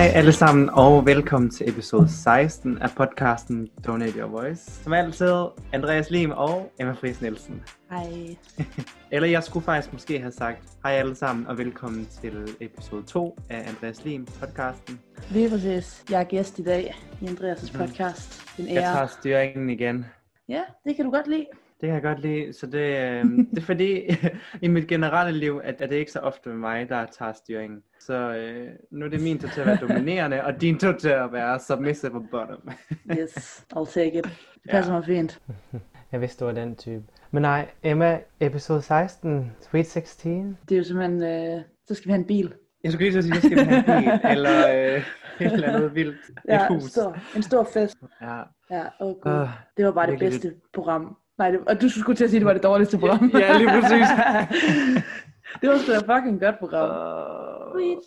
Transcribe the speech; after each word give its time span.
Hej 0.00 0.10
alle 0.14 0.32
sammen, 0.32 0.70
og 0.72 1.06
velkommen 1.06 1.50
til 1.50 1.68
episode 1.68 2.08
16 2.08 2.78
af 2.78 2.90
podcasten 2.96 3.68
Donate 3.86 4.18
Your 4.18 4.28
Voice. 4.28 4.70
Som 4.70 4.92
altid, 4.92 5.44
Andreas 5.72 6.10
Lim 6.10 6.30
og 6.30 6.72
Emma 6.80 6.92
Friis 6.92 7.22
Nielsen. 7.22 7.62
Hej. 7.90 8.36
Eller 9.12 9.28
jeg 9.28 9.42
skulle 9.42 9.64
faktisk 9.64 9.92
måske 9.92 10.20
have 10.20 10.32
sagt, 10.32 10.62
hej 10.84 10.92
alle 10.92 11.14
sammen, 11.14 11.46
og 11.46 11.58
velkommen 11.58 12.06
til 12.06 12.56
episode 12.60 13.02
2 13.02 13.38
af 13.50 13.68
Andreas 13.68 14.04
Lim 14.04 14.26
podcasten. 14.40 15.00
Lige 15.30 15.50
præcis. 15.50 16.04
Jeg 16.10 16.20
er 16.20 16.24
gæst 16.24 16.58
i 16.58 16.62
dag 16.62 16.94
i 17.20 17.24
Andreas' 17.24 17.78
podcast. 17.78 18.42
En 18.58 18.68
Jeg 18.68 18.76
ære. 18.76 18.82
tager 18.94 19.06
styringen 19.06 19.70
igen. 19.70 20.06
Ja, 20.48 20.62
det 20.84 20.96
kan 20.96 21.04
du 21.04 21.10
godt 21.10 21.26
lide. 21.26 21.46
Det 21.80 21.86
kan 21.86 21.94
jeg 21.94 22.02
godt 22.02 22.20
lide, 22.20 22.52
så 22.52 22.66
det, 22.66 22.78
øh, 22.78 23.24
det 23.50 23.58
er 23.58 23.62
fordi 23.62 24.00
i 24.62 24.68
mit 24.68 24.86
generelle 24.88 25.38
liv, 25.38 25.60
at, 25.64 25.80
at 25.80 25.90
det 25.90 25.96
ikke 25.96 26.12
så 26.12 26.18
ofte 26.18 26.48
med 26.48 26.56
mig, 26.58 26.88
der 26.88 27.06
tager 27.18 27.32
styringen. 27.32 27.82
Så 28.00 28.14
øh, 28.14 28.68
nu 28.90 29.04
er 29.04 29.08
det 29.08 29.22
min 29.22 29.38
tur 29.38 29.48
til 29.48 29.60
at 29.60 29.66
være 29.66 29.78
dominerende, 29.88 30.44
og 30.44 30.60
din 30.60 30.78
tur 30.78 30.92
til 30.92 31.08
at 31.08 31.32
være 31.32 31.60
submissive 31.60 32.14
og 32.14 32.24
bottom. 32.30 32.68
Yes, 33.20 33.64
I'll 33.76 33.92
take 33.94 34.18
it. 34.18 34.24
Det 34.24 34.70
passer 34.70 34.92
Ja. 34.92 34.98
mig 34.98 35.06
fint. 35.06 35.40
Jeg 36.12 36.20
vidste, 36.20 36.40
du 36.40 36.44
var 36.44 36.52
den 36.54 36.76
type. 36.76 37.02
Men 37.30 37.42
nej, 37.42 37.68
Emma, 37.82 38.20
episode 38.40 38.82
16, 38.82 39.52
Sweet 39.60 39.86
16. 39.86 40.58
Det 40.68 40.74
er 40.74 40.78
jo 40.78 40.84
simpelthen, 40.84 41.22
øh, 41.22 41.62
så 41.86 41.94
skal 41.94 42.06
vi 42.06 42.12
have 42.12 42.18
en 42.20 42.26
bil. 42.26 42.54
Jeg 42.84 42.92
skulle 42.92 43.10
lige 43.10 43.22
så 43.22 43.28
sige, 43.28 43.36
at 43.36 43.42
jeg 43.44 43.52
skal 43.52 43.64
have 43.64 43.96
en 43.96 44.02
bil, 44.20 44.30
eller 44.30 44.68
øh, 44.94 45.02
et 45.46 45.52
eller 45.52 45.68
andet 45.72 45.94
vildt. 45.94 46.16
Ja, 46.48 46.64
et 46.64 46.70
en 46.70 46.74
hus. 46.80 46.90
stor, 46.90 47.16
en 47.36 47.42
stor 47.42 47.68
fest. 47.72 47.96
Ja. 48.20 48.42
Ja, 48.70 48.82
åh 49.00 49.06
oh, 49.08 49.14
gud. 49.20 49.32
Uh, 49.32 49.48
Det 49.76 49.84
var 49.84 49.92
bare 49.92 50.10
det 50.10 50.18
bedste 50.18 50.54
program. 50.74 51.16
Nej, 51.40 51.50
det, 51.50 51.60
og 51.68 51.80
du 51.80 51.88
skulle 51.88 52.16
til 52.16 52.24
at 52.24 52.30
sige, 52.30 52.38
at 52.38 52.40
det 52.40 52.46
var 52.46 52.52
det 52.52 52.62
dårligste 52.62 52.98
program. 52.98 53.30
Ja, 53.34 53.58
lige 53.58 53.68
præcis. 53.68 54.08
det 55.60 55.68
var 55.70 55.76
sgu 55.78 55.92
da 55.92 56.16
fucking 56.16 56.40
godt 56.40 56.58
program. 56.58 56.88
uh, 56.90 57.72
Sweet 57.80 57.98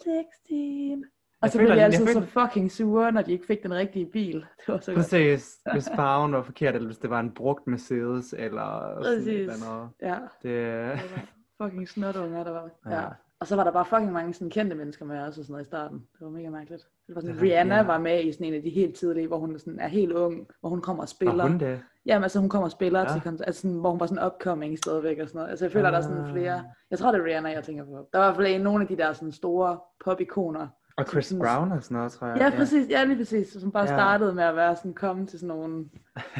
16. 0.42 1.06
Og 1.42 1.50
så 1.50 1.58
blev 1.58 1.70
de 1.70 1.82
altid 1.84 2.08
føler- 2.08 2.22
så 2.22 2.28
fucking 2.42 2.72
sure, 2.72 3.12
når 3.12 3.22
de 3.22 3.32
ikke 3.32 3.46
fik 3.46 3.64
den 3.64 3.74
rigtige 3.74 4.06
bil. 4.06 4.36
Det 4.66 4.68
var 4.68 4.78
så 4.80 4.92
godt. 4.92 4.98
Præcis. 4.98 5.58
Hvis 5.72 5.90
farven 5.96 6.32
var 6.34 6.42
forkert, 6.42 6.76
eller 6.76 6.88
hvis 6.88 6.98
det 6.98 7.10
var 7.10 7.20
en 7.20 7.32
brugt 7.32 7.68
Mercedes, 7.68 8.36
eller 8.38 8.96
sådan 9.04 9.12
et 9.14 9.18
Præcis. 9.18 9.28
eller 9.40 9.54
andet. 9.54 9.90
Ja, 10.02 10.16
Det, 10.44 10.98
det 10.98 11.12
var 11.60 11.66
fucking 11.66 11.90
snotunger, 11.90 12.44
der 12.44 12.52
var. 12.52 12.70
Ja. 12.90 12.96
Ja. 13.02 13.08
Og 13.40 13.48
så 13.48 13.56
var 13.56 13.64
der 13.64 13.72
bare 13.72 13.86
fucking 13.86 14.12
mange 14.12 14.34
sådan 14.34 14.50
kendte 14.50 14.76
mennesker 14.76 15.06
med 15.06 15.20
også 15.22 15.42
og 15.42 15.46
sådan 15.46 15.52
noget 15.54 15.66
i 15.66 15.68
starten. 15.68 15.98
Det 15.98 16.22
var 16.22 16.30
mega 16.30 16.50
mærkeligt. 16.50 16.84
Det 17.08 17.16
var 17.16 17.22
sådan, 17.22 17.36
Ja, 17.36 17.42
Rihanna 17.42 17.76
ja. 17.76 17.84
var 17.84 17.98
med 17.98 18.24
i 18.24 18.32
sådan 18.32 18.48
en 18.48 18.54
af 18.54 18.62
de 18.62 18.70
helt 18.70 18.96
tidlige, 18.96 19.28
hvor 19.28 19.38
hun 19.38 19.60
sådan 19.60 19.80
er 19.80 19.88
helt 19.88 20.12
ung, 20.12 20.48
hvor 20.60 20.70
hun 20.70 20.82
kommer 20.82 21.04
og 21.04 21.10
spiller. 21.10 21.36
var 21.36 21.48
hun 21.48 21.60
det? 21.60 21.82
Jamen 22.06 22.24
altså 22.24 22.40
hun 22.40 22.50
kommer 22.50 22.66
og 22.66 22.72
spiller 22.72 23.00
Ja. 23.00 23.06
ja. 23.08 23.12
til 23.14 23.22
koncert, 23.22 23.48
altså 23.48 23.62
sådan, 23.62 23.78
hvor 23.78 23.92
hun 23.92 24.00
var 24.00 24.06
sådan 24.06 24.26
upcoming 24.26 24.78
stadigvæk 24.78 25.20
og 25.20 25.28
sådan 25.28 25.40
noget. 25.40 25.50
Altså 25.50 25.66
jeg 25.66 25.72
føler, 25.72 25.92
der 25.92 25.98
er 25.98 26.02
sådan 26.02 26.18
Ah. 26.26 26.32
flere, 26.32 26.64
jeg 26.92 27.00
tror 27.00 27.12
det 27.12 27.22
er 27.22 27.26
Rihanna, 27.26 27.50
jeg 27.50 27.64
tænker 27.64 27.86
på. 27.86 28.10
Der 28.14 28.20
var 28.20 28.26
i 28.26 28.36
hvert 28.36 28.48
fald 28.48 28.62
nogle 28.64 28.82
af 28.82 28.88
de 28.88 28.98
der 28.98 29.14
sådan 29.14 29.32
store 29.32 29.80
pop-ikoner. 30.06 30.68
Og 30.98 31.06
Chris 31.06 31.26
Sådan- 31.26 31.42
Brown 31.46 31.72
og 31.72 31.84
sådan 31.84 31.98
noget, 31.98 32.12
tror 32.12 32.28
jeg. 32.28 32.38
Ja, 32.38 32.50
præcis, 32.58 32.90
ja 32.90 33.04
lige 33.04 33.18
præcis, 33.18 33.52
som 33.62 33.72
bare 33.72 33.84
Ja. 33.84 33.88
startede 33.96 34.34
med 34.34 34.44
at 34.44 34.56
være 34.56 34.76
sådan, 34.76 34.94
komme 34.94 35.28
til 35.28 35.40
sådan 35.40 35.56
nogle 35.56 35.86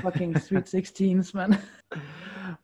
fucking 0.02 0.42
Sweet 0.42 0.68
16's, 0.76 1.32
mand. 1.34 1.54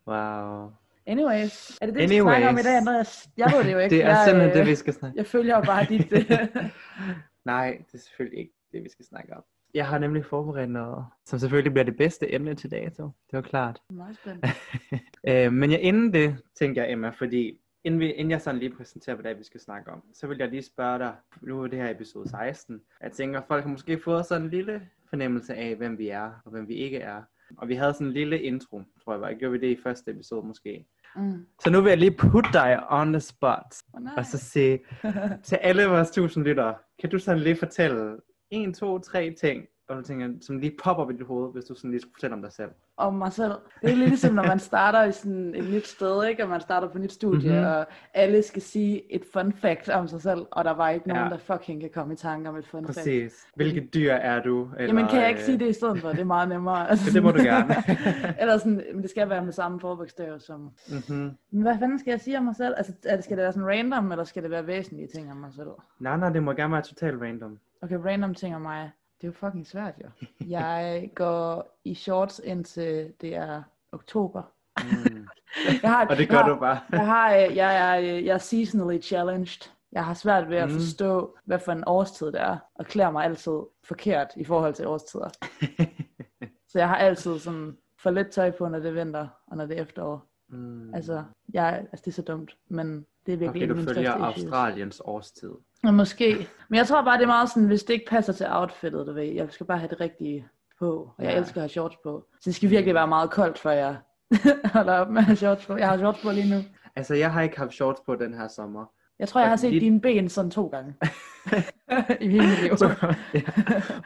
Wow. 0.07 0.71
Anyways, 1.07 1.77
er 1.81 1.85
det 1.85 1.95
det, 1.95 2.01
vi 2.03 2.07
skal 2.07 2.21
snakke 2.23 2.49
om 2.49 2.57
i 2.57 2.61
dag, 2.61 2.77
Anyways. 2.77 2.87
Andreas? 2.87 3.29
Jeg 3.37 3.51
ved 3.55 3.63
det 3.63 3.73
jo 3.73 3.77
ikke. 3.77 3.95
Det 3.95 4.03
er 4.03 4.09
jeg, 4.09 4.21
simpelthen 4.25 4.51
øh, 4.51 4.57
det, 4.57 4.67
vi 4.67 4.75
skal 4.75 4.93
snakke 4.93 5.17
Jeg 5.17 5.25
følger 5.25 5.55
jo 5.57 5.61
bare 5.63 5.85
dit... 5.85 6.13
øh, 6.13 6.47
Nej, 7.45 7.77
det 7.87 7.93
er 7.93 7.97
selvfølgelig 7.97 8.39
ikke 8.39 8.53
det, 8.71 8.83
vi 8.83 8.89
skal 8.91 9.05
snakke 9.05 9.33
om. 9.37 9.43
Jeg 9.73 9.87
har 9.87 9.97
nemlig 9.99 10.25
forberedt 10.25 10.71
noget, 10.71 11.05
som 11.25 11.39
selvfølgelig 11.39 11.73
bliver 11.73 11.85
det 11.85 11.97
bedste 11.97 12.33
emne 12.33 12.55
til 12.55 12.71
dato. 12.71 13.03
Det 13.03 13.33
var 13.33 13.41
klart. 13.41 13.81
Meget 13.89 14.15
spændende. 14.15 14.47
Øh, 15.27 15.53
men 15.53 15.71
jeg, 15.71 15.81
inden 15.81 16.13
det, 16.13 16.37
tænker 16.59 16.83
jeg, 16.83 16.91
Emma, 16.91 17.09
fordi 17.09 17.59
inden, 17.83 17.99
vi, 17.99 18.11
inden 18.11 18.31
jeg 18.31 18.41
sådan 18.41 18.59
lige 18.59 18.75
præsenterer, 18.75 19.15
hvad 19.15 19.23
det 19.23 19.31
er, 19.31 19.37
vi 19.37 19.43
skal 19.43 19.59
snakke 19.59 19.91
om, 19.91 20.03
så 20.13 20.27
vil 20.27 20.37
jeg 20.37 20.49
lige 20.49 20.61
spørge 20.61 20.99
dig, 20.99 21.13
nu 21.41 21.63
er 21.63 21.67
det 21.67 21.79
her 21.79 21.89
episode 21.89 22.29
16, 22.29 22.81
jeg 23.01 23.11
tænker, 23.11 23.41
folk 23.47 23.63
har 23.63 23.71
måske 23.71 23.99
fået 24.03 24.25
sådan 24.25 24.43
en 24.43 24.49
lille 24.49 24.81
fornemmelse 25.09 25.55
af, 25.55 25.75
hvem 25.75 25.97
vi 25.97 26.09
er, 26.09 26.31
og 26.45 26.51
hvem 26.51 26.67
vi 26.67 26.73
ikke 26.73 26.97
er. 26.97 27.21
Og 27.57 27.67
vi 27.67 27.75
havde 27.75 27.93
sådan 27.93 28.07
en 28.07 28.13
lille 28.13 28.41
intro, 28.41 28.81
tror 29.03 29.13
jeg 29.13 29.21
var. 29.21 29.33
Gjorde 29.33 29.51
vi 29.51 29.67
det 29.67 29.77
i 29.77 29.81
første 29.83 30.11
episode 30.11 30.47
måske? 30.47 30.85
Mm. 31.15 31.45
Så 31.63 31.69
nu 31.69 31.81
vil 31.81 31.89
jeg 31.89 31.97
lige 31.97 32.17
putte 32.17 32.49
dig 32.53 32.83
on 32.89 33.13
the 33.13 33.19
spot, 33.19 33.75
Oh, 33.93 34.01
nej. 34.03 34.13
og 34.17 34.25
så 34.25 34.37
sige 34.37 34.79
til 35.43 35.55
alle 35.55 35.85
vores 35.85 36.11
tusind 36.11 36.43
lyttere, 36.43 36.75
kan 36.99 37.09
du 37.09 37.19
sådan 37.19 37.41
lige 37.41 37.55
fortælle 37.55 38.17
en, 38.51 38.73
to, 38.73 38.99
tre 38.99 39.35
ting, 39.41 39.65
og 39.89 39.97
du 39.97 40.01
tænker, 40.01 40.29
som 40.41 40.59
lige 40.59 40.75
popper 40.83 41.03
op 41.03 41.11
i 41.11 41.13
dit 41.13 41.25
hoved, 41.27 41.51
hvis 41.53 41.65
du 41.65 41.75
sådan 41.75 41.89
lige 41.91 42.01
skulle 42.01 42.13
fortælle 42.15 42.33
om 42.35 42.41
dig 42.41 42.51
selv. 42.51 42.69
Om 42.97 43.13
mig 43.13 43.33
selv. 43.33 43.51
Det 43.81 43.91
er 43.91 43.95
lidt 43.95 44.09
ligesom, 44.09 44.33
når 44.33 44.43
man 44.43 44.59
starter 44.59 45.03
i 45.03 45.11
sådan 45.11 45.55
et 45.55 45.69
nyt 45.73 45.87
sted, 45.87 46.23
ikke? 46.25 46.43
Og 46.43 46.49
man 46.49 46.61
starter 46.61 46.87
på 46.87 46.97
et 46.97 47.01
nyt 47.01 47.11
studie, 47.11 47.49
Mhm. 47.49 47.57
mm-hmm. 47.59 47.71
og 47.75 47.85
alle 48.13 48.41
skal 48.43 48.61
sige 48.61 49.13
et 49.15 49.21
fun 49.33 49.53
fact 49.53 49.89
om 49.89 50.07
sig 50.07 50.21
selv, 50.21 50.45
og 50.51 50.63
der 50.65 50.71
var 50.71 50.89
ikke 50.89 51.07
nogen, 51.07 51.23
Ja. 51.23 51.29
der 51.29 51.37
fucking 51.37 51.81
kan 51.81 51.89
komme 51.93 52.13
i 52.13 52.17
tanke 52.17 52.49
om 52.49 52.55
et 52.55 52.67
fun 52.67 52.85
fact. 52.85 52.97
Præcis. 52.97 53.47
Hvilket 53.55 53.93
dyr 53.93 54.11
er 54.13 54.41
du? 54.43 54.69
Eller, 54.77 54.85
Jamen, 54.87 55.07
kan 55.07 55.19
jeg 55.21 55.29
ikke 55.29 55.39
øh, 55.41 55.45
sige 55.45 55.59
det 55.59 55.69
i 55.69 55.73
stedet 55.73 55.99
for? 56.01 56.09
Det 56.09 56.19
er 56.19 56.23
meget 56.23 56.49
nemmere. 56.49 56.87
Altså, 56.89 57.11
det 57.13 57.23
må 57.23 57.31
du 57.31 57.43
gerne. 57.43 57.75
Eller 58.41 58.57
sådan, 58.57 58.83
men 58.93 59.01
det 59.01 59.09
skal 59.09 59.29
være 59.29 59.45
med 59.45 59.51
samme 59.53 59.79
forbogstav 59.79 60.39
som... 60.39 60.59
mm-hmm. 60.89 61.31
Men 61.51 61.61
hvad 61.61 61.77
fanden 61.79 61.99
skal 61.99 62.11
jeg 62.11 62.21
sige 62.21 62.37
om 62.37 62.43
mig 62.43 62.55
selv? 62.55 62.73
Altså, 62.77 62.93
skal 63.21 63.37
det 63.37 63.43
være 63.43 63.53
sådan 63.53 63.67
random, 63.69 64.11
eller 64.11 64.23
skal 64.23 64.43
det 64.43 64.51
være 64.51 64.67
væsentlige 64.67 65.07
ting 65.15 65.31
om 65.31 65.37
mig 65.37 65.53
selv? 65.53 65.69
Nej, 65.99 66.17
nej, 66.17 66.29
det 66.29 66.43
må 66.43 66.53
gerne 66.53 66.73
være 66.73 66.81
totalt 66.81 67.21
random. 67.21 67.57
Okay, 67.81 67.95
random 67.95 68.33
ting 68.35 68.55
om 68.55 68.61
mig. 68.61 68.91
Det 69.21 69.27
er 69.27 69.31
jo 69.31 69.33
fucking 69.33 69.67
svært, 69.67 69.93
jo. 70.03 70.09
Jeg 70.47 71.11
går 71.15 71.77
i 71.83 71.93
shorts 71.95 72.41
indtil 72.43 73.13
det 73.21 73.35
er 73.35 73.63
oktober. 73.91 74.41
Mm. 74.83 75.27
Jeg 75.83 75.91
har, 75.91 76.05
Og 76.05 76.15
det 76.15 76.19
jeg 76.19 76.27
gør 76.29 76.37
har, 76.37 76.49
du 76.49 76.59
bare. 76.59 76.79
Jeg, 76.91 77.05
har, 77.05 77.35
øh, 77.35 77.55
jeg, 77.55 77.75
er, 77.75 77.99
øh, 78.17 78.25
jeg 78.25 78.33
er 78.33 78.37
seasonally 78.37 79.01
challenged. 79.01 79.69
Jeg 79.91 80.05
har 80.05 80.13
svært 80.13 80.49
ved 80.49 80.57
at 80.57 80.67
Mm. 80.69 80.73
forstå, 80.75 81.37
hvad 81.45 81.59
for 81.59 81.71
en 81.71 81.83
årstid 81.87 82.27
det 82.27 82.41
er, 82.41 82.57
og 82.75 82.85
klæder 82.85 83.11
mig 83.11 83.25
altid 83.25 83.59
forkert 83.83 84.27
i 84.35 84.43
forhold 84.43 84.73
til 84.73 84.87
årstider. 84.87 85.29
Så 86.71 86.79
jeg 86.79 86.87
har 86.87 86.95
altid 86.95 87.39
sådan 87.39 87.77
for 87.99 88.09
lidt 88.11 88.29
tøj 88.31 88.51
på, 88.51 88.67
når 88.69 88.79
det 88.79 88.87
er 88.89 88.91
vinter, 89.03 89.27
og 89.47 89.57
når 89.57 89.65
det 89.65 89.77
er 89.77 89.81
efterår. 89.81 90.25
mm. 90.49 90.93
Altså, 90.93 91.23
jeg, 91.53 91.85
altså 91.91 92.01
det 92.05 92.11
er 92.11 92.15
så 92.15 92.21
dumt, 92.21 92.57
men 92.67 93.05
det 93.25 93.33
er 93.33 93.37
virkelig 93.37 93.49
Fordi 93.49 93.63
en 93.63 93.69
af 93.69 93.75
du 93.75 93.93
følger 93.93 94.11
største. 94.11 94.41
Australiens 94.41 95.01
årstid. 95.05 95.51
Ja, 95.83 95.91
måske. 95.91 96.47
Men 96.69 96.77
jeg 96.77 96.87
tror 96.87 97.01
bare, 97.03 97.17
det 97.17 97.23
er 97.23 97.27
meget 97.27 97.49
sådan, 97.49 97.67
hvis 97.67 97.83
det 97.83 97.93
ikke 97.93 98.05
passer 98.09 98.33
til 98.33 98.45
outfittet, 98.49 99.07
du 99.07 99.13
ved. 99.13 99.23
Jeg 99.23 99.47
skal 99.49 99.65
bare 99.65 99.77
have 99.77 99.89
det 99.89 99.99
rigtige 100.01 100.47
på, 100.79 101.11
og 101.17 101.23
jeg 101.23 101.31
Ja. 101.33 101.37
elsker 101.39 101.55
at 101.57 101.61
have 101.61 101.69
shorts 101.69 101.95
på. 102.03 102.25
Så 102.33 102.41
det 102.45 102.55
skal 102.55 102.69
virkelig 102.69 102.95
være 102.95 103.07
meget 103.07 103.31
koldt, 103.31 103.59
før 103.59 103.71
jeg 103.71 103.95
holder 104.75 104.93
op 104.93 105.09
med 105.09 105.17
at 105.17 105.23
have 105.25 105.35
shorts 105.35 105.65
på. 105.65 105.77
Jeg 105.77 105.87
har 105.87 105.97
shorts 105.97 106.21
på 106.21 106.31
lige 106.31 106.55
nu. 106.55 106.61
Altså, 106.95 107.13
jeg 107.15 107.31
har 107.33 107.41
ikke 107.41 107.57
haft 107.57 107.73
shorts 107.73 108.01
på 108.05 108.15
den 108.15 108.33
her 108.33 108.47
sommer. 108.47 108.85
Jeg 109.19 109.27
tror, 109.27 109.41
jeg 109.41 109.49
har 109.49 109.55
set 109.55 109.69
Lige- 109.69 109.79
dine 109.79 110.01
ben 110.01 110.29
sådan 110.29 110.51
to 110.51 110.67
gange. 110.67 110.95
I 112.21 112.27
hele 112.27 112.47
mit 112.47 112.61
liv. 112.61 112.77
Så, 112.77 113.15
ja. 113.33 113.41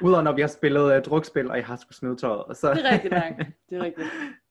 Udover 0.02 0.22
når 0.22 0.32
vi 0.32 0.42
har 0.42 0.48
spillet 0.48 0.98
uh, 0.98 1.04
drukspil, 1.04 1.50
og 1.52 1.58
jeg 1.58 1.66
har 1.66 1.76
skulle 1.76 1.98
smide 1.98 2.16
tøjet. 2.16 2.58
Så, 2.58 2.74
Det 2.74 2.86
er 2.86 2.92
rigtigt 2.94 3.14
nok. 3.14 3.48
Det 3.70 3.78
er 3.78 3.84
rigtigt. 3.84 4.08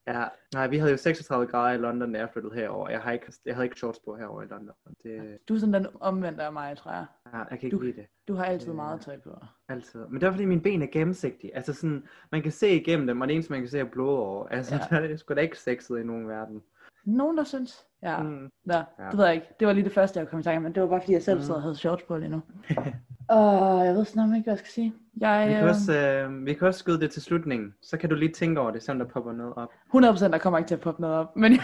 Ja. 0.07 0.25
Nej, 0.55 0.67
vi 0.67 0.79
havde 0.79 0.91
jo 0.91 0.97
36 0.97 1.47
grader 1.47 1.75
i 1.75 1.79
London, 1.79 2.13
da 2.13 2.19
jeg 2.19 2.29
flyttede 2.33 2.55
herover. 2.55 2.89
Jeg, 2.91 3.01
har 3.01 3.13
ikke, 3.13 3.33
jeg 3.47 3.55
havde 3.55 3.67
ikke 3.67 3.77
shorts 3.77 3.99
på 4.05 4.17
herover 4.17 4.43
i 4.43 4.47
London. 4.47 4.75
Det, 5.03 5.39
Du 5.49 5.55
er 5.55 5.59
sådan 5.59 5.75
den 5.75 5.87
omvendte 6.01 6.43
af 6.43 6.53
mig, 6.53 6.77
tror 6.77 6.91
jeg. 6.91 7.07
ja, 7.33 7.39
jeg 7.39 7.47
kan 7.49 7.59
ikke 7.63 7.77
Du- 7.77 7.81
lide 7.83 7.97
det. 7.97 8.07
Du 8.29 8.35
har 8.35 8.45
altid 8.45 8.69
Øh. 8.69 8.77
meget 8.77 9.01
tøj 9.01 9.19
på. 9.21 9.31
Altid. 9.69 10.07
Men 10.07 10.21
det 10.21 10.27
er 10.27 10.31
fordi 10.31 10.45
mine 10.45 10.61
ben 10.61 10.83
er 10.83 10.87
gennemsigtige. 10.87 11.57
Altså 11.57 11.73
sådan, 11.73 12.05
man 12.33 12.43
kan 12.43 12.53
se 12.53 12.71
igennem 12.81 13.07
dem, 13.07 13.21
og 13.21 13.29
det 13.29 13.35
eneste 13.35 13.53
man 13.53 13.61
kan 13.61 13.69
se 13.71 13.79
er 13.79 13.85
blodår. 13.85 14.47
Altså, 14.51 14.75
Ja. 14.75 14.81
ja. 14.97 15.03
det 15.03 15.11
er 15.11 15.17
sgu 15.17 15.35
da 15.35 15.41
ikke 15.41 15.59
sexet 15.59 15.99
i 16.01 16.05
nogen 16.05 16.29
verden. 16.29 16.63
Nogen, 17.05 17.37
der 17.37 17.45
synes. 17.45 17.87
Ja, 18.03 18.23
Mm. 18.23 18.51
Nå, 18.65 18.75
Ja. 18.75 18.83
det 19.11 19.19
ved 19.19 19.25
jeg 19.25 19.35
ikke. 19.35 19.47
Det 19.61 19.67
var 19.69 19.73
lige 19.75 19.85
det 19.85 19.93
første, 19.93 20.21
jeg 20.21 20.29
kom 20.29 20.41
i 20.41 20.43
tanke 20.43 20.57
om, 20.57 20.63
men 20.63 20.75
det 20.75 20.83
var 20.83 20.89
bare, 20.89 21.01
fordi 21.01 21.13
jeg 21.13 21.23
selv 21.23 21.39
Mm. 21.39 21.45
sad 21.45 21.55
og 21.55 21.63
havde 21.63 21.75
shorts 21.77 22.03
på 22.03 22.17
lige 22.17 22.29
nu. 22.31 22.41
Og 23.33 23.87
jeg 23.87 23.95
ved 23.95 24.05
snart 24.05 24.29
ikke, 24.37 24.45
hvad 24.45 24.53
jeg 24.53 24.59
skal 24.59 24.71
sige. 24.71 24.95
Jeg, 25.21 25.49
Vi 25.49 25.53
kan, 25.53 25.63
øh, 25.63 25.69
også, 25.71 25.99
øh, 25.99 26.47
vi 26.47 26.55
kan 26.55 26.67
også 26.69 26.79
skyde 26.79 27.01
det 27.01 27.11
til 27.11 27.23
slutningen. 27.23 27.75
Så 27.83 27.97
kan 27.97 28.09
du 28.11 28.15
lige 28.15 28.33
tænke 28.33 28.61
over 28.61 28.71
det, 28.71 28.83
selvom 28.83 28.99
der 28.99 29.13
popper 29.13 29.33
noget 29.33 29.55
op. 29.57 29.69
100% 29.95 30.33
der 30.33 30.39
kommer 30.39 30.59
ikke 30.59 30.69
til 30.69 30.75
at 30.75 30.81
poppe 30.81 31.01
noget 31.01 31.17
op, 31.17 31.37
men... 31.37 31.53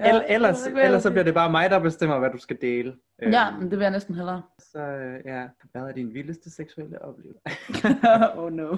Ja, 0.00 0.20
ellers, 0.28 0.66
ellers 0.66 1.02
så 1.02 1.10
bliver 1.10 1.24
det 1.24 1.34
bare 1.34 1.50
mig, 1.50 1.70
der 1.70 1.78
bestemmer, 1.78 2.18
hvad 2.18 2.30
du 2.30 2.38
skal 2.38 2.56
dele. 2.60 2.94
Ja, 3.22 3.48
Øhm, 3.48 3.58
men 3.60 3.70
det 3.70 3.78
vil 3.78 3.84
jeg 3.84 3.90
næsten 3.90 4.14
hellere. 4.14 4.42
Så 4.58 4.78
øh, 4.78 5.20
ja, 5.24 5.46
hvad 5.72 5.82
er 5.82 5.92
din 5.92 6.14
vildeste 6.14 6.50
seksuelle 6.50 7.02
oplevelse? 7.04 7.40
oh 8.40 8.52
no. 8.52 8.76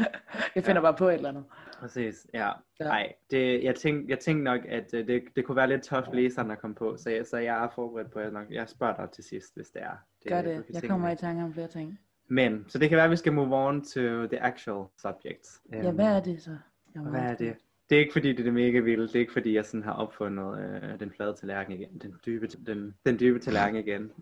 Jeg 0.54 0.64
finder 0.64 0.82
bare 0.82 0.94
på 0.94 1.08
et 1.08 1.14
eller 1.14 1.28
andet. 1.28 1.44
Præcis, 1.80 2.26
ja. 2.34 2.50
Ja. 2.80 2.84
Nej, 2.84 3.12
det, 3.30 3.64
jeg, 3.64 3.74
tænkte, 3.74 4.10
jeg 4.10 4.18
tænkte 4.18 4.44
nok, 4.44 4.60
at 4.68 4.94
øh, 4.94 5.06
det, 5.06 5.22
det 5.36 5.44
kunne 5.44 5.56
være 5.56 5.68
lidt 5.68 5.82
tough 5.82 6.12
læseren 6.12 6.50
at 6.50 6.58
komme 6.58 6.76
på, 6.76 6.96
så 6.96 7.10
jeg, 7.10 7.26
så 7.26 7.36
jeg 7.36 7.64
er 7.64 7.68
forberedt 7.74 8.10
på, 8.10 8.18
at 8.18 8.24
jeg, 8.24 8.32
nok, 8.32 8.50
jeg 8.50 8.68
spørger 8.68 8.96
dig 8.96 9.10
til 9.10 9.24
sidst, 9.24 9.54
hvis 9.54 9.68
det 9.68 9.82
er. 9.82 9.96
det 10.22 10.32
Gør 10.32 10.42
det. 10.42 10.64
Jeg 10.70 10.82
kommer 10.82 11.10
i 11.10 11.16
tanke 11.16 11.42
om 11.42 11.52
flere 11.54 11.68
ting. 11.68 11.98
Men, 12.28 12.64
så 12.68 12.78
det 12.78 12.88
kan 12.88 12.96
være, 12.96 13.04
at 13.04 13.10
vi 13.10 13.16
skal 13.16 13.32
move 13.32 13.56
on 13.56 13.84
to 13.84 14.00
the 14.00 14.42
actual 14.42 14.84
subject. 14.98 15.48
Ja, 15.72 15.86
Øhm, 15.86 15.94
hvad 15.94 16.16
er 16.16 16.20
det 16.20 16.42
så? 16.42 16.56
Jeg 16.94 17.02
Hvad 17.02 17.20
er 17.20 17.34
det? 17.34 17.56
Det 17.90 17.96
er 17.96 18.00
ikke 18.00 18.12
fordi, 18.12 18.28
det 18.28 18.38
er 18.40 18.44
det 18.44 18.54
mega 18.54 18.78
vildt. 18.78 19.12
Det 19.12 19.16
er 19.16 19.20
ikke 19.20 19.32
fordi, 19.32 19.54
jeg 19.54 19.64
sådan 19.64 19.82
har 19.82 19.92
opfundet 19.92 20.58
øh, 20.58 21.00
den 21.00 21.10
flade 21.16 21.34
tallerken 21.34 21.72
igen. 21.72 21.98
Den 22.02 22.14
dybe, 22.26 22.46
den, 22.46 22.94
den 23.06 23.20
dybe 23.20 23.38
tallerken 23.38 23.76
igen. 23.76 24.12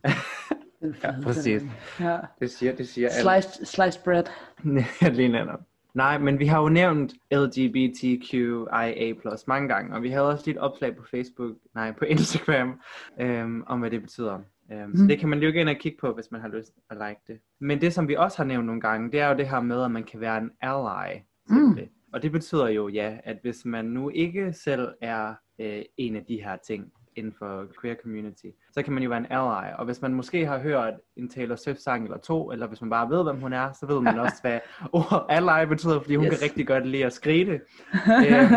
ja, 1.05 1.15
præcis. 1.23 1.63
Ja. 2.01 2.19
Det 2.41 2.51
siger, 2.51 2.77
det 2.77 2.89
siger. 2.89 3.09
Sliced, 3.09 3.65
sliced 3.65 4.05
bread. 4.05 4.25
Lige 5.17 5.29
netop. 5.29 5.61
Nej, 5.95 6.19
men 6.19 6.39
vi 6.39 6.47
har 6.47 6.63
jo 6.63 6.69
nævnt 6.69 7.15
LGBTQIA+, 7.33 9.15
mange 9.47 9.69
gange, 9.69 9.95
og 9.97 10.03
vi 10.03 10.09
havde 10.11 10.29
også 10.29 10.43
lidt 10.47 10.59
opslag 10.59 10.97
på 10.97 11.05
Facebook, 11.11 11.57
nej, 11.75 11.93
på 11.93 12.05
Instagram, 12.15 12.81
øhm, 13.21 13.63
om 13.67 13.81
hvad 13.81 13.91
det 13.91 14.01
betyder. 14.03 14.39
Så 14.69 15.03
Mm. 15.03 15.09
det 15.09 15.19
kan 15.19 15.29
man 15.29 15.43
jo 15.43 15.51
gå 15.53 15.59
ind 15.59 15.69
og 15.69 15.77
kigge 15.77 15.99
på, 16.01 16.13
hvis 16.13 16.31
man 16.31 16.41
har 16.41 16.49
lyst 16.49 16.73
at 16.91 16.97
like 16.97 17.21
det. 17.27 17.39
Men 17.61 17.81
det, 17.81 17.93
som 17.93 18.09
vi 18.09 18.15
også 18.17 18.37
har 18.37 18.45
nævnt 18.45 18.67
nogle 18.67 18.81
gange, 18.81 19.13
det 19.13 19.21
er 19.21 19.29
jo 19.29 19.37
det 19.37 19.49
her 19.49 19.61
med, 19.61 19.83
at 19.85 19.91
man 19.91 20.05
kan 20.05 20.21
være 20.21 20.39
en 20.39 20.51
ally. 20.61 21.19
Mm. 21.49 21.75
det. 21.75 21.89
Og 22.13 22.23
det 22.23 22.33
betyder 22.33 22.69
jo, 22.69 22.89
ja, 22.89 23.17
at 23.25 23.37
hvis 23.43 23.65
man 23.65 23.85
nu 23.85 24.09
ikke 24.11 24.53
selv 24.53 24.89
er 25.01 25.35
øh, 25.59 25.83
en 25.97 26.17
af 26.17 26.25
de 26.25 26.43
her 26.43 26.57
ting 26.57 26.93
inden 27.17 27.35
for 27.39 27.67
queer 27.81 27.95
community, 28.03 28.47
så 28.73 28.83
kan 28.83 28.93
man 28.93 29.03
jo 29.03 29.09
være 29.09 29.19
en 29.19 29.27
ally. 29.31 29.73
Og 29.79 29.85
hvis 29.85 30.03
man 30.03 30.15
måske 30.15 30.47
har 30.47 30.59
hørt 30.59 30.95
en 31.17 31.29
Taylor 31.29 31.57
Swift-sang 31.57 32.05
eller 32.05 32.19
to, 32.19 32.53
eller 32.53 32.67
hvis 32.67 32.81
man 32.81 32.91
bare 32.91 33.11
ved, 33.11 33.23
hvem 33.23 33.41
hun 33.41 33.53
er, 33.53 33.73
så 33.73 33.87
ved 33.87 34.01
man 34.01 34.19
også, 34.19 34.37
hvad 34.43 34.59
ordet 34.93 35.23
ally 35.29 35.69
betyder, 35.69 36.01
fordi 36.01 36.15
hun 36.17 36.27
Yes. 36.27 36.39
kan 36.39 36.43
rigtig 36.43 36.67
godt 36.67 36.87
lide 36.87 37.05
at 37.05 37.13
skrige 37.13 37.47
det. 37.53 37.61
øhm, 38.29 38.53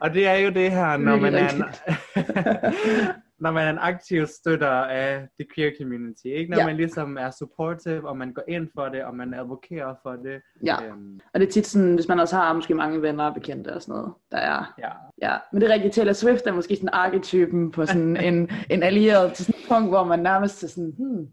og 0.00 0.14
det 0.14 0.26
er 0.28 0.34
jo 0.34 0.50
det 0.50 0.70
her, 0.70 0.96
når 0.96 1.16
man 1.16 1.34
er 1.34 1.48
en, 1.54 1.64
når 3.40 3.50
man 3.50 3.66
er 3.66 3.70
en 3.70 3.78
aktiv 3.78 4.26
støtter 4.26 4.68
af 4.68 5.28
the 5.40 5.48
queer 5.54 5.70
community, 5.80 6.24
ikke? 6.26 6.50
Når 6.50 6.56
Ja. 6.56 6.62
ja. 6.62 6.66
man 6.66 6.76
ligesom 6.76 7.16
er 7.16 7.30
supportive, 7.30 8.08
og 8.08 8.16
man 8.16 8.32
går 8.32 8.42
ind 8.48 8.68
for 8.74 8.84
det, 8.88 9.04
og 9.04 9.16
man 9.16 9.34
advokerer 9.34 9.94
for 10.02 10.12
det. 10.12 10.40
ja, 10.64 10.84
Øhm, 10.84 11.20
og 11.34 11.40
det 11.40 11.46
er 11.48 11.52
tit 11.52 11.66
sådan, 11.66 11.94
hvis 11.94 12.08
man 12.08 12.20
også 12.20 12.36
har 12.36 12.52
måske 12.52 12.74
mange 12.74 13.02
venner 13.02 13.24
og 13.24 13.34
bekendte 13.34 13.74
og 13.74 13.82
sådan 13.82 13.92
noget, 13.92 14.12
der 14.30 14.38
er 14.38 14.74
ja. 14.78 14.90
Ja, 15.22 15.36
men 15.52 15.60
det 15.62 15.70
er 15.70 15.74
rigtigt. 15.74 15.94
Taylor 15.94 16.12
Swift 16.12 16.46
er 16.46 16.52
måske 16.52 16.76
sådan 16.76 16.88
arketypen 16.92 17.70
på 17.70 17.86
sådan 17.86 18.16
en, 18.28 18.50
en 18.70 18.82
allieret 18.82 19.32
til 19.32 19.44
sådan 19.44 19.60
et 19.60 19.68
punkt, 19.68 19.88
hvor 19.88 20.04
man 20.04 20.18
nærmest 20.18 20.62
er 20.64 20.68
sådan, 20.68 20.94
hmm. 20.98 21.26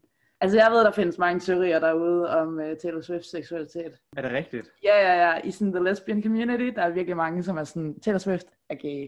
Altså 0.44 0.58
jeg 0.58 0.72
ved, 0.72 0.80
der 0.80 0.92
findes 0.92 1.18
mange 1.18 1.40
teorier 1.40 1.80
derude 1.80 2.30
om 2.30 2.48
uh, 2.58 2.78
Taylor 2.82 3.02
Swifts 3.02 3.32
seksualitet. 3.32 3.92
Er 4.18 4.22
det 4.22 4.32
rigtigt? 4.32 4.68
Ja, 4.84 4.98
ja, 4.98 5.28
ja. 5.30 5.40
I 5.44 5.52
sådan 5.52 5.74
the 5.74 5.84
lesbian 5.84 6.24
community, 6.24 6.64
der 6.76 6.82
er 6.82 6.90
virkelig 6.90 7.18
mange, 7.18 7.44
som 7.44 7.58
er 7.58 7.64
sådan, 7.64 8.00
Taylor 8.00 8.18
Swift 8.18 8.48
er 8.70 8.76
gay, 8.76 9.08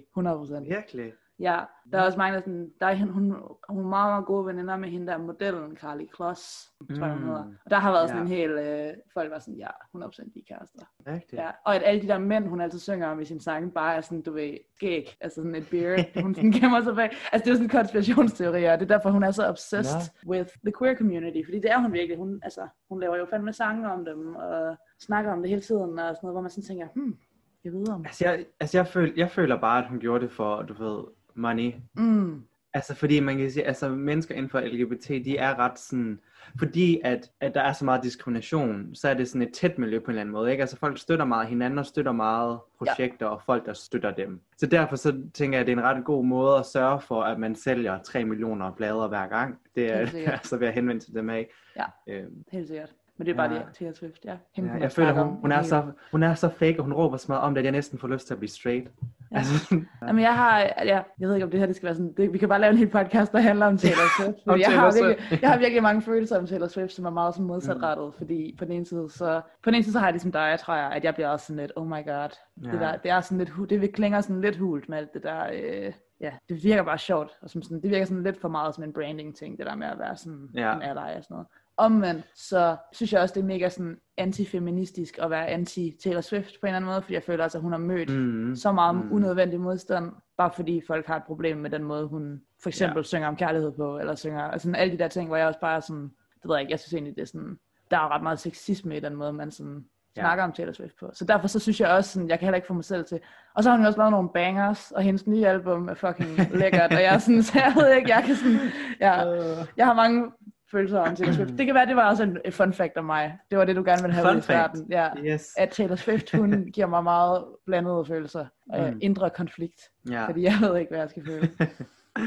100%. 0.63 0.75
Virkelig? 0.75 1.13
Ja, 1.43 1.59
der 1.91 1.97
er 1.99 2.05
også 2.05 2.17
mange, 2.17 2.31
der 2.33 2.37
er 2.39 2.41
sådan, 2.43 2.71
der 2.79 2.85
er, 2.87 2.95
hun, 2.95 3.23
hun 3.69 3.83
er 3.85 3.87
meget, 3.89 4.11
meget 4.11 4.25
gode 4.25 4.45
veninder 4.45 4.77
med 4.77 4.89
hende 4.89 5.07
der 5.07 5.17
modellen, 5.17 5.77
Carly 5.77 6.05
Kloss, 6.13 6.71
tror 6.97 7.05
jeg 7.05 7.13
hun 7.13 7.21
Mm. 7.23 7.27
hedder. 7.27 7.43
Og 7.65 7.69
der 7.71 7.75
har 7.75 7.91
været 7.91 8.09
sådan 8.09 8.27
Ja. 8.27 8.33
en 8.33 8.37
hel, 8.37 8.49
øh, 8.51 8.93
folk 9.13 9.31
var 9.31 9.39
sådan, 9.39 9.53
ja, 9.55 9.67
100% 9.95 10.33
de 10.33 10.39
er 10.39 10.55
kærester. 10.55 10.79
Rigtigt? 11.07 11.41
Ja, 11.41 11.49
og 11.65 11.75
at 11.75 11.81
alle 11.85 12.01
de 12.01 12.07
der 12.07 12.17
mænd, 12.17 12.47
hun 12.47 12.61
altid 12.61 12.79
synger 12.79 13.07
om 13.07 13.19
i 13.19 13.25
sin 13.25 13.39
sange, 13.39 13.71
bare 13.71 13.95
er 13.95 14.01
sådan, 14.01 14.21
du 14.21 14.33
ved, 14.33 14.57
skæg, 14.75 15.17
altså 15.21 15.35
sådan 15.35 15.55
et 15.55 15.67
beard, 15.71 16.21
hun 16.23 16.35
sådan 16.35 16.51
gemmer 16.61 16.81
sig 16.81 16.95
bag. 16.95 17.09
Altså 17.31 17.45
det 17.45 17.51
er 17.51 17.55
sådan 17.55 17.65
en 17.65 17.69
konspirationsteori, 17.69 18.63
og 18.63 18.79
det 18.79 18.91
er 18.91 18.95
derfor, 18.97 19.09
hun 19.09 19.23
er 19.23 19.31
så 19.31 19.47
obsessed 19.49 20.11
with 20.27 20.49
the 20.65 20.73
queer 20.79 20.95
community, 20.95 21.41
fordi 21.45 21.59
det 21.59 21.71
er 21.71 21.79
hun 21.81 21.93
virkelig, 21.93 22.17
hun, 22.17 22.39
altså, 22.43 22.67
hun 22.89 22.99
laver 22.99 23.17
jo 23.17 23.25
fandme 23.29 23.53
sange 23.53 23.91
om 23.91 24.05
dem, 24.05 24.35
og 24.35 24.75
snakker 24.99 25.31
om 25.31 25.39
det 25.41 25.49
hele 25.49 25.61
tiden, 25.61 25.99
og 25.99 26.15
sådan 26.15 26.19
noget, 26.23 26.33
hvor 26.33 26.41
man 26.41 26.49
sådan 26.51 26.63
tænker, 26.67 26.87
hmm, 26.95 27.17
jeg 27.63 27.73
ved 27.73 27.89
om. 27.89 28.05
Altså, 28.05 28.25
jeg, 28.25 28.45
altså 28.59 28.77
jeg, 28.77 28.87
føl, 28.87 29.13
jeg 29.17 29.29
føler 29.31 29.59
bare, 29.59 29.83
at 29.83 29.89
hun 29.89 29.99
gjorde 29.99 30.23
det 30.23 30.31
for, 30.31 30.61
du 30.61 30.73
ved, 30.73 31.03
money. 31.35 31.73
Mm, 31.93 32.43
Altså, 32.75 32.95
fordi 32.95 33.19
man 33.19 33.37
kan 33.37 33.51
sige, 33.51 33.65
altså 33.67 33.89
mennesker 33.89 34.35
inden 34.35 34.49
for 34.49 34.59
LGBT, 34.59 35.07
de 35.09 35.37
er 35.37 35.59
ret 35.59 35.79
sådan, 35.79 36.19
fordi 36.59 37.01
at, 37.03 37.31
at 37.41 37.53
der 37.53 37.61
er 37.61 37.73
så 37.73 37.85
meget 37.85 38.03
diskrimination, 38.03 38.95
så 38.95 39.09
er 39.09 39.13
det 39.13 39.27
sådan 39.27 39.41
et 39.41 39.53
tæt 39.53 39.77
miljø 39.77 39.99
på 39.99 40.03
en 40.05 40.09
eller 40.09 40.21
anden 40.21 40.33
måde, 40.33 40.51
ikke? 40.51 40.61
Altså 40.61 40.77
folk 40.77 40.97
støtter 40.97 41.25
meget 41.25 41.47
hinanden 41.47 41.79
og 41.79 41.85
støtter 41.85 42.11
meget 42.11 42.59
projekter 42.77 43.25
og 43.25 43.41
folk, 43.45 43.65
der 43.65 43.73
støtter 43.73 44.11
dem. 44.11 44.41
Så 44.57 44.65
derfor 44.65 44.95
så 44.95 45.21
tænker 45.33 45.57
jeg, 45.57 45.61
at 45.61 45.67
det 45.67 45.73
er 45.73 45.77
en 45.77 45.83
ret 45.97 46.05
god 46.05 46.25
måde 46.25 46.57
at 46.57 46.65
sørge 46.65 47.01
for, 47.01 47.21
at 47.21 47.39
man 47.39 47.55
sælger 47.55 47.99
3 48.01 48.25
millioner 48.25 48.71
blader 48.71 49.07
hver 49.07 49.27
gang. 49.27 49.59
Det 49.75 49.91
er 49.93 49.97
altså 50.31 50.57
ved 50.57 50.67
at 50.67 50.73
henvende 50.73 51.03
til 51.05 51.13
dem 51.13 51.29
af. 51.29 51.49
Ja. 51.75 51.85
Øhm, 52.07 52.43
helt 52.51 52.67
sikkert. 52.67 52.93
Men 53.17 53.25
det 53.25 53.31
er 53.31 53.37
bare 53.37 53.51
Ja. 53.53 53.57
det, 53.59 53.65
Taylor 53.73 53.93
Swift, 53.93 54.25
ja. 54.25 54.37
Hende, 54.55 54.71
ja, 54.73 54.79
jeg 54.79 54.91
føler, 54.91 55.11
hun, 55.13 55.37
hun, 55.41 55.51
er 55.51 55.61
så, 55.61 55.91
hun 56.11 56.23
er 56.23 56.33
så 56.33 56.49
fake, 56.49 56.79
og 56.79 56.83
hun 56.83 56.93
råber 56.93 57.17
så 57.17 57.25
meget 57.27 57.43
om 57.43 57.53
det, 57.53 57.59
at 57.61 57.65
jeg 57.65 57.71
næsten 57.71 57.99
får 57.99 58.07
lyst 58.07 58.27
til 58.27 58.33
at 58.33 58.37
blive 58.39 58.49
straight. 58.49 58.87
Altså, 59.33 59.75
Jamen, 60.07 60.23
jeg 60.23 60.35
har, 60.35 60.59
ja, 60.59 61.01
jeg 61.19 61.27
ved 61.27 61.33
ikke, 61.35 61.45
om 61.45 61.51
det 61.51 61.59
her 61.59 61.67
det 61.67 61.75
skal 61.75 61.85
være 61.85 61.95
sådan, 61.95 62.13
det, 62.17 62.33
vi 62.33 62.37
kan 62.37 62.49
bare 62.49 62.61
lave 62.61 62.71
en 62.71 62.77
hel 62.77 62.89
podcast, 62.89 63.31
der 63.31 63.39
handler 63.39 63.65
om 63.65 63.77
Taylor 63.77 64.07
Swift. 64.17 64.37
Om 64.47 64.59
jeg, 64.59 64.65
Taylor 64.65 64.81
har 64.81 64.91
virkelig, 65.03 65.41
jeg 65.41 65.49
har 65.49 65.57
virkelig 65.57 65.83
mange 65.83 66.01
følelser 66.01 66.37
om 66.37 66.47
Taylor 66.47 66.67
Swift, 66.67 66.93
som 66.93 67.05
er 67.05 67.09
meget 67.09 67.33
sådan 67.33 67.47
modsatrettet, 67.47 68.05
mm. 68.05 68.13
fordi 68.17 68.55
på 68.59 68.65
den 68.65 68.73
ene 68.73 68.85
side, 68.85 69.09
så, 69.09 69.41
på 69.63 69.69
den 69.69 69.75
ene 69.75 69.83
side, 69.83 69.93
så 69.93 69.99
har 69.99 70.05
jeg 70.05 70.13
ligesom 70.13 70.31
dig, 70.31 70.57
tror 70.59 70.75
jeg, 70.75 70.91
at 70.91 71.03
jeg 71.03 71.13
bliver 71.13 71.29
også 71.29 71.45
sådan 71.45 71.59
lidt, 71.59 71.71
oh 71.75 71.87
my 71.87 72.05
god, 72.05 72.29
ja. 72.65 72.71
Det, 72.71 72.79
der, 72.79 72.97
det 72.97 73.11
er 73.11 73.21
sådan 73.21 73.37
lidt, 73.37 73.69
det 73.69 73.93
klinger 73.95 74.21
sådan 74.21 74.41
lidt 74.41 74.57
hult 74.57 74.89
med 74.89 74.97
alt 74.97 75.13
det 75.13 75.23
der, 75.23 75.43
øh, 75.53 75.93
ja, 76.21 76.31
det 76.49 76.63
virker 76.63 76.83
bare 76.83 76.97
sjovt, 76.97 77.31
og 77.41 77.49
som 77.49 77.61
sådan, 77.61 77.81
det 77.81 77.89
virker 77.91 78.05
sådan 78.05 78.23
lidt 78.23 78.41
for 78.41 78.49
meget 78.49 78.75
som 78.75 78.83
en 78.83 78.93
branding 78.93 79.35
ting, 79.35 79.57
det 79.57 79.65
der 79.65 79.75
med 79.75 79.87
at 79.87 79.99
være 79.99 80.15
sådan 80.15 80.49
Ja. 80.55 80.75
en 80.75 80.81
ally 80.81 81.17
og 81.17 81.23
sådan 81.23 81.35
noget. 81.35 81.47
Omvendt, 81.77 82.25
så 82.35 82.75
synes 82.91 83.13
jeg 83.13 83.21
også, 83.21 83.33
det 83.33 83.41
er 83.41 83.45
mega 83.45 83.69
sådan 83.69 83.97
antifeministisk 84.17 85.17
at 85.21 85.29
være 85.29 85.49
anti-Taylor 85.53 86.21
Swift 86.21 86.51
på 86.61 86.65
en 86.65 86.67
eller 86.67 86.75
anden 86.75 86.85
måde, 86.91 87.01
fordi 87.01 87.13
jeg 87.13 87.23
føler 87.23 87.43
også, 87.43 87.57
at 87.57 87.61
hun 87.61 87.71
har 87.71 87.79
mødt 87.79 88.09
mm, 88.09 88.55
så 88.55 88.71
meget 88.71 88.95
Mm. 88.95 89.11
unødvendig 89.11 89.59
modstand, 89.59 90.11
bare 90.37 90.51
fordi 90.55 90.81
folk 90.87 91.07
har 91.07 91.15
et 91.17 91.23
problem 91.23 91.57
med 91.57 91.69
den 91.69 91.83
måde, 91.83 92.07
hun 92.07 92.41
for 92.63 92.69
eksempel 92.69 92.97
ja. 92.99 93.03
synger 93.03 93.27
om 93.27 93.35
kærlighed 93.35 93.71
på, 93.71 93.99
eller 93.99 94.15
synger, 94.15 94.41
altså 94.41 94.71
alle 94.75 94.93
de 94.93 94.97
der 94.99 95.07
ting, 95.07 95.27
hvor 95.27 95.37
jeg 95.37 95.47
også 95.47 95.59
bare 95.59 95.75
er 95.75 95.79
sådan, 95.79 96.03
det 96.41 96.49
ved 96.49 96.55
jeg 96.55 96.61
ikke, 96.61 96.71
jeg 96.71 96.79
synes 96.79 96.93
egentlig, 96.93 97.15
det 97.15 97.21
er 97.21 97.25
sådan, 97.25 97.57
der 97.91 97.97
er 97.97 98.15
ret 98.15 98.23
meget 98.23 98.39
sexisme 98.39 98.97
i 98.97 98.99
den 98.99 99.15
måde, 99.15 99.33
man 99.33 99.51
sådan 99.51 99.85
Ja. 100.17 100.21
snakker 100.21 100.43
om 100.43 100.51
Taylor 100.51 100.73
Swift 100.73 100.99
på. 100.99 101.09
Så 101.13 101.25
derfor 101.25 101.47
så 101.47 101.59
synes 101.59 101.79
jeg 101.81 101.89
også, 101.89 102.09
sådan, 102.11 102.29
jeg 102.29 102.39
kan 102.39 102.45
heller 102.45 102.55
ikke 102.55 102.67
få 102.67 102.73
mig 102.73 102.83
selv 102.83 103.05
til. 103.05 103.19
Og 103.55 103.63
så 103.63 103.69
har 103.69 103.77
hun 103.77 103.83
jo 103.83 103.87
også 103.87 103.99
lavet 103.99 104.11
nogle 104.11 104.29
bangers, 104.33 104.91
og 104.91 105.01
hendes 105.01 105.27
nye 105.27 105.47
album 105.47 105.87
er 105.89 105.93
fucking 105.93 106.29
lækkert, 106.55 106.93
og 106.93 107.01
jeg 107.03 107.13
er 107.13 107.17
sådan, 107.17 107.43
så 107.49 107.59
jeg 107.59 107.73
ved 107.75 107.95
ikke, 107.95 108.09
jeg 108.15 108.23
kan 108.25 108.35
sådan, 108.35 108.57
ja, 108.99 109.33
Øh, 109.33 109.65
jeg 109.77 109.85
har 109.85 109.93
mange 109.93 110.31
følelser 110.73 110.99
om 110.99 111.15
Taylor 111.15 111.33
Swift. 111.33 111.57
Det 111.57 111.65
kan 111.65 111.75
være, 111.75 111.85
det 111.85 111.95
var 111.95 112.09
også 112.09 112.23
en 112.23 112.37
fun 112.51 112.73
fact 112.73 112.97
om 112.97 113.05
mig. 113.05 113.37
Det 113.51 113.57
var 113.57 113.65
det, 113.65 113.75
du 113.75 113.83
gerne 113.83 114.01
ville 114.01 114.13
have 114.13 114.27
Fun 114.27 114.35
ud 114.35 114.39
i 114.39 114.43
starten. 114.43 114.87
Ja 114.89 115.09
yes. 115.25 115.53
at 115.57 115.69
Taylor 115.69 115.95
Swift, 115.95 116.31
hun 116.31 116.51
giver 116.75 116.87
mig 116.87 117.03
meget 117.03 117.45
blandede 117.65 118.05
følelser. 118.05 118.45
Mm. 118.67 118.93
Mm. 118.93 118.99
indre 119.01 119.29
konflikt. 119.29 119.81
Ja. 120.09 120.27
Fordi 120.27 120.43
jeg 120.43 120.53
ved 120.61 120.77
ikke, 120.77 120.89
hvad 120.89 120.99
jeg 120.99 121.09
skal 121.09 121.25
føle. 121.25 121.49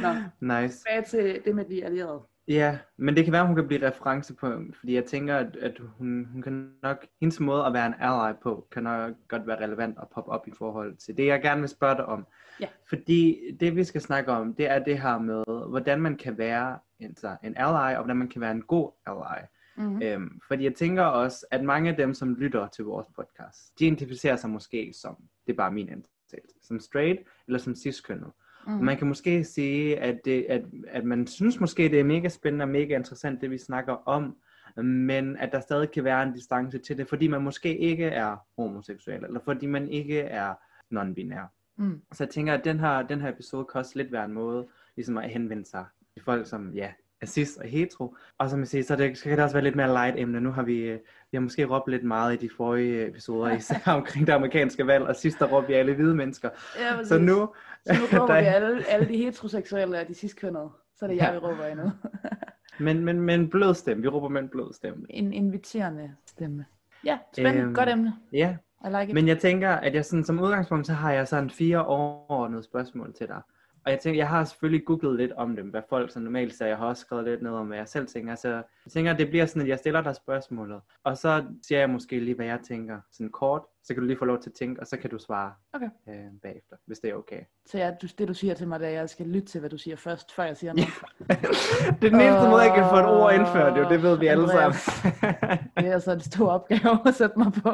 Nå, 0.02 0.08
nice. 0.54 0.78
tilbage 0.78 1.02
til 1.02 1.40
det 1.44 1.54
med 1.54 1.64
de 1.64 1.84
allierede. 1.84 2.20
Ja, 2.48 2.78
men 2.96 3.16
det 3.16 3.25
kan 3.25 3.32
være, 3.32 3.43
at 3.43 3.46
hun 3.46 3.56
kan 3.56 3.66
blive 3.66 3.88
referencepunkt, 3.88 4.76
fordi 4.76 4.94
jeg 4.94 5.04
tænker, 5.04 5.37
at, 5.37 5.56
at 5.56 5.78
hun, 5.99 6.28
hun 6.32 6.42
kan 6.42 6.70
nok, 6.82 7.06
hendes 7.20 7.40
måde 7.40 7.64
at 7.64 7.72
være 7.72 7.87
en 7.87 7.94
ally 7.99 8.34
på, 8.42 8.66
kan 8.72 8.82
nok 8.82 9.12
godt 9.28 9.46
være 9.46 9.64
relevant 9.64 9.99
at 10.02 10.08
poppe 10.14 10.31
op 10.31 10.49
i 10.49 10.52
forhold 10.58 10.96
til 10.96 11.16
det, 11.16 11.26
jeg 11.26 11.42
gerne 11.42 11.60
vil 11.60 11.69
spørge 11.69 11.96
dig 11.96 12.06
om. 12.06 12.26
Ja. 12.60 12.66
Fordi 12.88 13.40
det, 13.60 13.76
vi 13.76 13.84
skal 13.84 14.00
snakke 14.00 14.32
om, 14.32 14.54
det 14.54 14.70
er 14.70 14.78
det 14.78 15.00
her 15.00 15.19
med, 15.19 15.69
hvordan 15.69 16.00
man 16.00 16.16
kan 16.16 16.38
være 16.38 16.78
altså, 17.00 17.37
en 17.44 17.54
ally, 17.56 17.94
og 17.94 17.96
hvordan 17.96 18.16
man 18.16 18.28
kan 18.28 18.40
være 18.40 18.52
en 18.52 18.62
god 18.62 18.90
ally. 19.06 19.46
Mm-hmm. 19.76 20.02
Øhm, 20.02 20.40
fordi 20.48 20.64
jeg 20.64 20.75
tænker 20.75 21.02
også, 21.02 21.46
at 21.50 21.64
mange 21.64 21.90
af 21.90 21.96
dem, 21.96 22.14
som 22.14 22.34
lytter 22.34 22.66
til 22.66 22.84
vores 22.84 23.06
podcast, 23.16 23.78
de 23.78 23.87
identificerer 23.87 24.37
sig 24.37 24.50
måske 24.50 24.93
som, 25.02 25.16
det 25.46 25.52
er 25.52 25.56
bare 25.56 25.72
min 25.72 25.88
antagelse, 25.88 26.56
som 26.62 26.81
straight 26.81 27.20
eller 27.46 27.58
som 27.58 27.75
cis-kønnet. 27.75 28.31
Mm. 28.66 28.78
Og 28.78 28.84
man 28.84 28.96
kan 28.96 29.06
måske 29.06 29.44
sige, 29.44 29.98
at, 29.98 30.20
det, 30.25 30.46
at, 30.48 30.62
at 30.88 31.04
man 31.04 31.26
synes 31.26 31.60
måske, 31.60 31.82
det 31.82 32.00
er 32.00 32.04
mega 32.04 32.28
spændende 32.28 32.62
og 32.62 32.68
mega 32.68 32.97
interessant, 32.97 33.40
det 33.40 33.50
vi 33.50 33.59
snakker 33.59 34.09
om, 34.09 34.37
men 34.82 35.37
at 35.37 35.52
der 35.52 35.61
stadig 35.61 35.90
kan 35.90 36.04
være 36.04 36.23
en 36.23 36.32
distance 36.32 36.78
til 36.78 36.99
det, 36.99 37.09
fordi 37.09 37.28
man 37.28 37.42
måske 37.42 37.78
ikke 37.78 38.04
er 38.04 38.37
homoseksuel, 38.56 39.25
eller 39.25 39.40
fordi 39.44 39.66
man 39.66 39.88
ikke 39.88 40.21
er 40.21 40.54
non-binær. 40.94 41.73
Mm. 41.76 42.02
Så 42.12 42.25
jeg 42.25 42.30
tænker, 42.30 42.54
at 42.54 42.64
den 42.64 42.80
her, 42.80 43.02
den 43.02 43.21
her 43.21 43.28
episode 43.28 43.64
kan 43.64 43.78
også 43.78 43.92
lidt 43.99 44.12
være 44.12 44.25
en 44.25 44.32
måde, 44.32 44.66
ligesom 44.97 45.18
at 45.18 45.30
henvende 45.30 45.64
sig 45.64 45.85
til 46.16 46.25
folk, 46.25 46.46
som 46.46 46.70
ja, 46.75 46.88
er 47.20 47.26
cis 47.26 47.56
og 47.56 47.66
hetero. 47.68 48.16
Og 48.38 48.50
som 48.50 48.61
jeg 48.61 48.68
siger, 48.68 48.85
så, 48.85 48.96
det, 48.96 49.18
så 49.18 49.25
kan 49.25 49.32
det 49.32 49.44
også 49.44 49.54
være 49.56 49.64
lidt 49.64 49.76
mere 49.76 49.88
light 49.92 50.18
emne. 50.18 50.40
Nu 50.40 50.50
har 50.50 50.62
vi, 50.62 50.76
øh, 50.78 50.99
vi 51.30 51.37
har 51.37 51.40
måske 51.40 51.64
råbt 51.64 51.88
lidt 51.90 52.04
meget 52.04 52.35
i 52.35 52.37
de 52.37 52.50
forrige 52.56 53.06
episoder, 53.08 53.52
især 53.56 53.76
omkring 53.87 54.26
det 54.26 54.32
amerikanske 54.32 54.87
valg, 54.87 55.04
og 55.04 55.16
sidst 55.16 55.38
der 55.38 55.46
råbte 55.46 55.68
vi 55.68 55.75
alle 55.75 55.94
hvide 55.94 56.14
mennesker. 56.14 56.50
Ja, 56.80 57.04
Så 57.04 57.18
nu, 57.18 57.49
så 57.87 57.92
nu 57.92 58.20
råber 58.20 58.26
der- 58.35 58.40
vi 58.40 58.46
alle, 58.46 58.85
alle 58.88 59.08
de 59.08 59.16
heteroseksuelle 59.16 60.00
og 60.00 60.08
de 60.08 60.14
cidskønnede. 60.14 60.70
Så 60.96 61.04
er 61.04 61.08
det 61.11 61.16
jeg, 61.16 61.32
vi 61.35 61.38
råber 61.38 61.66
endnu. 61.66 61.90
Men, 62.78 63.04
men, 63.04 63.20
men 63.20 63.50
blød 63.50 63.75
stemme. 63.75 64.02
Vi 64.02 64.08
råber 64.08 64.28
med 64.28 64.40
en 64.42 64.49
blød 64.49 64.73
stemme. 64.75 65.06
en 65.11 65.32
inviterende 65.32 66.14
stemme. 66.26 66.64
Ja, 67.04 67.18
spændende. 67.32 67.62
Øhm, 67.62 67.75
Godt 67.75 67.88
emne. 67.88 68.14
Ja, 68.32 68.56
I 68.85 68.88
like 68.88 69.02
it. 69.08 69.14
men 69.14 69.28
jeg 69.28 69.38
tænker, 69.38 69.70
at 69.70 69.94
jeg 69.94 70.04
sådan, 70.04 70.25
som 70.25 70.40
udgangspunkt, 70.40 70.87
så 70.87 70.92
har 70.92 71.12
jeg 71.12 71.28
sådan 71.28 71.50
fire 71.50 71.85
overordnede 71.87 72.62
spørgsmål 72.62 73.14
til 73.14 73.26
dig. 73.28 73.40
Og 73.87 73.93
jeg 73.93 73.99
tænker, 74.00 74.21
jeg 74.21 74.28
har 74.28 74.45
selvfølgelig 74.45 74.85
googlet 74.87 75.16
lidt 75.16 75.33
om 75.33 75.57
dem, 75.57 75.69
hvad 75.69 75.83
folk 75.88 76.11
så 76.11 76.21
normalt 76.21 76.55
siger. 76.55 76.69
Jeg 76.69 76.76
har 76.76 76.87
også 76.87 77.00
skrevet 77.00 77.25
lidt 77.25 77.43
ned 77.43 77.50
om, 77.50 77.66
hvad 77.66 77.76
jeg 77.78 77.88
selv 77.88 78.07
tænker. 78.07 78.35
Så 78.35 78.49
jeg 78.49 78.62
tænker, 78.93 79.12
at 79.12 79.19
det 79.19 79.28
bliver 79.28 79.47
sådan, 79.47 79.62
at 79.62 79.69
jeg 79.69 79.78
stiller 79.78 80.00
dig 80.02 80.16
spørgsmålet. 80.16 80.81
Og 81.05 81.16
så 81.19 81.45
siger 81.66 81.78
jeg 81.78 81.90
måske 81.90 82.21
lige, 82.21 82.35
hvad 82.35 82.47
jeg 82.47 82.59
tænker. 82.69 83.00
Sådan 83.12 83.31
kort, 83.31 83.62
så 83.85 83.95
kan 83.95 84.00
du 84.02 84.07
lige 84.07 84.19
få 84.19 84.25
lov 84.25 84.38
til 84.40 84.50
at 84.50 84.55
tænke, 84.55 84.81
og 84.81 84.87
så 84.87 84.97
kan 84.97 85.11
du 85.11 85.19
svare 85.19 85.52
Okay. 85.73 85.88
øh, 86.09 86.14
bagefter, 86.43 86.76
hvis 86.87 86.99
det 86.99 87.11
er 87.11 87.14
okay. 87.14 87.40
Så 87.66 87.78
ja, 87.78 87.90
du, 88.02 88.07
det 88.19 88.28
du 88.28 88.35
siger 88.35 88.55
til 88.55 88.69
mig, 88.69 88.81
det 88.81 88.87
er, 88.87 88.90
at 88.93 88.97
jeg 88.99 89.11
skal 89.11 89.26
lytte 89.26 89.49
til, 89.49 89.61
hvad 89.61 89.71
du 89.71 89.78
siger 89.78 89.97
først, 89.97 90.33
før 90.35 90.45
jeg 90.45 90.57
siger 90.57 90.73
noget. 90.73 90.88
det 92.00 92.07
er 92.07 92.11
den 92.16 92.21
eneste 92.21 92.49
måde, 92.50 92.62
jeg 92.62 92.75
kan 92.75 92.85
få 92.90 92.97
et 92.97 93.07
ord 93.21 93.35
indført, 93.35 93.78
jo. 93.78 93.88
Det 93.88 94.02
ved 94.02 94.19
vi 94.19 94.26
alle 94.26 94.49
sammen. 94.49 94.78
Det 95.76 95.87
er 95.88 95.93
altså 95.93 96.12
en 96.12 96.21
stor 96.21 96.50
opgave 96.50 96.99
at 97.07 97.14
sætte 97.14 97.38
mig 97.38 97.52
på. 97.52 97.71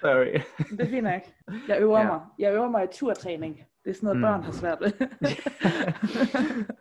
Sorry. 0.00 0.40
det 0.70 0.80
er 0.80 0.90
fint 0.90 1.04
nok. 1.04 1.22
Jeg 1.68 1.80
øver 1.80 1.98
Ja. 2.00 2.06
mig. 2.06 2.20
Jeg 2.38 2.54
øver 2.54 2.70
mig 2.70 2.84
i 2.84 2.86
turtræning. 2.92 3.60
Det 3.84 3.90
er 3.90 3.94
sådan 3.94 4.06
noget, 4.06 4.16
Mm. 4.16 4.22
børn 4.22 4.42
har 4.42 4.52
svært 4.52 4.78
ved. 4.80 4.92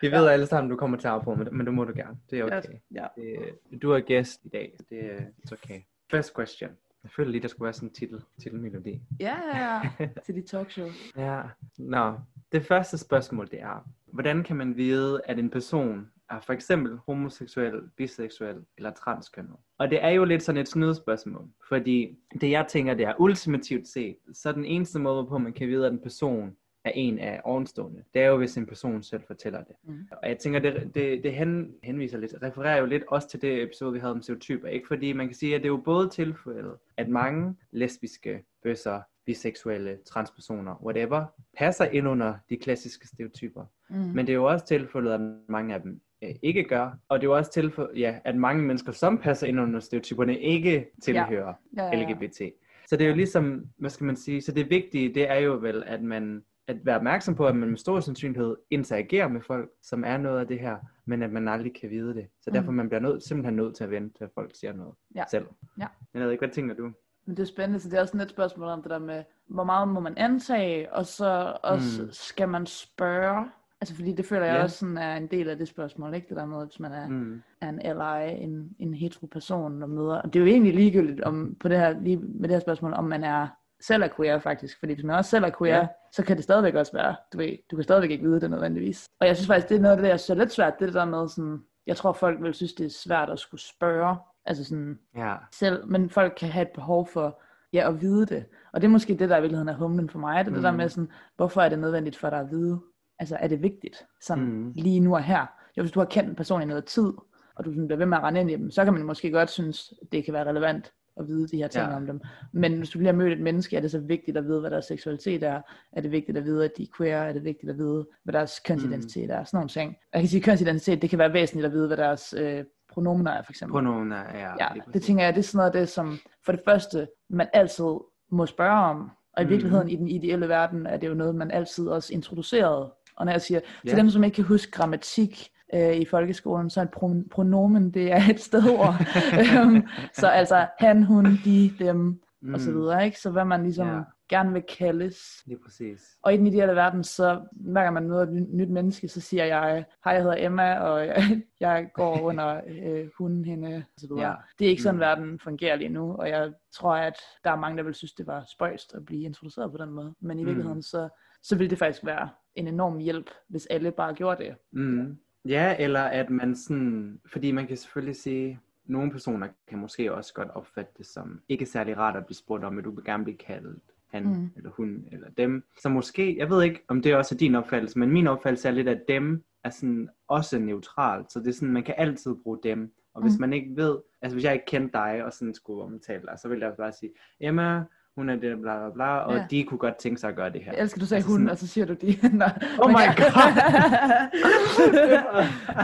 Vi 0.00 0.10
ved 0.10 0.26
alle 0.28 0.46
sammen, 0.46 0.70
du 0.70 0.76
kommer 0.76 0.96
til 0.98 1.06
at 1.08 1.12
afbryde, 1.12 1.38
men, 1.38 1.56
men 1.56 1.66
du 1.66 1.72
må 1.72 1.84
du 1.84 1.92
gerne. 1.96 2.16
Det 2.30 2.38
er 2.38 2.44
okay. 2.44 2.62
ja. 2.94 3.06
Det, 3.16 3.82
du 3.82 3.90
er 3.90 4.00
gæst 4.00 4.44
i 4.44 4.48
dag. 4.48 4.76
Det 4.90 5.04
er 5.04 5.18
okay. 5.52 5.80
First 6.10 6.34
question. 6.36 6.70
Jeg 7.02 7.10
føler 7.16 7.30
lige, 7.30 7.42
der 7.42 7.48
skulle 7.48 7.64
være 7.66 7.72
sådan 7.72 7.88
en 7.88 7.92
titel, 7.94 8.22
titelmelodi. 8.42 9.00
Ja, 9.20 9.36
ja, 9.54 9.80
ja. 9.98 10.08
Til 10.26 10.34
dit 10.34 10.44
talkshow. 10.44 10.88
Ja. 11.16 11.42
Nå, 11.78 12.14
det 12.52 12.66
første 12.66 12.98
spørgsmål 12.98 13.50
det 13.50 13.60
er, 13.62 13.88
hvordan 14.06 14.42
kan 14.44 14.56
man 14.56 14.76
vide, 14.76 15.20
at 15.24 15.38
en 15.38 15.50
person 15.50 16.10
er 16.30 16.40
for 16.40 16.52
eksempel 16.52 16.98
homoseksuel, 17.06 17.82
biseksuel 17.96 18.56
eller 18.76 18.90
transkønnet? 18.90 19.56
Og 19.78 19.90
det 19.90 20.04
er 20.04 20.08
jo 20.08 20.24
lidt 20.24 20.42
sådan 20.42 20.60
et 20.60 20.68
snydespørgsmål, 20.68 21.48
fordi 21.68 22.18
det 22.40 22.50
jeg 22.50 22.66
tænker, 22.68 22.94
det 22.94 23.06
er 23.06 23.14
ultimativt 23.18 23.88
set, 23.88 24.16
så 24.32 24.52
den 24.52 24.64
eneste 24.64 24.98
måde, 24.98 25.26
på 25.26 25.38
man 25.38 25.52
kan 25.52 25.68
vide, 25.68 25.86
at 25.86 25.92
en 25.92 26.02
person 26.02 26.56
er 26.84 26.90
en 26.94 27.18
af 27.18 27.40
ovenstående. 27.44 28.04
Det 28.14 28.22
er 28.22 28.26
jo, 28.26 28.36
hvis 28.36 28.56
en 28.56 28.66
person 28.66 29.02
selv 29.02 29.22
fortæller 29.26 29.64
det. 29.64 29.76
Mm. 29.84 30.08
Og 30.22 30.28
jeg 30.28 30.38
tænker, 30.38 30.60
det, 30.60 30.94
det, 30.94 31.22
det 31.22 31.32
hen, 31.32 31.74
henviser 31.82 32.18
lidt, 32.18 32.34
refererer 32.42 32.78
jo 32.78 32.86
lidt 32.86 33.02
også 33.08 33.28
til 33.28 33.42
det 33.42 33.62
episode, 33.62 33.92
vi 33.92 33.98
havde 33.98 34.12
om 34.12 34.22
stereotyper, 34.22 34.68
ikke? 34.68 34.88
Fordi 34.88 35.12
man 35.12 35.26
kan 35.26 35.34
sige, 35.34 35.54
at 35.54 35.60
det 35.60 35.66
er 35.66 35.72
jo 35.72 35.82
både 35.84 36.08
tilfældet, 36.08 36.74
at 36.96 37.08
mange 37.08 37.56
lesbiske, 37.70 38.44
bøsser, 38.62 39.00
biseksuelle, 39.26 39.98
transpersoner, 40.06 40.84
whatever, 40.84 41.26
passer 41.56 41.84
ind 41.84 42.08
under 42.08 42.34
de 42.50 42.56
klassiske 42.56 43.08
stereotyper. 43.08 43.64
Mm. 43.90 43.96
Men 43.96 44.26
det 44.26 44.32
er 44.32 44.36
jo 44.36 44.44
også 44.44 44.66
tilfældet, 44.66 45.12
at 45.12 45.20
mange 45.48 45.74
af 45.74 45.82
dem 45.82 46.00
øh, 46.22 46.30
ikke 46.42 46.64
gør. 46.64 46.90
Og 47.08 47.20
det 47.20 47.26
er 47.26 47.30
jo 47.30 47.36
også 47.36 47.50
tilfældet, 47.52 47.90
ja, 47.98 48.18
at 48.24 48.36
mange 48.36 48.62
mennesker, 48.62 48.92
som 48.92 49.18
passer 49.18 49.46
ind 49.46 49.60
under 49.60 49.80
stereotyperne, 49.80 50.38
ikke 50.38 50.86
tilhører 51.02 51.54
ja, 51.76 51.84
ja, 51.84 51.98
ja. 51.98 52.12
LGBT. 52.12 52.40
Så 52.88 52.96
det 52.96 53.04
er 53.04 53.08
jo 53.08 53.14
ligesom, 53.16 53.64
hvad 53.78 53.90
skal 53.90 54.04
man 54.04 54.16
sige, 54.16 54.42
så 54.42 54.52
det 54.52 54.70
vigtige, 54.70 55.14
det 55.14 55.30
er 55.30 55.34
jo 55.38 55.52
vel, 55.52 55.82
at 55.86 56.02
man 56.02 56.42
at 56.68 56.76
være 56.84 56.96
opmærksom 56.96 57.34
på, 57.34 57.46
at 57.46 57.56
man 57.56 57.68
med 57.68 57.76
stor 57.78 58.00
sandsynlighed 58.00 58.56
interagerer 58.70 59.28
med 59.28 59.40
folk, 59.40 59.70
som 59.82 60.04
er 60.04 60.16
noget 60.16 60.40
af 60.40 60.46
det 60.46 60.60
her, 60.60 60.76
men 61.06 61.22
at 61.22 61.30
man 61.32 61.48
aldrig 61.48 61.74
kan 61.80 61.90
vide 61.90 62.14
det. 62.14 62.26
Så 62.40 62.50
derfor 62.50 62.70
Mm. 62.70 62.76
man 62.76 62.88
bliver 62.88 63.00
nødt, 63.00 63.22
simpelthen 63.22 63.56
nødt 63.56 63.76
til 63.76 63.84
at 63.84 63.90
vente, 63.90 64.18
til 64.18 64.24
at 64.24 64.30
folk 64.34 64.50
siger 64.54 64.72
noget 64.72 64.94
Ja. 65.14 65.24
selv. 65.30 65.46
Ja. 65.80 65.86
Jeg 66.14 66.22
ved 66.22 66.30
ikke, 66.30 66.40
hvad 66.40 66.54
tænker 66.54 66.74
du? 66.74 66.90
Men 67.26 67.36
det 67.36 67.42
er 67.42 67.46
spændende, 67.46 67.80
så 67.80 67.88
det 67.88 67.96
er 67.96 68.00
også 68.00 68.16
et 68.22 68.30
spørgsmål 68.30 68.68
om 68.68 68.82
det 68.82 68.90
der 68.90 68.98
med, 68.98 69.24
hvor 69.48 69.64
meget 69.64 69.88
må 69.88 70.00
man 70.00 70.14
antage, 70.16 70.92
og 70.94 71.06
så 71.06 71.56
også 71.62 72.02
Mm. 72.02 72.08
skal 72.12 72.48
man 72.48 72.66
spørge. 72.66 73.50
Altså 73.80 73.94
fordi 73.94 74.12
det 74.12 74.24
føler 74.26 74.46
jeg 74.46 74.54
Ja. 74.56 74.62
også 74.62 74.76
sådan 74.78 74.98
er 74.98 75.16
en 75.16 75.26
del 75.26 75.48
af 75.48 75.58
det 75.58 75.68
spørgsmål, 75.68 76.14
ikke? 76.14 76.28
Det 76.28 76.36
der 76.36 76.46
med, 76.46 76.66
hvis 76.66 76.80
man 76.80 76.92
er, 76.92 77.08
Mm. 77.08 77.42
er 77.60 77.68
en 77.68 77.80
ally, 77.84 78.42
en, 78.44 78.70
en 78.78 78.94
hetero 78.94 79.26
person, 79.26 79.80
der 79.80 79.86
møder. 79.86 80.14
Og 80.22 80.32
det 80.32 80.36
er 80.36 80.44
jo 80.44 80.46
egentlig 80.50 80.74
ligegyldigt 80.74 81.20
om, 81.20 81.56
på 81.60 81.68
det 81.68 81.78
her, 81.78 82.00
lige 82.00 82.16
med 82.16 82.42
det 82.48 82.50
her 82.50 82.60
spørgsmål, 82.60 82.92
om 82.94 83.04
man 83.04 83.24
er 83.24 83.48
selv 83.82 84.02
er 84.02 84.08
queer 84.16 84.38
faktisk. 84.38 84.78
Fordi 84.78 84.92
hvis 84.94 85.04
man 85.04 85.16
også 85.16 85.30
selv 85.30 85.44
er 85.44 85.50
queer, 85.58 85.76
Ja. 85.76 85.86
så 86.12 86.24
kan 86.24 86.36
det 86.36 86.44
stadigvæk 86.44 86.74
også 86.74 86.92
være, 86.92 87.16
du 87.32 87.38
ved, 87.38 87.56
du 87.70 87.76
kan 87.76 87.82
stadigvæk 87.82 88.10
ikke 88.10 88.24
vide 88.24 88.40
det 88.40 88.50
nødvendigvis. 88.50 89.06
Og 89.20 89.26
jeg 89.26 89.36
synes 89.36 89.46
faktisk, 89.46 89.68
det 89.68 89.76
er 89.76 89.80
noget 89.80 89.96
af 89.96 90.02
det, 90.02 90.08
jeg 90.08 90.20
synes 90.20 90.30
er 90.30 90.42
lidt 90.42 90.52
svært, 90.52 90.80
det 90.80 90.94
der 90.94 91.04
med 91.04 91.28
sådan, 91.28 91.62
jeg 91.86 91.96
tror 91.96 92.12
folk 92.12 92.42
vil 92.42 92.54
synes, 92.54 92.72
det 92.72 92.86
er 92.86 92.90
svært 92.90 93.30
at 93.30 93.38
skulle 93.38 93.60
spørge, 93.60 94.16
altså 94.44 94.64
sådan 94.64 94.98
Ja. 95.16 95.34
selv, 95.52 95.86
men 95.88 96.10
folk 96.10 96.34
kan 96.40 96.48
have 96.48 96.62
et 96.62 96.72
behov 96.74 97.06
for, 97.08 97.40
ja, 97.72 97.88
at 97.88 98.00
vide 98.00 98.26
det. 98.26 98.44
Og 98.72 98.80
det 98.80 98.86
er 98.86 98.90
måske 98.90 99.14
det, 99.14 99.30
der 99.30 99.36
i 99.36 99.40
virkeligheden 99.40 99.68
er 99.68 99.76
humlen 99.76 100.08
for 100.10 100.18
mig, 100.18 100.44
det 100.44 100.50
er 100.50 100.54
det 100.54 100.62
der 100.64 100.70
Mm. 100.70 100.76
med 100.76 100.88
sådan, 100.88 101.10
hvorfor 101.36 101.60
er 101.62 101.68
det 101.68 101.78
nødvendigt 101.78 102.16
for 102.16 102.30
dig 102.30 102.38
at 102.40 102.50
vide? 102.50 102.80
Altså, 103.20 103.36
er 103.40 103.48
det 103.48 103.62
vigtigt, 103.62 104.06
sådan 104.20 104.44
Mm. 104.44 104.72
lige 104.74 105.00
nu 105.00 105.14
og 105.14 105.22
her? 105.22 105.46
Jo, 105.76 105.82
hvis 105.82 105.92
du 105.92 106.00
har 106.00 106.06
kendt 106.06 106.28
en 106.30 106.36
person 106.36 106.62
i 106.62 106.64
noget 106.64 106.84
tid, 106.84 107.12
og 107.54 107.64
du 107.64 107.70
sådan 107.72 107.86
bliver 107.86 107.98
ved 107.98 108.06
med 108.06 108.16
at 108.18 108.22
rende 108.24 108.40
ind 108.40 108.50
i 108.50 108.56
dem, 108.56 108.70
så 108.70 108.84
kan 108.84 108.92
man 108.92 109.02
måske 109.02 109.30
godt 109.30 109.50
synes, 109.50 109.92
det 110.12 110.24
kan 110.24 110.34
være 110.34 110.44
relevant 110.48 110.92
at 111.16 111.26
vide 111.28 111.48
de 111.48 111.56
her 111.56 111.68
ting 111.68 111.84
Ja. 111.88 111.96
om 111.96 112.06
dem. 112.06 112.20
Men 112.52 112.78
hvis 112.78 112.90
du 112.90 112.98
bliver 112.98 113.12
mødt 113.12 113.32
et 113.32 113.40
menneske, 113.40 113.76
er 113.76 113.80
det 113.80 113.90
så 113.90 113.98
vigtigt 113.98 114.36
at 114.36 114.44
vide, 114.44 114.60
hvad 114.60 114.70
deres 114.70 114.84
seksualitet 114.84 115.42
er? 115.42 115.60
Er 115.92 116.00
det 116.00 116.10
vigtigt 116.10 116.38
at 116.38 116.44
vide, 116.44 116.64
at 116.64 116.70
de 116.76 116.82
er 116.82 116.86
queer? 116.96 117.18
Er 117.22 117.32
det 117.32 117.44
vigtigt 117.44 117.70
at 117.70 117.78
vide, 117.78 118.06
hvad 118.24 118.32
deres 118.32 118.60
kønsidentitet 118.66 119.28
Mm. 119.28 119.34
er? 119.34 119.44
Sådan 119.44 119.56
nogle 119.56 119.68
ting. 119.68 119.96
Jeg 120.12 120.20
kan 120.22 120.28
sige, 120.28 120.40
at 120.40 120.44
kønsidentitet, 120.44 121.02
det 121.02 121.10
kan 121.10 121.18
være 121.18 121.32
væsentligt 121.32 121.66
at 121.66 121.72
vide, 121.72 121.86
hvad 121.86 121.96
deres 121.96 122.34
øh, 122.38 122.64
pronomener 122.92 123.30
er, 123.30 123.42
for 123.42 123.52
eksempel. 123.52 123.72
Af, 124.16 124.34
ja, 124.34 124.54
Ja, 124.60 124.68
det 124.94 125.02
tænker 125.02 125.24
jeg, 125.24 125.34
det 125.34 125.38
er 125.40 125.44
sådan 125.44 125.56
noget 125.58 125.74
af 125.74 125.80
det, 125.80 125.88
som 125.88 126.18
for 126.44 126.52
det 126.52 126.60
første, 126.64 127.08
man 127.30 127.48
altid 127.52 127.84
må 128.30 128.46
spørge 128.46 128.78
om. 128.84 129.10
Og 129.32 129.42
i 129.42 129.44
Mhm. 129.44 129.50
virkeligheden, 129.50 129.88
i 129.88 129.96
den 129.96 130.08
ideelle 130.08 130.48
verden, 130.48 130.86
er 130.86 130.96
det 130.96 131.08
jo 131.08 131.14
noget, 131.14 131.34
man 131.34 131.50
altid 131.50 131.88
også 131.88 132.12
introducerede. 132.14 132.92
Og 133.20 133.26
når 133.26 133.32
jeg 133.32 133.40
siger, 133.42 133.60
Ja. 133.84 133.88
til 133.88 133.98
dem, 133.98 134.10
som 134.10 134.24
ikke 134.24 134.34
kan 134.34 134.44
huske 134.44 134.72
grammatik 134.72 135.48
øh, 135.74 135.96
i 135.96 136.04
folkeskolen, 136.04 136.70
så 136.70 136.80
er 136.80 136.84
et 136.84 136.90
pro- 136.96 137.28
pronomen, 137.30 137.90
det 137.90 138.12
er 138.12 138.20
et 138.30 138.40
stedord. 138.40 138.94
Øhm, 139.40 139.82
så 140.12 140.26
altså, 140.26 140.66
han, 140.78 141.02
hun, 141.02 141.24
de, 141.44 141.72
dem, 141.78 142.20
mm. 142.42 142.54
og 142.54 142.60
så 142.60 142.72
videre, 142.72 143.04
ikke? 143.04 143.20
Så 143.20 143.30
hvad 143.30 143.44
man 143.44 143.62
ligesom 143.62 143.88
Ja. 143.88 144.00
gerne 144.28 144.52
vil 144.52 144.62
kaldes. 144.78 145.16
Lige 145.46 145.58
præcis. 145.64 146.00
Og 146.22 146.34
i 146.34 146.36
den 146.36 146.46
ideelle 146.46 146.74
verden, 146.74 147.04
så 147.04 147.40
hver 147.52 147.82
gang 147.82 147.94
man 147.94 148.08
møder 148.08 148.22
et 148.22 148.32
ny- 148.32 148.46
nyt 148.54 148.70
menneske, 148.70 149.08
så 149.08 149.20
siger 149.20 149.44
jeg, 149.44 149.84
hej, 150.04 150.12
jeg 150.14 150.22
hedder 150.22 150.36
Emma, 150.46 150.78
og 150.78 151.06
jeg, 151.06 151.40
jeg 151.60 151.86
går 151.94 152.20
under 152.20 152.60
øh, 152.82 153.08
hun, 153.18 153.44
hende, 153.44 153.74
og 153.76 153.82
så 154.00 154.06
videre. 154.10 154.28
Ja. 154.28 154.34
Det 154.58 154.64
er 154.64 154.70
ikke 154.70 154.82
sådan, 154.82 154.94
Mm. 154.96 155.00
verden 155.00 155.38
fungerer 155.38 155.76
lige 155.76 155.88
nu, 155.88 156.14
og 156.16 156.28
jeg 156.28 156.52
tror, 156.74 156.94
at 156.94 157.14
der 157.44 157.50
er 157.50 157.56
mange, 157.56 157.76
der 157.78 157.82
vil 157.82 157.94
synes, 157.94 158.12
det 158.12 158.26
var 158.26 158.44
spøjst 158.48 158.94
at 158.94 159.04
blive 159.04 159.22
introduceret 159.22 159.70
på 159.72 159.78
den 159.78 159.90
måde. 159.90 160.14
Men 160.20 160.38
i 160.38 160.42
Mm. 160.42 160.46
virkeligheden, 160.46 160.82
så, 160.82 161.08
så 161.42 161.56
ville 161.56 161.70
det 161.70 161.78
faktisk 161.78 162.06
være 162.06 162.28
en 162.54 162.68
enorm 162.68 162.98
hjælp, 162.98 163.30
hvis 163.48 163.66
alle 163.66 163.90
bare 163.92 164.14
gjorde 164.14 164.44
det. 164.44 164.54
Mm. 164.70 165.16
Ja, 165.44 165.76
eller 165.78 166.00
at 166.00 166.30
man 166.30 166.56
sådan, 166.56 167.20
fordi 167.26 167.52
man 167.52 167.66
kan 167.66 167.76
selvfølgelig 167.76 168.16
sige, 168.16 168.60
nogle 168.84 169.10
personer 169.10 169.48
kan 169.68 169.78
måske 169.78 170.14
også 170.14 170.34
godt 170.34 170.48
opfatte 170.50 170.92
det 170.98 171.06
som 171.06 171.40
ikke 171.48 171.66
særlig 171.66 171.96
rart 171.98 172.16
at 172.16 172.26
blive 172.26 172.36
spurgt 172.36 172.64
om, 172.64 172.78
at 172.78 172.84
du 172.84 172.90
vil 172.94 173.04
gerne 173.04 173.24
blive 173.24 173.36
kaldt 173.38 173.82
han, 174.10 174.24
Mm. 174.24 174.50
eller 174.56 174.70
hun, 174.70 175.04
eller 175.12 175.30
dem. 175.30 175.64
Så 175.82 175.88
måske, 175.88 176.38
jeg 176.38 176.50
ved 176.50 176.62
ikke, 176.62 176.80
om 176.88 177.02
det 177.02 177.14
også 177.16 177.34
er 177.34 177.38
din 177.38 177.54
opfattelse, 177.54 177.98
men 177.98 178.10
min 178.10 178.26
opfattelse 178.26 178.68
er 178.68 178.72
lidt, 178.72 178.88
at 178.88 179.02
dem 179.08 179.44
er 179.64 179.70
sådan 179.70 180.08
også 180.28 180.58
neutralt. 180.58 181.32
Så 181.32 181.38
det 181.40 181.48
er 181.48 181.52
sådan, 181.52 181.72
man 181.72 181.82
kan 181.82 181.94
altid 181.98 182.34
bruge 182.42 182.58
dem. 182.62 182.92
Og 183.14 183.22
hvis 183.22 183.34
Mm. 183.36 183.40
man 183.40 183.52
ikke 183.52 183.76
ved, 183.76 183.98
altså 184.22 184.34
hvis 184.36 184.44
jeg 184.44 184.52
ikke 184.52 184.66
kendte 184.66 184.92
dig, 184.98 185.24
og 185.24 185.32
sådan 185.32 185.54
skulle 185.54 185.82
omtale 185.82 186.22
dig, 186.22 186.38
så 186.38 186.48
ville 186.48 186.66
jeg 186.66 186.74
bare 186.76 186.92
sige, 186.92 187.12
Emma, 187.40 187.84
hun 188.20 188.28
er 188.28 188.36
det, 188.36 188.60
bla 188.60 188.78
bla 188.78 188.90
bla, 188.94 189.16
og 189.18 189.34
Ja. 189.36 189.44
de 189.50 189.64
kunne 189.64 189.78
godt 189.78 189.96
tænke 189.96 190.20
sig 190.20 190.28
at 190.30 190.36
gøre 190.36 190.50
det 190.50 190.60
her. 190.64 190.72
Jeg 190.72 190.80
elsker, 190.82 191.00
du 191.00 191.06
sagde 191.06 191.18
Altså 191.18 191.28
hun, 191.30 191.38
sådan- 191.40 191.50
og 191.50 191.58
så 191.58 191.66
siger 191.66 191.84
du 191.86 191.92
de. 191.94 192.18
Nå, 192.38 192.44
Oh 192.78 192.90
my 192.90 192.94
ja. 192.98 193.14
god! 193.22 193.32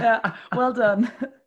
ja, 0.09 0.17
well 0.57 0.75
done. 0.77 1.07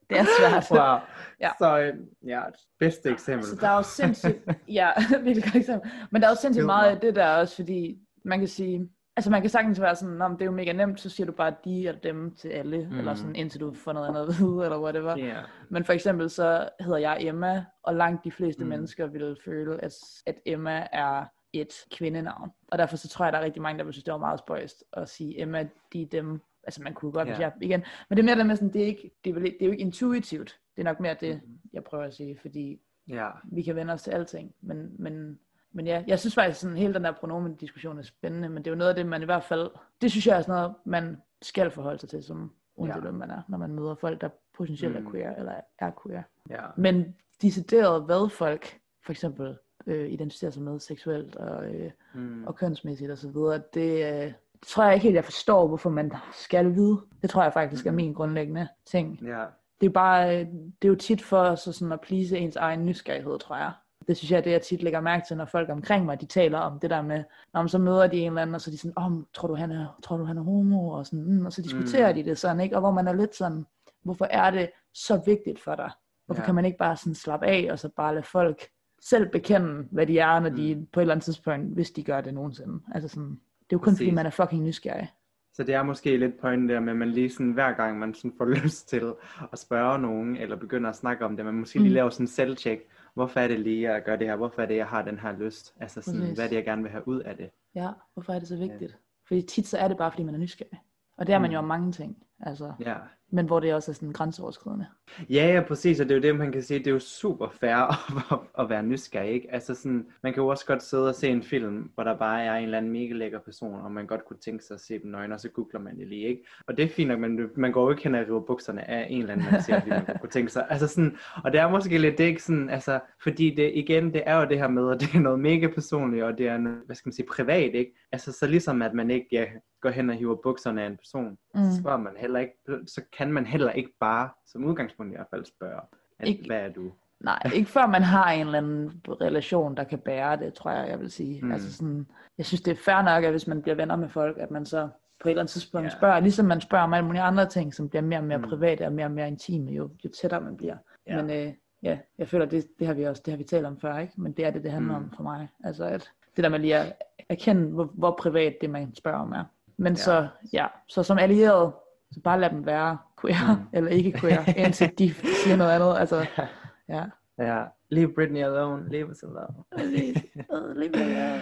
Det 0.10 0.18
er 0.20 0.26
svært. 0.40 0.66
Wow. 0.72 0.98
Ja. 1.42 1.50
Så 1.60 1.80
øh, 1.80 1.94
ja, 2.28 2.42
bedste 2.80 3.10
eksempel. 3.10 3.48
Så 3.48 3.56
der 3.62 3.70
er 3.70 3.76
jo 3.76 3.84
sindssygt, 3.84 4.48
ja, 4.68 4.90
virkelig 5.24 5.44
godt 5.44 5.56
eksempel. 5.56 5.92
Men 6.12 6.22
der 6.22 6.28
er 6.28 6.32
jo 6.32 6.38
sindssygt 6.42 6.66
meget 6.66 6.90
af 6.92 6.98
det 7.00 7.16
der 7.16 7.28
også, 7.28 7.56
fordi 7.56 7.98
man 8.26 8.40
kan 8.40 8.48
sige, 8.48 8.90
altså 9.20 9.32
man 9.32 9.42
kan 9.42 9.50
sagtens 9.50 9.82
være 9.82 9.96
sådan, 9.96 10.22
om 10.22 10.32
det 10.38 10.42
er 10.42 10.46
jo 10.46 10.52
mega 10.52 10.72
nemt, 10.74 11.00
så 11.00 11.10
siger 11.10 11.28
du 11.28 11.32
bare 11.34 11.54
de 11.66 11.88
eller 11.88 12.02
dem 12.02 12.36
til 12.36 12.50
alle, 12.50 12.88
mm. 12.92 12.98
eller 12.98 13.14
sådan, 13.14 13.36
indtil 13.36 13.60
du 13.62 13.74
får 13.74 13.94
noget 13.94 14.08
andet 14.08 14.22
at 14.22 14.28
vide, 14.40 14.64
eller 14.64 14.80
whatever. 14.82 15.18
Ja. 15.18 15.38
Men 15.70 15.84
for 15.86 15.94
eksempel 15.94 16.30
så 16.30 16.70
hedder 16.80 16.98
jeg 16.98 17.18
Emma, 17.22 17.66
og 17.84 17.96
langt 17.96 18.24
de 18.24 18.32
fleste 18.32 18.64
Mm. 18.64 18.66
mm. 18.66 18.70
mennesker 18.70 19.08
vil 19.08 19.38
føle, 19.46 19.84
at, 19.84 19.94
at 20.26 20.36
Emma 20.46 20.88
er 20.92 21.26
et 21.54 21.74
kvindenavn. 21.92 22.52
Og 22.68 22.78
derfor 22.78 22.98
så 22.98 23.08
tror 23.10 23.26
jeg, 23.26 23.34
der 23.34 23.40
er 23.40 23.44
rigtig 23.44 23.62
mange, 23.62 23.78
der 23.80 23.84
vil 23.84 23.94
synes, 23.94 24.04
det 24.04 24.12
var 24.12 24.18
meget 24.18 24.40
spøjst 24.40 24.84
at 24.94 25.10
sige 25.10 25.42
Emma, 25.42 25.68
de, 25.94 26.06
dem. 26.06 26.42
Altså 26.64 26.84
man 26.84 26.94
kunne 26.94 27.12
godt, 27.12 27.28
hvis 27.28 27.40
jeg, 27.40 27.52
igen. 27.62 27.84
Men 28.10 28.18
det 28.18 28.24
er 28.24 28.26
mere 28.26 28.38
det 28.38 28.46
med 28.46 28.56
sådan, 28.56 28.74
det 28.74 28.82
er, 28.82 28.86
ikke, 28.86 29.12
det, 29.26 29.36
er 29.36 29.40
det 29.40 29.56
er 29.62 29.66
jo 29.66 29.72
ikke 29.72 29.82
intuitivt. 29.82 30.60
Det 30.76 30.82
er 30.82 30.86
nok 30.86 31.00
mere 31.00 31.16
det, 31.20 31.42
Mhm. 31.44 31.60
jeg 31.74 31.84
prøver 31.84 32.04
at 32.04 32.14
sige, 32.14 32.38
fordi 32.42 32.80
Ja. 33.08 33.30
vi 33.52 33.62
kan 33.62 33.76
vende 33.76 33.94
os 33.94 34.02
til 34.04 34.12
alting. 34.12 34.54
Men, 34.62 34.96
men, 35.00 35.40
men 35.72 35.88
ja, 35.88 36.04
jeg 36.08 36.20
synes 36.20 36.36
faktisk, 36.36 36.60
sådan 36.60 36.78
hele 36.78 36.94
den 36.94 37.04
der 37.04 37.12
pronomen-diskussion 37.12 37.98
er 38.00 38.04
spændende, 38.04 38.50
men 38.50 38.58
det 38.58 38.68
er 38.68 38.72
jo 38.72 38.78
noget 38.78 38.90
af 38.90 38.96
det, 38.96 39.06
man 39.06 39.22
i 39.22 39.26
hvert 39.26 39.44
fald, 39.44 39.70
det 40.02 40.12
synes 40.12 40.28
jeg 40.28 40.38
er 40.38 40.42
sådan 40.42 40.56
noget, 40.56 40.76
man 40.86 41.22
skal 41.42 41.72
forholde 41.72 42.00
sig 42.00 42.10
til, 42.10 42.24
som 42.24 42.52
uanset 42.76 43.04
Ja. 43.06 43.12
man 43.12 43.32
er, 43.32 43.42
når 43.48 43.58
man 43.58 43.74
møder 43.74 43.96
folk, 43.96 44.22
der 44.22 44.30
potentielt 44.58 45.00
Mm. 45.00 45.06
er 45.08 45.12
queer, 45.12 45.36
eller 45.36 45.54
er 45.80 45.92
queer. 46.04 46.24
Ja. 46.50 46.62
Men 46.78 47.16
decideret, 47.42 48.04
hvad 48.04 48.30
folk 48.30 48.80
for 49.06 49.12
eksempel 49.12 49.58
øh, 49.88 50.10
identificerer 50.10 50.52
sig 50.52 50.62
med 50.64 50.80
seksuelt 50.80 51.36
og, 51.36 51.66
øh, 51.76 51.92
Mm. 52.14 52.44
og 52.48 52.56
kønsmæssigt 52.56 53.12
osv., 53.12 53.30
det, 53.74 54.14
øh, 54.24 54.34
det 54.60 54.68
tror 54.68 54.84
jeg 54.84 54.94
ikke 54.94 55.04
helt, 55.04 55.16
jeg 55.16 55.24
forstår, 55.26 55.68
hvorfor 55.68 55.90
man 55.90 56.12
skal 56.34 56.76
vide. 56.76 56.98
Det 57.22 57.30
tror 57.30 57.44
jeg 57.44 57.54
faktisk 57.54 57.86
er 57.86 57.92
Mhm. 57.92 57.96
min 57.96 58.14
grundlæggende 58.14 58.68
ting 58.86 59.20
Ja. 59.22 59.46
det 59.82 59.88
er 59.88 59.92
bare, 59.94 60.40
øh, 60.40 60.46
det 60.82 60.84
er 60.84 60.90
jo 60.90 60.96
tit 60.96 61.22
for 61.22 61.56
så 61.56 61.72
sådan 61.72 61.92
at 61.92 62.02
please 62.02 62.38
ens 62.38 62.56
egen 62.56 62.86
nysgerrighed, 62.86 63.40
tror 63.40 63.56
jeg. 63.58 63.72
Det 64.10 64.18
synes 64.18 64.32
jeg 64.32 64.38
er 64.38 64.42
det, 64.42 64.52
jeg 64.52 64.62
tit 64.62 64.84
lægger 64.84 65.02
mærke 65.02 65.24
til, 65.28 65.38
når 65.38 65.46
folk 65.46 65.70
omkring 65.70 66.06
mig, 66.06 66.22
de 66.22 66.26
taler 66.26 66.60
om 66.60 66.80
det 66.80 66.90
der 66.90 67.02
med, 67.02 67.24
når 67.54 67.62
man 67.62 67.70
så 67.70 67.78
møder 67.78 68.08
de 68.08 68.18
en 68.20 68.28
eller 68.28 68.42
anden, 68.42 68.56
og 68.56 68.62
så 68.62 68.70
er 68.70 68.72
de 68.72 68.78
sådan, 68.78 68.94
oh, 68.98 69.12
tror 69.34 69.48
du, 69.48 69.56
han 69.56 69.72
er, 69.72 70.00
tror 70.04 70.18
du, 70.18 70.24
han 70.24 70.38
er 70.38 70.42
homo? 70.42 70.90
Og, 70.90 71.06
sådan, 71.06 71.26
mm, 71.26 71.46
og 71.46 71.54
så 71.54 71.62
diskuterer 71.62 72.10
Mm. 72.10 72.16
de 72.16 72.24
det 72.24 72.38
sådan, 72.38 72.60
ikke? 72.60 72.76
Og 72.76 72.80
hvor 72.80 72.92
man 72.92 73.08
er 73.08 73.14
lidt 73.14 73.36
sådan, 73.36 73.66
hvorfor 74.04 74.26
er 74.26 74.52
det 74.52 74.70
så 74.94 75.22
vigtigt 75.26 75.60
for 75.64 75.76
dig? 75.76 75.92
Hvorfor 76.26 76.42
Ja. 76.42 76.46
kan 76.46 76.56
man 76.56 76.66
ikke 76.66 76.78
bare 76.78 76.98
sådan 76.98 77.16
slappe 77.16 77.46
af, 77.46 77.68
og 77.72 77.80
så 77.80 77.90
bare 77.90 78.14
lade 78.14 78.26
folk 78.26 78.68
selv 79.02 79.30
bekende, 79.32 79.88
hvad 79.92 80.08
de 80.08 80.20
er, 80.20 80.40
når 80.40 80.50
de 80.50 80.76
Mm. 80.76 80.86
på 80.94 81.00
et 81.00 81.02
eller 81.02 81.14
andet 81.14 81.26
tidspunkt, 81.26 81.74
hvis 81.74 81.92
de 81.92 82.04
gør 82.04 82.22
det 82.22 82.34
nogensinde. 82.34 82.80
Altså 82.92 83.10
sådan, 83.10 83.30
det 83.30 83.36
er 83.36 83.66
jo 83.74 83.78
kun 83.78 83.94
fordi, 83.94 84.06
Præcis. 84.06 84.16
man 84.16 84.26
er 84.26 84.30
fucking 84.30 84.64
nysgerrig. 84.64 85.12
Så 85.54 85.64
det 85.64 85.76
er 85.76 85.84
måske 85.84 86.18
lidt 86.18 86.40
pointen 86.42 86.70
der 86.70 86.80
med, 86.80 86.90
at 86.94 86.98
man 86.98 87.10
lige 87.10 87.30
sådan, 87.30 87.52
hver 87.52 87.74
gang 87.74 88.00
man 88.00 88.14
sådan 88.14 88.34
får 88.38 88.46
lyst 88.64 88.90
til 88.90 89.14
at 89.54 89.60
spørge 89.60 90.00
nogen, 90.00 90.38
eller 90.38 90.56
begynder 90.56 90.90
at 90.90 90.96
snakke 90.96 91.26
om 91.26 91.36
det, 91.36 91.46
man 91.46 91.54
måske 91.54 91.80
lige 91.80 91.90
Mm. 91.90 91.94
laver 91.94 92.10
sådan 92.10 92.24
en 92.24 92.28
selvtjek. 92.28 92.80
Hvorfor 93.20 93.40
er 93.40 93.48
det 93.48 93.60
lige, 93.60 93.90
at 93.92 94.04
gøre 94.04 94.18
det 94.18 94.28
her? 94.28 94.36
Hvorfor 94.36 94.62
er 94.62 94.66
det, 94.66 94.76
jeg 94.76 94.88
har 94.88 95.02
den 95.02 95.20
her 95.20 95.32
lyst? 95.32 95.74
Altså 95.80 96.02
sådan, 96.02 96.20
Præcis. 96.20 96.38
hvad 96.38 96.46
er 96.46 96.50
det, 96.50 96.56
jeg 96.56 96.66
gerne 96.66 96.82
vil 96.82 96.92
have 96.92 97.08
ud 97.08 97.20
af 97.20 97.38
det? 97.38 97.50
Ja, 97.76 97.90
hvorfor 98.14 98.34
er 98.34 98.40
det 98.40 98.48
så 98.48 98.58
vigtigt? 98.58 98.98
Fordi 99.28 99.42
tit 99.42 99.68
så 99.68 99.78
er 99.78 99.88
det 99.88 99.98
bare, 99.98 100.12
fordi 100.12 100.24
man 100.24 100.36
er 100.36 100.40
nysgerrig. 100.40 100.80
Og 101.18 101.28
det 101.28 101.36
er 101.36 101.40
man 101.40 101.50
Mm. 101.50 101.54
jo 101.54 101.60
om 101.60 101.66
mange 101.66 101.92
ting. 101.92 102.24
Altså, 102.40 102.74
Ja. 102.80 102.96
Men 103.32 103.46
hvor 103.46 103.60
det 103.60 103.74
også 103.74 103.92
er 103.92 103.94
sådan 103.96 104.12
grænseoverskridende. 104.12 104.86
Ja, 105.30 105.54
ja, 105.54 105.62
præcis, 105.62 106.00
og 106.00 106.06
det 106.06 106.12
er 106.12 106.16
jo 106.16 106.22
det, 106.22 106.36
man 106.36 106.52
kan 106.52 106.64
sige, 106.64 106.80
det 106.80 106.88
er 106.88 106.92
jo 106.92 107.00
super 107.00 107.48
fair 107.50 107.76
at, 108.34 108.40
at 108.60 108.70
være 108.70 108.84
nysgerrig, 108.84 109.32
ikke? 109.32 109.54
Altså 109.54 109.76
sådan, 109.76 110.06
man 110.24 110.34
kan 110.34 110.44
jo 110.44 110.48
også 110.48 110.66
godt 110.66 110.84
sidde 110.84 111.10
og 111.10 111.16
se 111.16 111.28
en 111.28 111.44
film, 111.44 111.92
hvor 111.96 112.04
der 112.04 112.18
bare 112.18 112.44
er 112.44 112.54
en 112.54 112.64
eller 112.64 112.78
anden 112.78 112.92
mega 112.92 113.14
lækker 113.14 113.40
person, 113.40 113.82
og 113.82 113.92
man 113.92 114.08
godt 114.08 114.26
kunne 114.26 114.40
tænke 114.40 114.64
sig 114.64 114.76
at 114.76 114.82
se 114.82 115.00
dem 115.00 115.12
nøgne, 115.12 115.34
og 115.34 115.40
så 115.40 115.50
googler 115.50 115.80
man 115.80 116.00
det 116.00 116.08
lige, 116.08 116.28
ikke? 116.28 116.44
Og 116.68 116.78
det 116.78 116.86
er 116.86 116.90
fint 116.90 117.08
nok, 117.08 117.20
men 117.20 117.50
man 117.56 117.72
går 117.72 117.84
jo 117.84 117.90
ikke 117.90 118.04
hen 118.04 118.16
og 118.16 118.22
river 118.28 118.40
bukserne 118.42 118.90
af 118.90 119.08
en 119.10 119.22
eller 119.22 119.34
anden, 119.34 119.48
man 119.52 119.64
ser, 119.64 119.80
fordi 119.80 119.90
man 119.90 120.06
kunne 120.20 120.30
tænke 120.30 120.52
sig. 120.52 120.66
Altså 120.70 120.88
sådan, 120.88 121.18
og 121.44 121.52
det 121.52 121.62
er 121.62 121.70
måske 121.70 121.98
lidt 121.98 122.18
det, 122.18 122.24
ikke 122.24 122.44
sådan, 122.44 122.70
altså, 122.70 123.00
fordi 123.24 123.56
det, 123.56 123.72
igen, 123.76 124.14
det 124.14 124.24
er 124.26 124.40
jo 124.40 124.50
det 124.50 124.58
her 124.58 124.68
med, 124.68 124.92
at 124.92 125.00
det 125.02 125.16
er 125.16 125.20
noget 125.20 125.40
mega 125.40 125.68
personligt, 125.68 126.24
og 126.24 126.38
det 126.38 126.48
er, 126.48 126.58
noget, 126.58 126.80
hvad 126.86 126.96
skal 126.96 127.08
man 127.10 127.14
sige, 127.14 127.26
privat, 127.26 127.76
ikke? 127.76 127.96
Altså 128.12 128.32
så 128.32 128.48
ligesom, 128.48 128.82
at 128.82 128.94
man 128.94 129.12
ikke 129.12 129.28
ja, 129.32 129.46
går 129.82 129.90
hen 129.90 130.10
og 130.10 130.16
hiver 130.16 130.36
bukserne 130.44 130.84
af 130.84 130.88
en 130.88 130.98
person, 130.98 131.38
Mm. 131.56 131.62
så 131.62 131.82
spørger 131.82 131.98
man 131.98 132.14
heller 132.18 132.40
ikke, 132.40 132.54
så 132.88 133.02
kan 133.20 133.34
man 133.34 133.46
heller 133.46 133.72
ikke 133.72 133.92
bare, 134.00 134.30
som 134.48 134.66
udgangspunkt 134.66 135.12
i 135.14 135.16
hvert 135.16 135.28
fald, 135.30 135.46
spørge, 135.46 135.82
at, 136.20 136.28
Ikke- 136.28 136.44
hvad 136.48 136.58
er 136.60 136.70
du? 136.70 136.92
Nej, 137.20 137.40
ikke 137.56 137.70
før 137.70 137.88
man 137.88 138.02
har 138.04 138.32
en 138.32 138.46
eller 138.46 138.58
anden 138.58 139.02
relation, 139.08 139.78
der 139.78 139.84
kan 139.84 140.00
bære 140.00 140.38
det, 140.38 140.54
tror 140.54 140.72
jeg, 140.72 140.90
jeg 140.90 141.00
vil 141.00 141.12
sige. 141.12 141.42
Mm. 141.46 141.52
Altså 141.52 141.74
sådan, 141.74 142.08
jeg 142.38 142.46
synes, 142.46 142.62
det 142.62 142.72
er 142.72 142.76
fair 142.86 143.02
nok, 143.02 143.24
at 143.24 143.32
hvis 143.32 143.48
man 143.48 143.62
bliver 143.62 143.76
venner 143.76 143.96
med 143.96 144.10
folk, 144.10 144.38
at 144.38 144.52
man 144.52 144.66
så 144.66 144.90
på 145.22 145.28
et 145.28 145.32
eller 145.32 145.42
andet 145.42 145.52
tidspunkt 145.52 145.84
yeah. 145.86 145.98
spørger, 145.98 146.20
ligesom 146.20 146.46
man 146.46 146.62
spørger 146.62 146.84
om 146.84 146.94
alle 146.94 147.06
mulige 147.06 147.22
andre 147.22 147.46
ting, 147.46 147.74
som 147.74 147.90
bliver 147.90 148.02
mere 148.02 148.20
og 148.20 148.24
mere 148.26 148.38
Mm. 148.38 148.44
private 148.44 148.86
og 148.86 148.94
mere 148.94 149.06
og 149.06 149.12
mere 149.12 149.28
intime, 149.28 149.72
jo, 149.72 149.90
jo 150.06 150.10
tættere 150.22 150.42
man 150.42 150.58
bliver. 150.58 150.78
Ja. 151.08 151.22
Men 151.22 151.30
øh, 151.48 151.54
ja, 151.84 151.98
jeg 152.18 152.28
føler, 152.28 152.46
det, 152.46 152.68
det 152.80 152.88
har 152.88 152.94
vi 152.94 153.04
også, 153.04 153.22
det 153.26 153.32
har 153.32 153.38
vi 153.38 153.44
talt 153.44 153.66
om 153.66 153.80
før, 153.80 153.98
ikke? 153.98 154.14
Men 154.18 154.32
det 154.32 154.46
er 154.46 154.52
det, 154.52 154.64
det 154.64 154.72
handler 154.72 154.98
Mm. 155.00 155.04
om 155.06 155.12
for 155.16 155.24
mig. 155.24 155.48
Altså 155.64 155.84
at 155.86 156.12
det 156.36 156.44
der 156.44 156.50
med 156.50 156.60
lige 156.60 156.76
at 156.78 156.94
erkende, 157.30 157.68
hvor, 157.72 157.90
hvor 157.94 158.12
privat 158.20 158.56
det, 158.62 158.70
man 158.70 158.96
spørger 158.96 159.20
om 159.20 159.32
er. 159.32 159.44
Men 159.78 159.94
ja. 159.94 159.98
så, 159.98 160.28
ja, 160.54 160.68
så 160.88 161.04
som 161.04 161.18
allieret, 161.18 161.74
så 162.12 162.22
bare 162.24 162.40
lad 162.40 162.50
dem 162.50 162.66
være 162.66 162.98
queer, 163.22 163.56
Mm. 163.56 163.64
eller 163.78 163.92
ikke 163.92 164.20
queer, 164.20 164.54
indtil 164.66 164.92
de 164.98 165.14
siger 165.14 165.56
noget 165.56 165.72
andet. 165.72 165.98
Altså, 166.00 166.26
ja. 166.90 167.06
Ja, 167.38 167.64
leave 167.90 168.14
Britney 168.14 168.42
alone, 168.44 168.90
leave 168.90 169.10
us 169.10 169.24
alone. 169.24 169.56
Øh, 170.54 170.76
lige 170.78 170.90
med, 170.92 171.10
ja. 171.12 171.42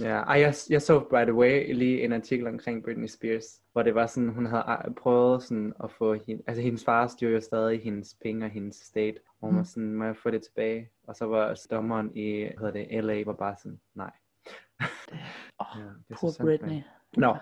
Ja, 0.00 0.16
ej, 0.22 0.40
jeg, 0.40 0.54
jeg 0.70 0.82
så 0.82 1.00
by 1.00 1.22
the 1.24 1.34
way 1.34 1.74
lige 1.74 2.04
en 2.04 2.12
artikel 2.12 2.46
omkring 2.46 2.84
Britney 2.84 3.06
Spears, 3.06 3.60
hvor 3.72 3.82
det 3.82 3.94
var 3.94 4.06
sådan, 4.06 4.28
hun 4.28 4.46
havde 4.46 4.62
ej, 4.62 4.92
prøvet 4.92 5.42
sådan 5.42 5.72
at 5.84 5.90
få 5.90 6.14
hende, 6.14 6.42
altså 6.46 6.62
hendes 6.62 6.84
far 6.84 7.06
styrer 7.06 7.32
jo 7.32 7.40
stadig 7.40 7.82
hendes 7.82 8.16
penge 8.22 8.46
og 8.46 8.50
hendes 8.50 8.76
state, 8.76 9.16
og 9.40 9.48
hun 9.48 9.54
var 9.56 9.60
Mm. 9.60 9.64
sådan, 9.64 9.94
må 9.94 10.04
jeg 10.04 10.16
få 10.16 10.30
det 10.30 10.42
tilbage? 10.42 10.90
Og 11.08 11.16
så 11.16 11.26
var 11.26 11.60
dommeren 11.70 12.16
i, 12.16 12.40
hvad 12.58 12.72
hedder 12.72 12.86
det, 12.90 13.04
LA, 13.04 13.22
var 13.26 13.32
bare 13.32 13.56
sådan, 13.58 13.80
nej. 13.94 14.10
Åh, 15.60 15.66
Ja, 16.10 16.14
Poor 16.20 16.30
Britney. 16.40 16.68
hende. 16.68 16.84
Nå, 17.16 17.36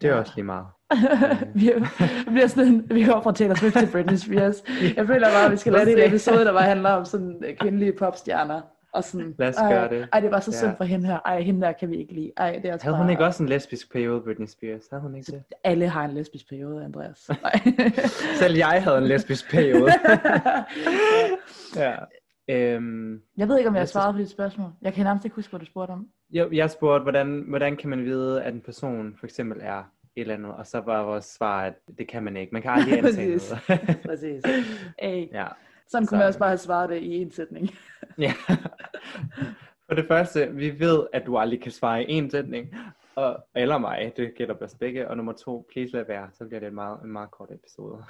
det 0.00 0.10
er 0.10 0.14
også 0.14 0.32
lige 0.36 0.44
meget. 0.44 0.66
vi, 1.54 1.72
bliver 2.26 2.46
sådan, 2.46 2.86
vi 2.90 3.04
går 3.04 3.20
fra 3.20 3.32
Taylor 3.32 3.54
Swift 3.54 3.76
til 3.76 3.88
Britney 3.92 4.16
Spears. 4.16 4.62
Jeg 4.96 5.06
føler 5.06 5.28
bare, 5.28 5.44
at 5.44 5.52
vi 5.52 5.56
skal 5.56 5.72
det 5.72 5.92
en 6.04 6.08
episode, 6.08 6.44
der 6.44 6.52
bare 6.52 6.62
handler 6.62 6.90
om 6.90 7.04
sådan 7.04 7.42
øh, 7.44 7.56
kvindelige 7.56 7.92
popstjerner. 7.98 8.60
Og 8.92 9.04
sådan, 9.04 9.34
Lad 9.38 9.48
os 9.48 9.56
ej, 9.56 9.72
gøre 9.72 9.88
det. 9.88 10.08
Ej, 10.12 10.20
det 10.20 10.30
var 10.30 10.40
så 10.40 10.52
synd 10.52 10.70
Ja. 10.70 10.76
for 10.76 10.84
hende 10.84 11.06
her. 11.06 11.18
Ej, 11.24 11.40
hende 11.40 11.60
der 11.60 11.72
kan 11.72 11.90
vi 11.90 11.96
ikke 11.96 12.14
lide. 12.14 12.32
Ej, 12.36 12.52
det 12.62 12.68
er 12.68 12.72
altså 12.72 12.84
Havde 12.86 12.94
bare, 12.94 13.02
hun 13.02 13.10
ikke 13.10 13.24
også 13.24 13.42
en 13.42 13.48
lesbisk 13.48 13.92
periode, 13.92 14.20
Britney 14.20 14.46
Spears? 14.46 14.82
Havde 14.90 15.02
hun 15.02 15.14
ikke 15.16 15.32
det? 15.32 15.42
Alle 15.64 15.88
har 15.88 16.04
en 16.04 16.14
lesbisk 16.14 16.48
periode, 16.48 16.84
Andreas. 16.84 17.30
Nej. 17.42 17.52
Selv 18.38 18.56
jeg 18.56 18.82
havde 18.84 18.98
en 18.98 19.04
lesbisk 19.04 19.50
periode. 19.50 19.92
ja. 21.76 21.94
Øhm, 22.50 23.20
jeg 23.36 23.48
ved 23.48 23.58
ikke, 23.58 23.68
om 23.68 23.74
jeg 23.74 23.80
har 23.80 23.86
svaret 23.86 24.14
på 24.14 24.20
dit 24.20 24.30
spørgsmål. 24.30 24.70
Jeg 24.82 24.92
kan 24.94 25.04
nærmest 25.04 25.24
ikke 25.24 25.34
huske, 25.36 25.50
hvad 25.50 25.60
du 25.60 25.66
spurgte 25.66 25.92
om. 25.92 26.06
Jo, 26.34 26.50
jeg 26.52 26.70
spurgte, 26.70 27.02
hvordan, 27.02 27.44
hvordan 27.48 27.76
kan 27.76 27.90
man 27.90 28.04
vide, 28.04 28.42
at 28.42 28.54
en 28.54 28.60
person 28.60 29.16
for 29.18 29.26
eksempel 29.26 29.58
er 29.62 29.78
et 29.78 30.20
eller 30.20 30.34
andet, 30.34 30.52
og 30.52 30.66
så 30.66 30.80
var 30.80 31.02
vores 31.02 31.24
svar, 31.24 31.62
at 31.64 31.74
det 31.98 32.08
kan 32.08 32.22
man 32.22 32.36
ikke. 32.36 32.52
Man 32.52 32.62
kan 32.62 32.70
aldrig 32.70 32.98
antage 32.98 33.26
noget. 33.28 33.98
Præcis. 34.06 34.42
Ey, 34.98 35.28
ja. 35.32 35.46
sådan 35.88 36.06
kunne 36.06 36.08
Så- 36.08 36.16
man 36.16 36.26
også 36.26 36.38
bare 36.38 36.48
have 36.48 36.58
svaret 36.58 36.90
det 36.90 37.02
i 37.02 37.14
en 37.22 37.30
sætning. 37.30 37.70
ja. 38.18 38.32
For 39.86 39.94
det 39.94 40.04
første, 40.08 40.52
vi 40.52 40.80
ved, 40.80 41.06
at 41.12 41.26
du 41.26 41.38
aldrig 41.38 41.60
kan 41.62 41.72
svare 41.72 42.02
i 42.10 42.20
én 42.20 42.30
sætning, 42.30 42.74
og, 43.16 43.44
eller 43.54 43.78
mig, 43.78 44.12
det 44.16 44.34
gælder 44.34 44.54
os 44.60 44.74
begge. 44.74 45.08
Og 45.08 45.16
nummer 45.16 45.32
to, 45.32 45.66
please 45.72 45.92
lad 45.96 46.04
være, 46.06 46.28
så 46.32 46.44
bliver 46.44 46.60
det 46.60 46.66
en 46.66 46.74
meget, 46.74 46.98
en 47.04 47.12
meget 47.12 47.30
kort 47.30 47.50
episode. 47.50 48.04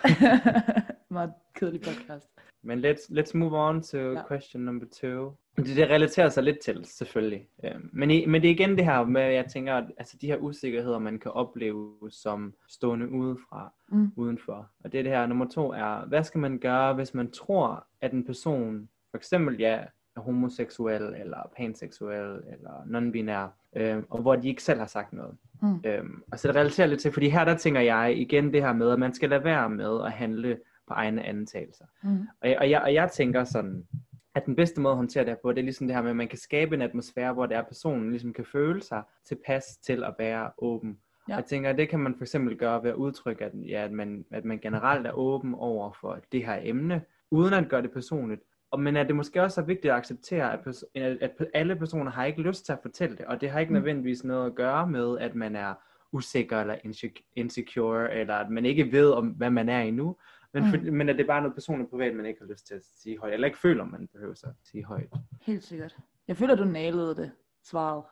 Meget 1.10 1.32
kedelig 1.54 1.80
podcast. 1.80 2.28
Men 2.62 2.84
let's, 2.84 3.10
let's 3.18 3.30
move 3.36 3.58
on 3.58 3.82
to 3.82 3.98
Ja. 3.98 4.22
question 4.28 4.62
number 4.64 4.86
two. 4.92 5.32
Det, 5.56 5.76
det 5.76 5.90
relaterer 5.90 6.28
sig 6.28 6.42
lidt 6.42 6.58
til, 6.60 6.80
selvfølgelig. 6.84 7.48
Øhm, 7.64 7.90
Men, 7.92 8.10
i, 8.10 8.26
men 8.26 8.42
det 8.42 8.48
er 8.50 8.54
igen 8.54 8.76
det 8.76 8.84
her 8.84 9.04
med, 9.04 9.22
jeg 9.22 9.46
tænker, 9.46 9.74
at 9.74 9.84
altså, 9.98 10.16
de 10.20 10.26
her 10.26 10.36
usikkerheder, 10.36 10.98
man 10.98 11.18
kan 11.18 11.30
opleve 11.30 11.92
som 12.10 12.54
stående 12.68 13.08
udefra, 13.10 13.72
Mm. 13.88 14.12
udenfor. 14.16 14.70
Og 14.84 14.92
det 14.92 14.98
er 14.98 15.02
det 15.02 15.12
her, 15.12 15.26
nummer 15.26 15.48
to 15.48 15.72
er, 15.72 16.06
hvad 16.06 16.24
skal 16.24 16.40
man 16.40 16.58
gøre, 16.58 16.94
hvis 16.94 17.14
man 17.14 17.30
tror, 17.30 17.86
at 18.00 18.12
en 18.12 18.24
person, 18.24 18.88
for 19.10 19.16
eksempel 19.18 19.56
ja, 19.58 19.78
er 20.16 20.20
homoseksuel, 20.20 21.02
eller 21.02 21.50
panseksuel, 21.56 22.40
eller 22.52 22.82
non-binær, 22.86 23.48
øhm, 23.80 24.04
og 24.10 24.22
hvor 24.22 24.36
de 24.36 24.48
ikke 24.48 24.62
selv 24.62 24.78
har 24.78 24.86
sagt 24.86 25.12
noget. 25.12 25.36
Mm. 25.62 25.80
Øhm, 25.84 26.22
og 26.32 26.38
så 26.38 26.48
det 26.48 26.56
relaterer 26.56 26.86
lidt 26.86 27.00
til, 27.00 27.12
fordi 27.12 27.28
her 27.28 27.44
der 27.44 27.56
tænker 27.56 27.80
jeg 27.80 28.14
igen 28.16 28.52
det 28.52 28.62
her 28.62 28.72
med, 28.72 28.90
at 28.90 28.98
man 28.98 29.14
skal 29.14 29.28
lade 29.28 29.44
være 29.44 29.70
med 29.70 30.00
at 30.04 30.12
handle 30.12 30.58
på 30.88 30.94
egne 30.94 31.22
antagelser. 31.24 31.84
Mm. 32.02 32.26
Og 32.40 32.48
jeg, 32.50 32.58
og, 32.58 32.70
jeg, 32.70 32.80
og 32.82 32.94
jeg 32.94 33.10
tænker 33.10 33.44
sådan, 33.44 33.86
at 34.34 34.46
den 34.46 34.56
bedste 34.56 34.80
måde 34.80 34.92
at 34.92 34.96
håndtere 34.96 35.24
det 35.24 35.30
her 35.30 35.36
på, 35.42 35.52
det 35.52 35.58
er 35.58 35.62
ligesom 35.62 35.86
det 35.86 35.96
her 35.96 36.02
med, 36.02 36.10
at 36.10 36.16
man 36.16 36.28
kan 36.28 36.38
skabe 36.38 36.74
en 36.74 36.82
atmosfære, 36.82 37.32
hvor 37.32 37.46
det 37.46 37.56
er, 37.56 37.62
personen 37.62 38.10
ligesom 38.10 38.32
kan 38.32 38.44
føle 38.44 38.82
sig 38.82 39.02
tilpas 39.24 39.64
til 39.76 40.04
at 40.04 40.14
være 40.18 40.50
åben. 40.58 40.98
Ja. 41.28 41.32
Og 41.34 41.36
jeg 41.40 41.44
tænker, 41.46 41.70
at 41.70 41.78
det 41.78 41.88
kan 41.88 42.00
man 42.00 42.14
for 42.14 42.22
eksempel 42.24 42.56
gøre 42.56 42.82
ved 42.82 42.90
at 42.90 42.96
udtrykke, 42.96 43.44
at, 43.44 43.52
ja, 43.68 43.84
at, 43.84 43.92
man, 43.92 44.24
at 44.30 44.44
man 44.44 44.58
generelt 44.58 45.06
er 45.06 45.12
åben 45.12 45.54
over 45.54 45.92
for 46.00 46.18
det 46.32 46.46
her 46.46 46.58
emne, 46.62 47.02
uden 47.30 47.54
at 47.54 47.68
gøre 47.68 47.82
det 47.82 47.92
personligt. 47.92 48.42
Og, 48.70 48.80
men 48.80 48.96
at 48.96 49.06
det 49.06 49.16
måske 49.16 49.42
også 49.42 49.60
er 49.60 49.64
vigtigt 49.64 49.92
at 49.92 49.98
acceptere, 49.98 50.52
at, 50.52 50.58
pers- 50.66 50.84
at, 50.94 51.30
alle 51.54 51.76
personer 51.76 52.10
har 52.10 52.24
ikke 52.24 52.40
lyst 52.42 52.64
til 52.64 52.72
at 52.72 52.78
fortælle 52.82 53.16
det, 53.16 53.24
og 53.26 53.40
det 53.40 53.50
har 53.50 53.60
ikke 53.60 53.70
Mm. 53.70 53.74
nødvendigvis 53.74 54.24
noget 54.24 54.46
at 54.46 54.54
gøre 54.54 54.86
med, 54.86 55.18
at 55.18 55.34
man 55.34 55.56
er 55.56 55.74
usikker 56.12 56.60
eller 56.60 56.74
insec- 56.74 57.32
insecure, 57.36 58.14
eller 58.14 58.34
at 58.34 58.50
man 58.50 58.64
ikke 58.64 58.92
ved, 58.92 59.10
om 59.10 59.26
hvad 59.28 59.50
man 59.50 59.68
er 59.68 59.80
endnu, 59.80 60.16
men, 60.54 60.70
for, 60.70 60.90
men 60.90 61.08
at 61.08 61.16
det 61.16 61.22
er 61.22 61.26
bare 61.26 61.40
noget 61.40 61.54
personligt 61.54 61.90
privat, 61.90 62.14
man 62.16 62.26
ikke 62.26 62.40
har 62.40 62.52
lyst 62.52 62.66
til 62.66 62.74
at 62.74 62.82
sige 63.02 63.18
højt, 63.18 63.34
eller 63.34 63.46
ikke 63.46 63.58
føler, 63.58 63.84
man 63.84 64.08
behøver 64.12 64.32
at 64.32 64.54
sige 64.70 64.84
højt. 64.84 65.12
Helt 65.42 65.64
sikkert. 65.64 65.96
Jeg 66.28 66.36
føler, 66.36 66.54
du 66.54 66.64
nailede 66.64 67.16
det, 67.16 67.30
svaret. 67.64 68.04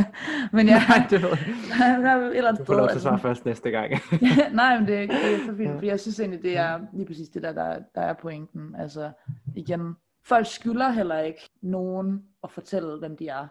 men 0.56 0.66
ja, 0.66 0.78
Nej, 0.88 1.06
det 1.10 1.22
ved 1.22 1.28
jeg. 1.28 2.44
er 2.44 2.52
Du 2.52 2.64
får 2.64 2.74
lov 2.74 2.88
til 2.88 2.96
at 2.96 3.02
svare 3.02 3.18
først 3.18 3.44
næste 3.44 3.70
gang. 3.70 3.92
Nej, 4.54 4.78
men 4.78 4.88
det, 4.88 5.08
det 5.08 5.34
er 5.34 5.38
så 5.46 5.56
fint, 5.56 5.70
Ja. 5.70 5.74
fordi 5.74 5.86
jeg 5.86 6.00
synes 6.00 6.20
egentlig, 6.20 6.42
det 6.42 6.56
er 6.56 6.80
lige 6.92 7.06
præcis 7.06 7.28
det 7.28 7.42
der, 7.42 7.52
der, 7.52 7.78
der 7.94 8.00
er 8.00 8.12
pointen. 8.12 8.76
Altså, 8.78 9.12
igen, 9.56 9.96
folk 10.22 10.46
skylder 10.46 10.90
heller 10.90 11.18
ikke 11.20 11.50
nogen 11.62 12.24
at 12.44 12.50
fortælle, 12.50 12.98
hvem 12.98 13.16
de 13.16 13.28
er. 13.28 13.46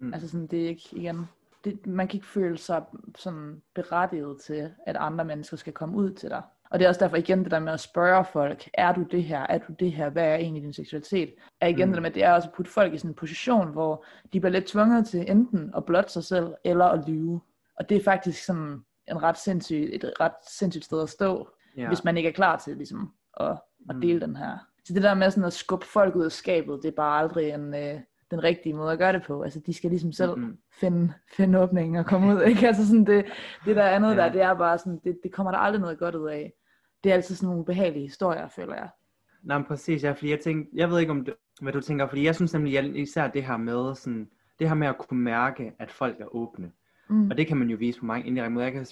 Mm. 0.00 0.12
Altså 0.14 0.28
sådan, 0.28 0.46
det 0.46 0.64
er 0.64 0.68
ikke, 0.68 0.88
igen, 0.92 1.26
det, 1.64 1.86
man 1.86 2.08
kan 2.08 2.16
ikke 2.16 2.26
føle 2.26 2.58
sig 2.58 2.82
sådan 3.18 3.62
berettiget 3.74 4.40
til, 4.40 4.70
at 4.86 4.96
andre 4.96 5.24
mennesker 5.24 5.56
skal 5.56 5.72
komme 5.72 5.96
ud 5.96 6.10
til 6.12 6.30
dig. 6.30 6.42
Og 6.70 6.78
det 6.78 6.84
er 6.84 6.88
også 6.88 7.00
derfor 7.04 7.16
igen 7.16 7.42
det 7.44 7.50
der 7.50 7.58
med 7.58 7.72
at 7.72 7.80
spørge 7.80 8.24
folk, 8.24 8.68
er 8.74 8.92
du 8.92 9.02
det 9.02 9.22
her, 9.24 9.46
er 9.48 9.58
du 9.58 9.72
det 9.80 9.92
her, 9.92 10.10
hvad 10.10 10.24
er 10.24 10.34
egentlig 10.34 10.62
din 10.62 10.72
seksualitet? 10.72 11.34
Er 11.60 11.66
igen 11.66 11.78
Mm. 11.78 11.88
mm. 11.88 11.92
det 11.92 11.94
der 11.96 12.00
med, 12.02 12.10
at 12.10 12.14
det 12.14 12.24
er 12.24 12.32
også 12.32 12.48
at 12.48 12.54
putte 12.54 12.70
folk 12.70 12.94
i 12.94 12.98
sådan 12.98 13.10
en 13.10 13.14
position, 13.14 13.72
hvor 13.72 14.04
de 14.32 14.40
bliver 14.40 14.52
lidt 14.52 14.66
tvunget 14.66 15.06
til 15.06 15.30
enten 15.30 15.72
at 15.76 15.84
blotte 15.84 16.12
sig 16.12 16.24
selv, 16.24 16.54
eller 16.64 16.84
at 16.84 17.08
lyve. 17.08 17.40
Og 17.78 17.88
det 17.88 17.96
er 17.96 18.04
faktisk 18.04 18.44
sådan 18.44 18.80
en 19.08 19.22
ret 19.22 19.38
sindssyg, 19.38 19.90
et 19.92 20.12
ret 20.20 20.32
sindssygt 20.50 20.84
sted 20.84 21.02
at 21.02 21.08
stå, 21.08 21.48
ja. 21.76 21.88
hvis 21.88 22.04
man 22.04 22.16
ikke 22.16 22.28
er 22.28 22.32
klar 22.32 22.56
til 22.56 22.76
ligesom, 22.76 23.12
at, 23.40 23.50
at 23.90 23.94
Mm. 23.94 24.00
dele 24.00 24.20
den 24.20 24.36
her. 24.36 24.58
Så 24.84 24.94
det 24.94 25.02
der 25.02 25.14
med 25.14 25.30
sådan 25.30 25.44
at 25.44 25.52
skubbe 25.52 25.86
folk 25.86 26.16
ud 26.16 26.24
af 26.24 26.32
skabet, 26.32 26.80
det 26.82 26.88
er 26.88 26.96
bare 26.96 27.18
aldrig 27.22 27.50
en, 27.50 27.74
øh, 27.74 28.00
den 28.30 28.44
rigtige 28.44 28.74
måde 28.74 28.92
at 28.92 28.98
gøre 28.98 29.12
det 29.12 29.22
på. 29.22 29.42
Altså 29.42 29.60
de 29.66 29.74
skal 29.74 29.90
ligesom 29.90 30.12
selv 30.12 30.36
Mhm. 30.38 30.58
finde, 30.80 31.12
finde 31.36 31.58
åbningen 31.60 31.96
og 31.96 32.06
komme 32.06 32.34
ud. 32.34 32.42
Ikke? 32.42 32.66
Altså 32.66 32.86
sådan 32.86 33.04
det, 33.06 33.24
det 33.64 33.76
der 33.76 33.84
andet 33.88 34.10
Ja. 34.10 34.16
der, 34.16 34.32
det 34.32 34.42
er 34.42 34.54
bare 34.54 34.78
sådan, 34.78 35.00
det, 35.04 35.18
det 35.22 35.32
kommer 35.32 35.50
der 35.50 35.58
aldrig 35.58 35.80
noget 35.80 35.98
godt 35.98 36.14
ud 36.14 36.28
af. 36.28 36.52
Det 37.04 37.10
er 37.10 37.14
altid 37.14 37.34
sådan 37.34 37.48
nogle 37.48 37.64
behagelige 37.64 38.02
historier, 38.06 38.48
føler 38.48 38.74
jeg. 38.74 38.88
Nej, 39.42 39.58
men 39.58 39.66
præcis, 39.66 40.04
ja, 40.04 40.12
fordi 40.12 40.30
jeg 40.30 40.40
tænkte, 40.40 40.70
jeg 40.74 40.90
ved 40.90 40.98
ikke 41.00 41.10
om, 41.12 41.24
det, 41.24 41.34
hvad 41.62 41.72
du 41.72 41.80
tænker, 41.80 42.06
fordi 42.08 42.24
jeg 42.24 42.34
synes 42.34 42.52
nemlig 42.54 42.72
jeg- 42.72 42.96
især 42.96 43.28
det 43.28 43.44
her 43.44 43.56
med 43.56 43.94
sådan, 43.94 44.30
det 44.58 44.68
her 44.68 44.74
med 44.74 44.86
at 44.86 44.98
kunne 44.98 45.20
mærke, 45.22 45.72
at 45.78 45.90
folk 45.90 46.20
er 46.20 46.34
åbne. 46.36 46.72
Mm. 47.10 47.30
Og 47.30 47.36
det 47.38 47.46
kan 47.46 47.56
man 47.56 47.70
jo 47.70 47.76
vise 47.76 48.00
på 48.00 48.06
mange 48.06 48.26
indirekte 48.26 48.52
måder. 48.54 48.66
Jeg 48.66 48.72
kan 48.72 48.86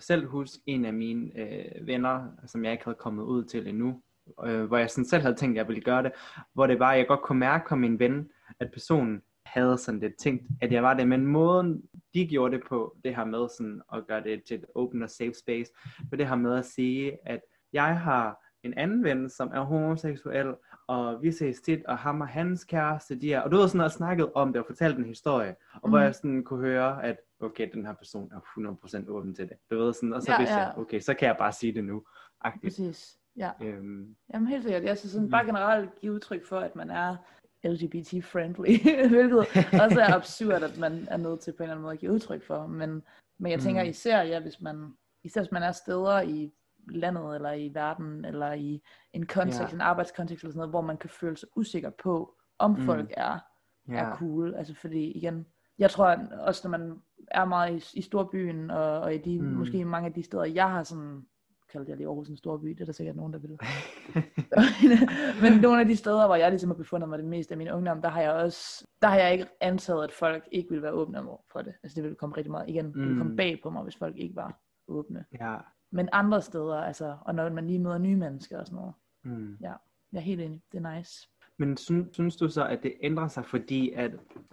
selv 0.00 0.26
huske 0.28 0.58
en 0.66 0.84
af 0.84 0.94
mine 0.94 1.30
øh, 1.40 1.86
venner, 1.86 2.26
som 2.46 2.64
jeg 2.64 2.72
ikke 2.72 2.84
havde 2.84 2.96
kommet 3.00 3.22
ud 3.24 3.44
til 3.44 3.68
endnu, 3.68 4.02
øh, 4.44 4.64
hvor 4.64 4.76
jeg 4.78 4.90
sådan 4.90 5.04
selv 5.08 5.22
havde 5.22 5.34
tænkt, 5.34 5.54
at 5.54 5.58
jeg 5.58 5.68
ville 5.68 5.82
gøre 5.82 6.02
det, 6.02 6.12
hvor 6.52 6.66
det 6.66 6.78
var, 6.78 6.90
at 6.92 6.98
jeg 6.98 7.06
godt 7.06 7.22
kunne 7.22 7.38
mærke 7.38 7.64
på 7.68 7.76
min 7.76 7.98
ven, 7.98 8.28
at 8.60 8.70
personen 8.72 9.22
havde 9.54 9.78
sådan 9.78 10.00
lidt 10.00 10.16
tænkt, 10.16 10.46
at 10.60 10.72
jeg 10.72 10.82
var 10.82 10.94
det, 10.94 11.08
men 11.08 11.26
måden 11.26 11.82
de 12.14 12.26
gjorde 12.26 12.56
det 12.56 12.64
på, 12.68 12.96
det 13.04 13.16
her 13.16 13.24
med 13.24 13.48
sådan 13.48 13.82
at 13.92 14.06
gøre 14.06 14.22
det 14.22 14.44
til 14.44 14.56
et 14.56 14.64
open 14.74 15.02
og 15.02 15.10
safe 15.10 15.34
space, 15.34 15.72
var 16.10 16.16
det 16.16 16.28
her 16.28 16.36
med 16.36 16.58
at 16.58 16.64
sige, 16.64 17.18
at 17.28 17.40
jeg 17.72 18.00
har 18.00 18.40
en 18.62 18.74
anden 18.74 19.04
ven, 19.04 19.30
som 19.30 19.50
er 19.54 19.60
homoseksuel, 19.60 20.54
og 20.86 21.22
vi 21.22 21.32
ses 21.32 21.60
tit, 21.60 21.84
og 21.84 21.98
ham 21.98 22.20
og 22.20 22.28
hans 22.28 22.64
kæreste, 22.64 23.20
de 23.20 23.32
er, 23.32 23.40
og 23.40 23.50
du 23.50 23.56
har 23.56 23.66
sådan 23.66 23.78
noget 23.78 23.92
snakket 23.92 24.32
om 24.34 24.52
det, 24.52 24.60
og 24.62 24.66
fortalt 24.66 24.98
en 24.98 25.04
historie, 25.04 25.54
og 25.74 25.80
mm. 25.84 25.90
hvor 25.90 25.98
jeg 25.98 26.14
sådan 26.14 26.44
kunne 26.44 26.60
høre, 26.60 27.04
at 27.04 27.16
okay, 27.40 27.68
den 27.74 27.86
her 27.86 27.92
person 27.92 28.32
er 28.32 28.40
100% 29.04 29.08
åben 29.10 29.34
til 29.34 29.48
det. 29.48 29.56
Du 29.70 29.78
ved 29.78 29.92
sådan, 29.92 30.12
og 30.12 30.22
så 30.22 30.32
Ja, 30.32 30.38
vidste 30.38 30.54
ja. 30.54 30.60
jeg, 30.60 30.74
okay, 30.78 31.00
så 31.00 31.14
kan 31.14 31.28
jeg 31.28 31.36
bare 31.38 31.52
sige 31.52 31.74
det 31.74 31.84
nu. 31.84 32.02
Agtigt. 32.40 32.62
Præcis. 32.62 33.18
Ja. 33.36 33.50
Øhm, 33.62 34.16
Jamen 34.34 34.48
helt 34.48 34.62
sikkert. 34.62 34.84
Jeg 34.84 34.98
synes 34.98 35.12
sådan 35.12 35.30
bare 35.30 35.44
generelt 35.44 35.90
give 36.00 36.12
udtryk 36.12 36.46
for, 36.46 36.58
at 36.58 36.76
man 36.76 36.90
er 36.90 37.16
LGBT-friendly, 37.64 38.78
hvilket 39.14 39.38
også 39.82 40.00
er 40.00 40.14
absurd, 40.14 40.62
at 40.62 40.78
man 40.78 41.06
er 41.10 41.16
nødt 41.16 41.40
til 41.40 41.52
på 41.52 41.56
en 41.56 41.62
eller 41.62 41.72
anden 41.74 41.82
måde 41.82 41.92
at 41.92 41.98
give 41.98 42.12
udtryk 42.12 42.42
for. 42.46 42.66
Men, 42.66 43.02
men 43.38 43.52
jeg 43.52 43.60
tænker 43.60 43.82
Mhm. 43.82 43.90
især, 43.90 44.22
ja, 44.22 44.40
hvis 44.40 44.60
man, 44.60 44.92
især 45.24 45.40
hvis 45.40 45.52
man 45.52 45.62
er 45.62 45.72
steder 45.72 46.20
i 46.20 46.52
landet, 46.88 47.34
eller 47.34 47.52
i 47.52 47.70
verden, 47.74 48.24
eller 48.24 48.52
i 48.52 48.82
en 49.12 49.26
kontekst, 49.26 49.60
Ja. 49.72 49.74
en 49.74 49.80
arbejdskontekst, 49.80 50.42
eller 50.44 50.52
sådan 50.52 50.58
noget, 50.58 50.72
hvor 50.72 50.80
man 50.80 50.96
kan 50.96 51.10
føle 51.10 51.36
sig 51.36 51.48
usikker 51.56 51.90
på, 51.90 52.34
om 52.58 52.70
Mm. 52.70 52.84
folk 52.86 53.12
er, 53.16 53.38
ja. 53.88 53.94
er 53.94 54.16
cool. 54.16 54.54
Altså 54.54 54.74
fordi 54.74 55.10
igen, 55.12 55.46
jeg 55.78 55.90
tror 55.90 56.06
at 56.06 56.32
også 56.40 56.68
når 56.68 56.78
man 56.78 57.00
er 57.30 57.44
meget 57.44 57.94
i, 57.94 57.98
i 57.98 58.02
storbyen, 58.02 58.70
og, 58.70 59.00
og 59.00 59.14
i 59.14 59.18
de, 59.18 59.38
Mm. 59.40 59.46
mm. 59.46 59.52
måske 59.52 59.84
mange 59.84 60.06
af 60.06 60.12
de 60.14 60.22
steder, 60.22 60.44
jeg 60.44 60.70
har 60.70 60.82
sådan, 60.82 61.26
kaldt 61.74 61.88
jeg 61.88 61.96
lige 61.96 62.06
Aarhus 62.08 62.28
en 62.28 62.36
storby, 62.36 62.68
det 62.68 62.80
er 62.80 62.84
der 62.84 62.92
sikkert 62.92 63.16
nogen, 63.16 63.32
der 63.32 63.38
vil. 63.38 63.50
Men 65.42 65.60
nogle 65.60 65.80
af 65.80 65.86
de 65.86 65.96
steder, 65.96 66.26
hvor 66.26 66.34
jeg 66.36 66.50
ligesom 66.50 66.70
har 66.70 66.76
befundet 66.76 67.08
mig 67.08 67.18
det 67.18 67.26
meste 67.26 67.52
af 67.54 67.58
min 67.58 67.70
ungdom, 67.70 68.02
der 68.02 68.08
har 68.08 68.20
jeg 68.20 68.32
også, 68.32 68.86
der 69.02 69.08
har 69.08 69.16
jeg 69.16 69.32
ikke 69.32 69.46
antaget, 69.60 70.04
at 70.04 70.12
folk 70.12 70.48
ikke 70.52 70.68
ville 70.70 70.82
være 70.82 70.92
åbne 70.92 71.18
for 71.52 71.62
det. 71.62 71.74
Altså 71.82 71.94
det 71.94 72.02
ville 72.02 72.16
komme 72.16 72.36
rigtig 72.36 72.50
meget, 72.50 72.68
igen, 72.68 72.84
det 72.86 72.94
ville 72.94 73.16
komme 73.18 73.30
Mm. 73.30 73.36
bag 73.36 73.60
på 73.62 73.70
mig, 73.70 73.82
hvis 73.82 73.96
folk 73.96 74.16
ikke 74.18 74.36
var 74.36 74.60
åbne. 74.88 75.24
ja. 75.40 75.56
Men 75.92 76.08
andre 76.12 76.42
steder, 76.42 76.76
altså, 76.76 77.16
og 77.20 77.34
når 77.34 77.50
man 77.50 77.66
lige 77.66 77.78
møder 77.78 77.98
nye 77.98 78.16
mennesker 78.16 78.58
og 78.60 78.66
sådan 78.66 78.76
noget, 78.76 78.94
Mm. 79.24 79.56
jeg 79.60 79.74
er 80.14 80.20
helt 80.20 80.40
enig, 80.40 80.62
det 80.72 80.84
er 80.84 80.96
nice. 80.96 81.28
Men 81.58 81.76
synes, 81.76 82.08
synes 82.14 82.36
du 82.36 82.48
så, 82.48 82.66
at 82.66 82.82
det 82.82 82.94
ændrer 83.02 83.28
sig, 83.28 83.44
fordi 83.46 83.90
at 83.92 84.10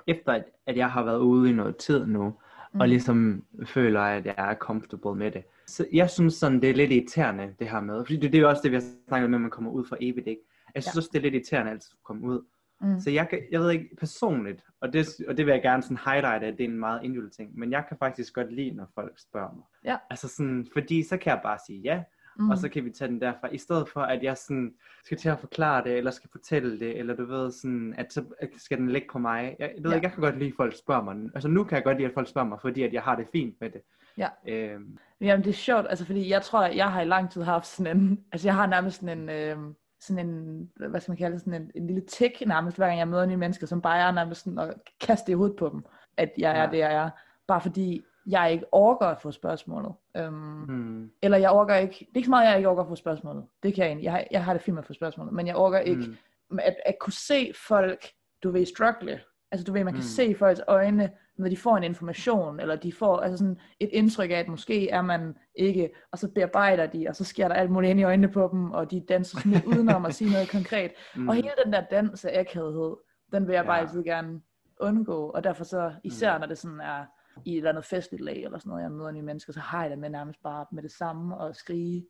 efter 0.08 0.32
at, 0.34 0.46
at 0.68 0.78
jeg 0.78 0.92
har 0.92 1.04
været 1.04 1.20
ude 1.20 1.50
i 1.50 1.54
noget 1.54 1.78
tid 1.78 2.06
nu, 2.06 2.34
mm. 2.74 2.80
og 2.80 2.90
ligesom 2.90 3.44
føler, 3.66 4.02
at 4.02 4.26
jeg 4.26 4.36
er 4.38 4.56
comfortable 4.56 5.16
med 5.16 5.32
det. 5.32 5.44
Så 5.68 5.86
jeg 5.94 6.10
synes 6.10 6.34
sådan, 6.34 6.62
det 6.62 6.70
er 6.70 6.74
lidt 6.74 6.92
irriterende, 6.92 7.54
det 7.60 7.70
her 7.70 7.82
med. 7.82 8.06
Fordi 8.06 8.16
det, 8.18 8.32
det 8.32 8.38
er 8.38 8.42
jo 8.42 8.50
også 8.50 8.62
det, 8.64 8.72
vi 8.72 8.76
har 8.76 8.84
snakket 9.08 9.30
med, 9.30 9.38
at 9.38 9.42
man 9.42 9.52
kommer 9.52 9.72
ud 9.72 9.86
for 9.86 9.98
evigt, 10.00 10.28
ikke? 10.28 10.42
Jeg 10.76 10.84
synes 10.84 10.96
Ja. 10.96 11.00
også, 11.00 11.10
det 11.14 11.20
er 11.20 11.24
lidt 11.24 11.34
irriterende 11.34 11.72
altid 11.72 11.92
at 11.94 12.04
komme 12.04 12.28
ud. 12.28 12.42
Mm. 12.82 13.00
Så 13.00 13.10
jeg, 13.10 13.30
kan, 13.30 13.40
jeg 13.52 13.60
ved 13.60 13.72
ikke 13.72 13.96
personligt, 14.00 14.64
og 14.82 14.94
det, 14.94 15.08
og 15.28 15.38
det 15.38 15.46
vil 15.46 15.52
jeg 15.52 15.62
gerne 15.62 15.84
sådan 15.84 15.98
highlight, 16.06 16.44
at 16.44 16.58
det 16.58 16.64
er 16.64 16.70
en 16.70 16.80
meget 16.80 17.04
individuel 17.04 17.32
ting, 17.32 17.60
men 17.60 17.72
jeg 17.72 17.86
kan 17.88 17.98
faktisk 17.98 18.34
godt 18.34 18.54
lide, 18.54 18.72
når 18.72 18.88
folk 18.96 19.20
spørger 19.20 19.54
mig. 19.56 19.64
Ja. 19.86 19.98
Altså 20.10 20.28
sådan, 20.28 20.68
fordi 20.74 21.04
så 21.04 21.18
kan 21.18 21.32
jeg 21.34 21.40
bare 21.44 21.58
sige 21.68 21.80
ja, 21.82 22.04
Mm. 22.42 22.50
og 22.50 22.58
så 22.58 22.70
kan 22.70 22.86
vi 22.86 22.90
tage 22.90 23.12
den 23.12 23.22
derfra, 23.22 23.48
i 23.52 23.58
stedet 23.58 23.90
for 23.90 24.02
at 24.02 24.24
jeg 24.24 24.38
sådan 24.38 24.74
skal 25.06 25.18
til 25.18 25.30
at 25.30 25.40
forklare 25.40 25.84
det, 25.84 25.98
eller 25.98 26.12
skal 26.12 26.30
fortælle 26.32 26.80
det, 26.80 26.98
eller 27.00 27.16
du 27.16 27.26
ved 27.26 27.52
sådan, 27.52 27.96
at 27.98 28.14
så 28.14 28.24
skal 28.58 28.78
den 28.78 28.90
ligge 28.90 29.08
på 29.12 29.20
mig. 29.20 29.56
Jeg, 29.60 29.72
jeg 29.76 29.84
ved 29.84 29.92
Ja. 29.92 29.96
ikke, 29.96 30.06
jeg 30.06 30.14
kan 30.14 30.22
godt 30.24 30.38
lide, 30.38 30.50
at 30.50 30.56
folk 30.58 30.78
spørger 30.78 31.04
mig. 31.04 31.16
Altså 31.36 31.48
nu 31.50 31.64
kan 31.64 31.76
jeg 31.76 31.84
godt 31.84 31.98
lide, 31.98 32.08
at 32.08 32.14
folk 32.14 32.28
spørger 32.30 32.48
mig, 32.48 32.60
fordi 32.62 32.84
at 32.84 32.94
jeg 32.94 33.02
har 33.02 33.16
det 33.16 33.28
fint 33.32 33.56
med 33.62 33.70
det. 33.70 33.82
Ja. 34.18 34.28
Øhm, 34.48 34.98
Jamen 35.22 35.44
det 35.44 35.50
er 35.50 35.54
sjovt, 35.54 35.86
altså 35.90 36.06
fordi 36.06 36.30
jeg 36.30 36.42
tror, 36.42 36.60
at 36.60 36.76
jeg 36.76 36.92
har 36.92 37.02
i 37.02 37.06
lang 37.06 37.32
tid 37.32 37.42
haft 37.44 37.66
sådan 37.68 37.98
en, 37.98 38.20
altså 38.32 38.48
jeg 38.48 38.56
har 38.56 38.68
nærmest 38.68 39.00
sådan 39.00 39.20
en, 39.20 39.30
øh, 39.30 39.58
sådan 40.00 40.30
en, 40.30 40.70
hvad 40.90 41.00
skal 41.02 41.12
man 41.12 41.18
kalde 41.18 41.34
det, 41.34 41.42
sådan 41.42 41.62
en, 41.62 41.72
en 41.76 41.88
lille 41.88 42.02
tik 42.08 42.32
nærmest, 42.48 42.78
hver 42.78 42.88
gang 42.88 43.00
jeg 43.00 43.08
møder 43.08 43.26
nye 43.26 43.38
mennesker, 43.38 43.68
som 43.68 43.82
bare 43.82 43.98
er 44.00 44.12
nærmest 44.12 44.44
sådan 44.44 44.60
at 44.60 44.74
kaste 45.02 45.32
i 45.32 45.36
hovedet 45.36 45.56
på 45.56 45.70
dem, 45.74 45.84
at 46.18 46.32
jeg 46.38 46.58
er 46.58 46.64
Ja. 46.64 46.70
det, 46.72 46.78
jeg 46.78 46.94
er. 46.94 47.10
Bare 47.48 47.62
fordi 47.62 48.02
jeg 48.26 48.52
ikke 48.52 48.66
overgår 48.72 49.06
at 49.06 49.22
få 49.22 49.32
spørgsmålet. 49.32 49.94
Øhm, 50.18 50.64
hmm, 50.64 51.12
Eller 51.22 51.38
jeg 51.38 51.50
overgår 51.50 51.74
ikke, 51.74 51.96
det 52.00 52.06
er 52.08 52.16
ikke 52.16 52.26
så 52.26 52.30
meget, 52.30 52.48
jeg 52.50 52.58
ikke 52.58 52.70
overgår 52.70 52.82
at 52.84 52.88
få 52.90 52.96
spørgsmålet. 52.96 53.46
Det 53.64 53.74
kan 53.74 53.82
jeg 53.84 53.88
egentlig, 53.90 54.04
jeg 54.04 54.12
har, 54.14 54.24
jeg 54.32 54.44
har 54.46 54.54
det 54.54 54.62
fint 54.62 54.76
med 54.76 54.84
at 54.84 54.88
få 54.88 54.94
spørgsmålet, 54.94 55.34
men 55.34 55.48
jeg 55.48 55.56
overgår 55.56 55.78
ikke 55.78 56.06
hmm, 56.50 56.60
at, 56.62 56.76
at 56.86 56.96
kunne 57.00 57.14
se 57.14 57.52
folk, 57.68 58.06
du 58.44 58.52
ved, 58.52 58.66
struggle. 58.66 59.22
Altså 59.52 59.64
du 59.66 59.74
ved, 59.74 59.84
man 59.84 59.94
kan 59.94 59.98
Mm. 60.00 60.06
mm. 60.06 60.36
se 60.36 60.36
folks 60.40 60.62
øjne, 60.68 61.12
når 61.38 61.50
de 61.50 61.58
får 61.58 61.78
en 61.78 61.84
information, 61.84 62.60
eller 62.60 62.76
de 62.76 62.94
får 62.94 63.18
altså 63.20 63.38
sådan 63.38 63.58
et 63.80 63.90
indtryk 63.92 64.32
af, 64.32 64.36
at 64.36 64.48
måske 64.48 64.90
er 64.90 65.02
man 65.02 65.38
ikke, 65.56 65.90
og 66.12 66.18
så 66.18 66.28
bearbejder 66.36 66.86
de, 66.86 67.06
og 67.10 67.16
så 67.16 67.24
sker 67.24 67.48
der 67.48 67.56
alt 67.56 67.72
muligt 67.72 67.90
ind 67.92 68.00
i 68.00 68.04
øjnene 68.04 68.28
på 68.32 68.50
dem, 68.52 68.72
og 68.72 68.92
de 68.92 69.06
danser 69.10 69.38
sådan 69.38 69.52
lidt 69.52 69.66
udenom 69.66 70.06
at 70.06 70.14
sige 70.16 70.32
noget 70.32 70.50
konkret. 70.58 70.92
hmm, 71.16 71.30
Og 71.30 71.36
hele 71.36 71.50
den 71.66 71.74
der 71.74 71.82
dans 71.92 72.26
af 72.26 72.40
akavighed, 72.40 72.96
den 73.34 73.48
vil 73.48 73.54
jeg 73.54 73.66
bare 73.66 73.76
Ja. 73.76 73.82
altid 73.82 74.04
gerne 74.04 74.42
undgå, 74.80 75.30
og 75.30 75.44
derfor 75.44 75.64
så, 75.64 75.94
især 76.04 76.34
Mm. 76.34 76.40
når 76.40 76.48
det 76.48 76.58
sådan 76.58 76.80
er 76.82 77.06
i 77.46 77.52
et 77.54 77.58
eller 77.58 77.70
andet 77.70 77.86
festligt 77.86 78.24
lag, 78.24 78.44
eller 78.44 78.60
sådan 78.60 78.70
noget, 78.70 78.84
jeg 78.84 78.92
møder 78.92 79.12
nye 79.12 79.22
mennesker, 79.22 79.54
så 79.54 79.60
har 79.60 79.82
jeg 79.82 79.92
det 79.92 80.00
med 80.00 80.10
nærmest 80.10 80.44
bare 80.44 80.66
med 80.72 80.84
det 80.84 80.92
samme, 80.92 81.38
og 81.38 81.56
skrige 81.56 82.06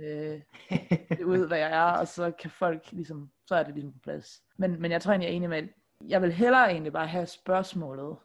øh, 0.00 0.40
det 1.08 1.24
ud, 1.32 1.46
hvad 1.48 1.58
jeg 1.58 1.70
er, 1.72 1.98
og 1.98 2.08
så 2.08 2.30
kan 2.30 2.50
folk 2.50 2.92
ligesom, 2.92 3.30
så 3.46 3.54
er 3.54 3.62
det 3.62 3.74
ligesom 3.74 3.92
på 3.92 3.98
plads. 4.02 4.42
Men, 4.56 4.80
men 4.82 4.90
jeg 4.92 5.02
tror 5.02 5.12
egentlig, 5.12 5.26
jeg 5.26 5.32
er 5.32 5.36
enig 5.36 5.48
med, 5.48 5.62
jeg 6.08 6.22
vil 6.22 6.32
hellere 6.32 6.70
egentlig 6.70 6.92
bare 6.92 7.06
have 7.06 7.26
spørgsmålet, 7.26 8.16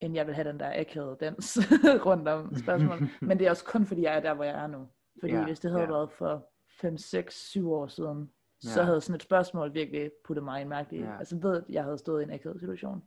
end 0.00 0.14
jeg 0.14 0.26
vil 0.26 0.34
have 0.34 0.48
den 0.48 0.60
der 0.60 0.80
akavede 0.80 1.16
dans 1.20 1.58
rundt 2.06 2.28
om 2.28 2.54
spørgsmålet. 2.56 3.08
Men 3.20 3.38
det 3.38 3.46
er 3.46 3.50
også 3.50 3.64
kun 3.64 3.86
fordi, 3.86 4.02
jeg 4.02 4.16
er 4.16 4.20
der, 4.20 4.34
hvor 4.34 4.44
jeg 4.44 4.62
er 4.62 4.66
nu. 4.66 4.88
Fordi 5.20 5.32
Ja, 5.32 5.44
hvis 5.44 5.60
det 5.60 5.70
havde 5.70 5.84
ja. 5.84 5.90
været 5.90 6.10
for 6.10 6.46
5, 6.80 6.96
6, 6.98 7.48
7 7.50 7.72
år 7.72 7.86
siden, 7.86 8.30
så 8.60 8.80
Ja. 8.80 8.86
havde 8.86 9.00
sådan 9.00 9.14
et 9.14 9.22
spørgsmål 9.22 9.74
virkelig 9.74 10.10
puttet 10.24 10.44
mig 10.44 10.58
i 10.58 10.62
en 10.62 10.68
mærkelig, 10.68 11.00
ja. 11.00 11.18
altså 11.18 11.36
ved, 11.36 11.56
at 11.56 11.64
jeg 11.68 11.84
havde 11.84 11.98
stået 11.98 12.20
i 12.20 12.24
en 12.24 12.30
akavet 12.32 12.60
situation. 12.60 13.02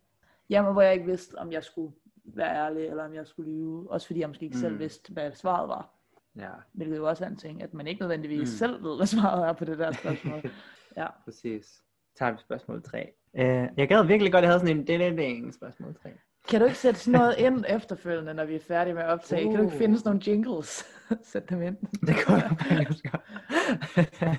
Jamen, 0.49 0.73
hvor 0.73 0.81
jeg 0.81 0.93
ikke 0.93 1.05
vidste, 1.05 1.35
om 1.37 1.51
jeg 1.51 1.63
skulle 1.63 1.93
være 2.23 2.55
ærlig, 2.55 2.85
eller 2.87 3.03
om 3.05 3.13
jeg 3.13 3.27
skulle 3.27 3.51
lyve. 3.51 3.91
Også 3.91 4.07
fordi 4.07 4.19
jeg 4.19 4.27
måske 4.29 4.45
ikke 4.45 4.55
mm. 4.55 4.61
selv 4.61 4.79
vidste, 4.79 5.13
hvad 5.13 5.31
svaret 5.31 5.69
var. 5.69 5.89
ja, 6.35 6.49
Hvilket 6.73 6.97
jo 6.97 7.07
også 7.09 7.25
er 7.25 7.29
en 7.29 7.35
ting, 7.35 7.63
at 7.63 7.73
man 7.73 7.87
ikke 7.87 8.01
nødvendigvis 8.01 8.39
Mm. 8.39 8.45
selv 8.45 8.83
ved, 8.83 8.95
hvad 8.97 9.05
svaret 9.07 9.47
er 9.49 9.53
på 9.53 9.65
det 9.65 9.77
der 9.79 9.91
spørgsmål. 9.91 10.41
ja. 10.97 11.07
præcis. 11.23 11.81
Tager 12.15 12.31
vi 12.31 12.37
spørgsmål 12.37 12.83
3. 12.83 13.13
Uh, 13.33 13.39
jeg 13.77 13.87
gad 13.87 14.05
virkelig 14.05 14.31
godt, 14.31 14.43
at 14.45 14.47
jeg 14.47 14.51
havde 14.59 14.67
sådan 14.67 15.01
en 15.01 15.17
ding 15.17 15.53
spørgsmål 15.53 15.95
3. 15.95 16.09
Kan 16.51 16.59
du 16.61 16.65
ikke 16.65 16.77
sætte 16.77 16.99
sådan 16.99 17.19
noget 17.19 17.35
ind 17.37 17.65
efterfølgende, 17.69 18.33
når 18.33 18.45
vi 18.45 18.55
er 18.55 18.59
færdige 18.67 18.93
med 18.93 19.01
at 19.03 19.09
optage? 19.09 19.41
Kan 19.43 19.55
du 19.55 19.63
ikke 19.63 19.75
Uh. 19.75 19.79
finde 19.79 19.97
sådan 19.97 20.09
nogle 20.09 20.21
jingles? 20.27 20.85
Sæt 21.31 21.49
dem 21.49 21.61
ind. 21.61 21.77
Det 22.07 22.15
kunne 22.25 22.37
jeg. 22.37 22.57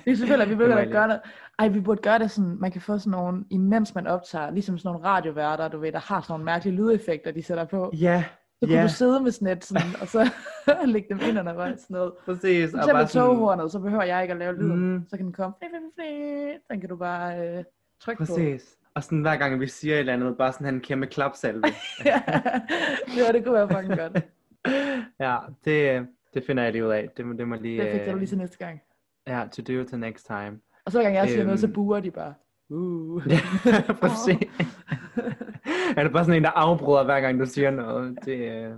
Det 0.05 0.11
er 0.11 0.15
selvfølgelig, 0.15 0.51
at 0.51 0.59
vi 0.59 0.63
da 0.69 0.75
jeg 0.75 0.87
gøre 0.87 1.07
det. 1.07 1.19
Ej, 1.59 1.67
vi 1.67 1.79
burde 1.79 2.01
gøre 2.01 2.19
det 2.19 2.31
sådan, 2.31 2.57
man 2.59 2.71
kan 2.71 2.81
få 2.81 2.97
sådan 2.97 3.11
nogle, 3.11 3.45
imens 3.49 3.95
man 3.95 4.07
optager, 4.07 4.51
ligesom 4.51 4.77
sådan 4.77 4.93
nogle 4.93 5.07
radioværter, 5.07 5.67
du 5.67 5.79
ved, 5.79 5.91
der 5.91 5.99
har 5.99 6.21
sådan 6.21 6.33
nogle 6.33 6.45
mærkelige 6.45 6.75
lydeffekter, 6.75 7.31
de 7.31 7.43
sætter 7.43 7.65
på. 7.65 7.91
Ja, 7.99 8.23
Så 8.59 8.65
kunne 8.67 8.75
ja, 8.75 8.83
du 8.83 8.89
sidde 8.89 9.19
med 9.19 9.31
sådan 9.31 9.47
et, 9.47 9.65
sådan, 9.65 9.87
og 10.01 10.07
så 10.07 10.29
lægge 10.85 11.07
dem 11.09 11.19
ind 11.29 11.39
undervejs. 11.39 11.79
Sådan 11.81 11.93
noget. 11.95 12.13
præcis. 12.25 12.71
For 12.71 12.77
Og 12.77 12.89
bare 12.91 13.07
sådan, 13.07 13.27
toghornet, 13.27 13.71
så 13.71 13.79
behøver 13.79 14.03
jeg 14.03 14.21
ikke 14.21 14.31
at 14.31 14.39
lave 14.39 14.53
lyden. 14.55 14.93
Mm. 14.93 15.03
Så 15.09 15.17
kan 15.17 15.25
den 15.25 15.33
komme. 15.33 15.53
Fli, 15.59 15.67
fli, 15.69 15.79
fli. 15.95 16.53
Den 16.71 16.79
kan 16.79 16.89
du 16.89 16.97
bare 16.97 17.57
øh, 17.57 17.63
trykke 17.99 18.19
på. 18.19 18.25
præcis. 18.25 18.77
Og 18.95 19.03
sådan 19.03 19.21
hver 19.21 19.37
gang 19.37 19.59
vi 19.59 19.67
siger 19.67 19.95
et 19.95 19.99
eller 19.99 20.13
andet, 20.13 20.37
bare 20.37 20.51
sådan 20.53 20.65
have 20.65 20.75
en 20.75 20.81
kæmpe 20.81 21.07
klapsalve. 21.07 21.63
ja, 22.05 22.21
det, 23.15 23.25
var, 23.25 23.31
det 23.31 23.43
kunne 23.45 23.53
være 23.53 23.69
fucking 23.69 23.97
godt. 23.99 24.25
ja, 25.19 25.37
det, 25.65 26.07
det 26.33 26.43
finder 26.47 26.63
jeg 26.63 26.71
lige 26.71 26.85
ud 26.85 26.91
af. 26.91 27.09
Det, 27.17 27.25
det 27.37 27.47
må 27.47 27.55
lige... 27.55 27.81
Det 27.81 28.01
øh, 28.01 28.07
jeg 28.07 28.15
lige 28.15 28.27
til 28.27 28.37
næste 28.37 28.57
gang. 28.57 28.81
Ja, 29.27 29.47
to 29.51 29.61
do 29.61 29.83
to 29.83 29.97
next 29.97 30.25
time. 30.25 30.59
Og 30.85 30.91
så 30.91 31.01
gang 31.01 31.15
jeg 31.15 31.29
siger 31.29 31.43
noget, 31.43 31.59
så 31.59 31.65
Øhm. 31.67 31.73
buer 31.73 31.99
de 31.99 32.11
bare. 32.11 32.33
Uh. 32.69 33.27
Ja, 33.31 33.39
præcis. 33.93 34.37
er 35.97 36.03
det 36.03 36.11
bare 36.11 36.25
sådan 36.25 36.37
en, 36.37 36.43
der 36.43 36.49
afbryder 36.49 37.03
hver 37.03 37.21
gang 37.21 37.39
du 37.39 37.45
siger 37.45 37.71
noget? 37.71 38.17
Det, 38.25 38.37
øh... 38.37 38.71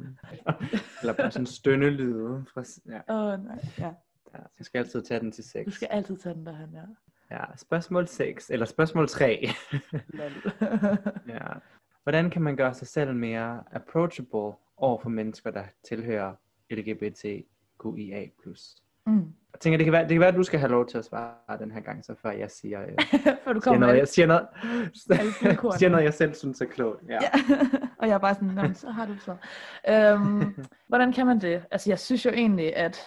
Eller 1.02 1.14
bare 1.14 1.32
sådan 1.32 1.46
stønnelyde. 1.46 2.46
Fra... 2.54 2.64
Ja, 2.90 3.14
Åh, 3.16 3.34
oh, 3.34 3.46
nej. 3.46 3.56
Ja. 3.80 3.86
ja, 4.34 4.40
jeg 4.60 4.66
skal 4.66 4.80
altid 4.80 5.02
tage 5.04 5.20
den 5.20 5.32
til 5.32 5.44
6. 5.44 5.66
Du 5.66 5.72
skal 5.72 5.88
altid 5.92 6.18
tage 6.18 6.36
den 6.36 6.46
der, 6.46 6.54
han 6.54 6.70
er. 6.76 6.88
Ja, 7.32 7.44
spørgsmål 7.58 8.08
6, 8.08 8.50
eller 8.50 8.66
spørgsmål 8.66 9.08
3. 9.08 9.50
Lol. 9.92 10.32
ja. 11.36 11.48
Hvordan 12.04 12.30
kan 12.30 12.42
man 12.42 12.56
gøre 12.56 12.74
sig 12.74 12.88
selv 12.88 13.14
mere 13.16 13.64
approachable 13.72 14.52
over 14.78 14.98
for 15.02 15.10
mennesker, 15.10 15.52
der 15.52 15.64
tilhører 15.88 16.34
LGBTQIA+. 16.72 18.26
mm. 19.06 19.34
Jeg 19.54 19.60
tænker, 19.60 19.78
det 19.78 19.86
kan, 19.86 19.92
være, 19.94 20.02
det 20.02 20.10
kan 20.12 20.20
være, 20.20 20.30
at 20.30 20.36
du 20.36 20.44
skal 20.44 20.60
have 20.60 20.72
lov 20.72 20.88
til 20.88 20.98
at 20.98 21.06
svare 21.06 21.58
den 21.60 21.72
her 21.72 21.80
gang, 21.80 22.06
så 22.06 22.16
før 22.22 22.32
jeg 22.32 22.52
siger, 22.52 22.82
øh, 22.82 22.88
Før 23.44 23.54
du 23.54 23.60
siger, 23.60 23.60
kommer 23.60 23.80
noget, 23.80 23.98
jeg, 23.98 24.08
siger, 24.08 24.26
noget, 24.26 24.48
siger 25.80 25.90
noget, 25.90 26.04
jeg 26.04 26.14
selv 26.14 26.34
synes 26.34 26.62
er 26.62 26.66
klogt. 26.66 27.04
Ja. 27.10 27.14
Ja. 27.22 27.30
og 27.98 28.08
jeg 28.08 28.14
er 28.14 28.18
bare 28.18 28.34
sådan, 28.34 28.48
"Nå, 28.50 28.62
men 28.62 28.76
så 28.76 28.90
har 28.90 29.06
du 29.06 29.14
så. 29.20 29.36
Øhm, 29.90 30.66
hvordan 30.88 31.14
kan 31.14 31.26
man 31.26 31.42
det? 31.42 31.66
Altså 31.72 31.90
jeg 31.92 32.00
synes 32.00 32.26
jo 32.26 32.30
egentlig, 32.32 32.76
at 32.76 32.98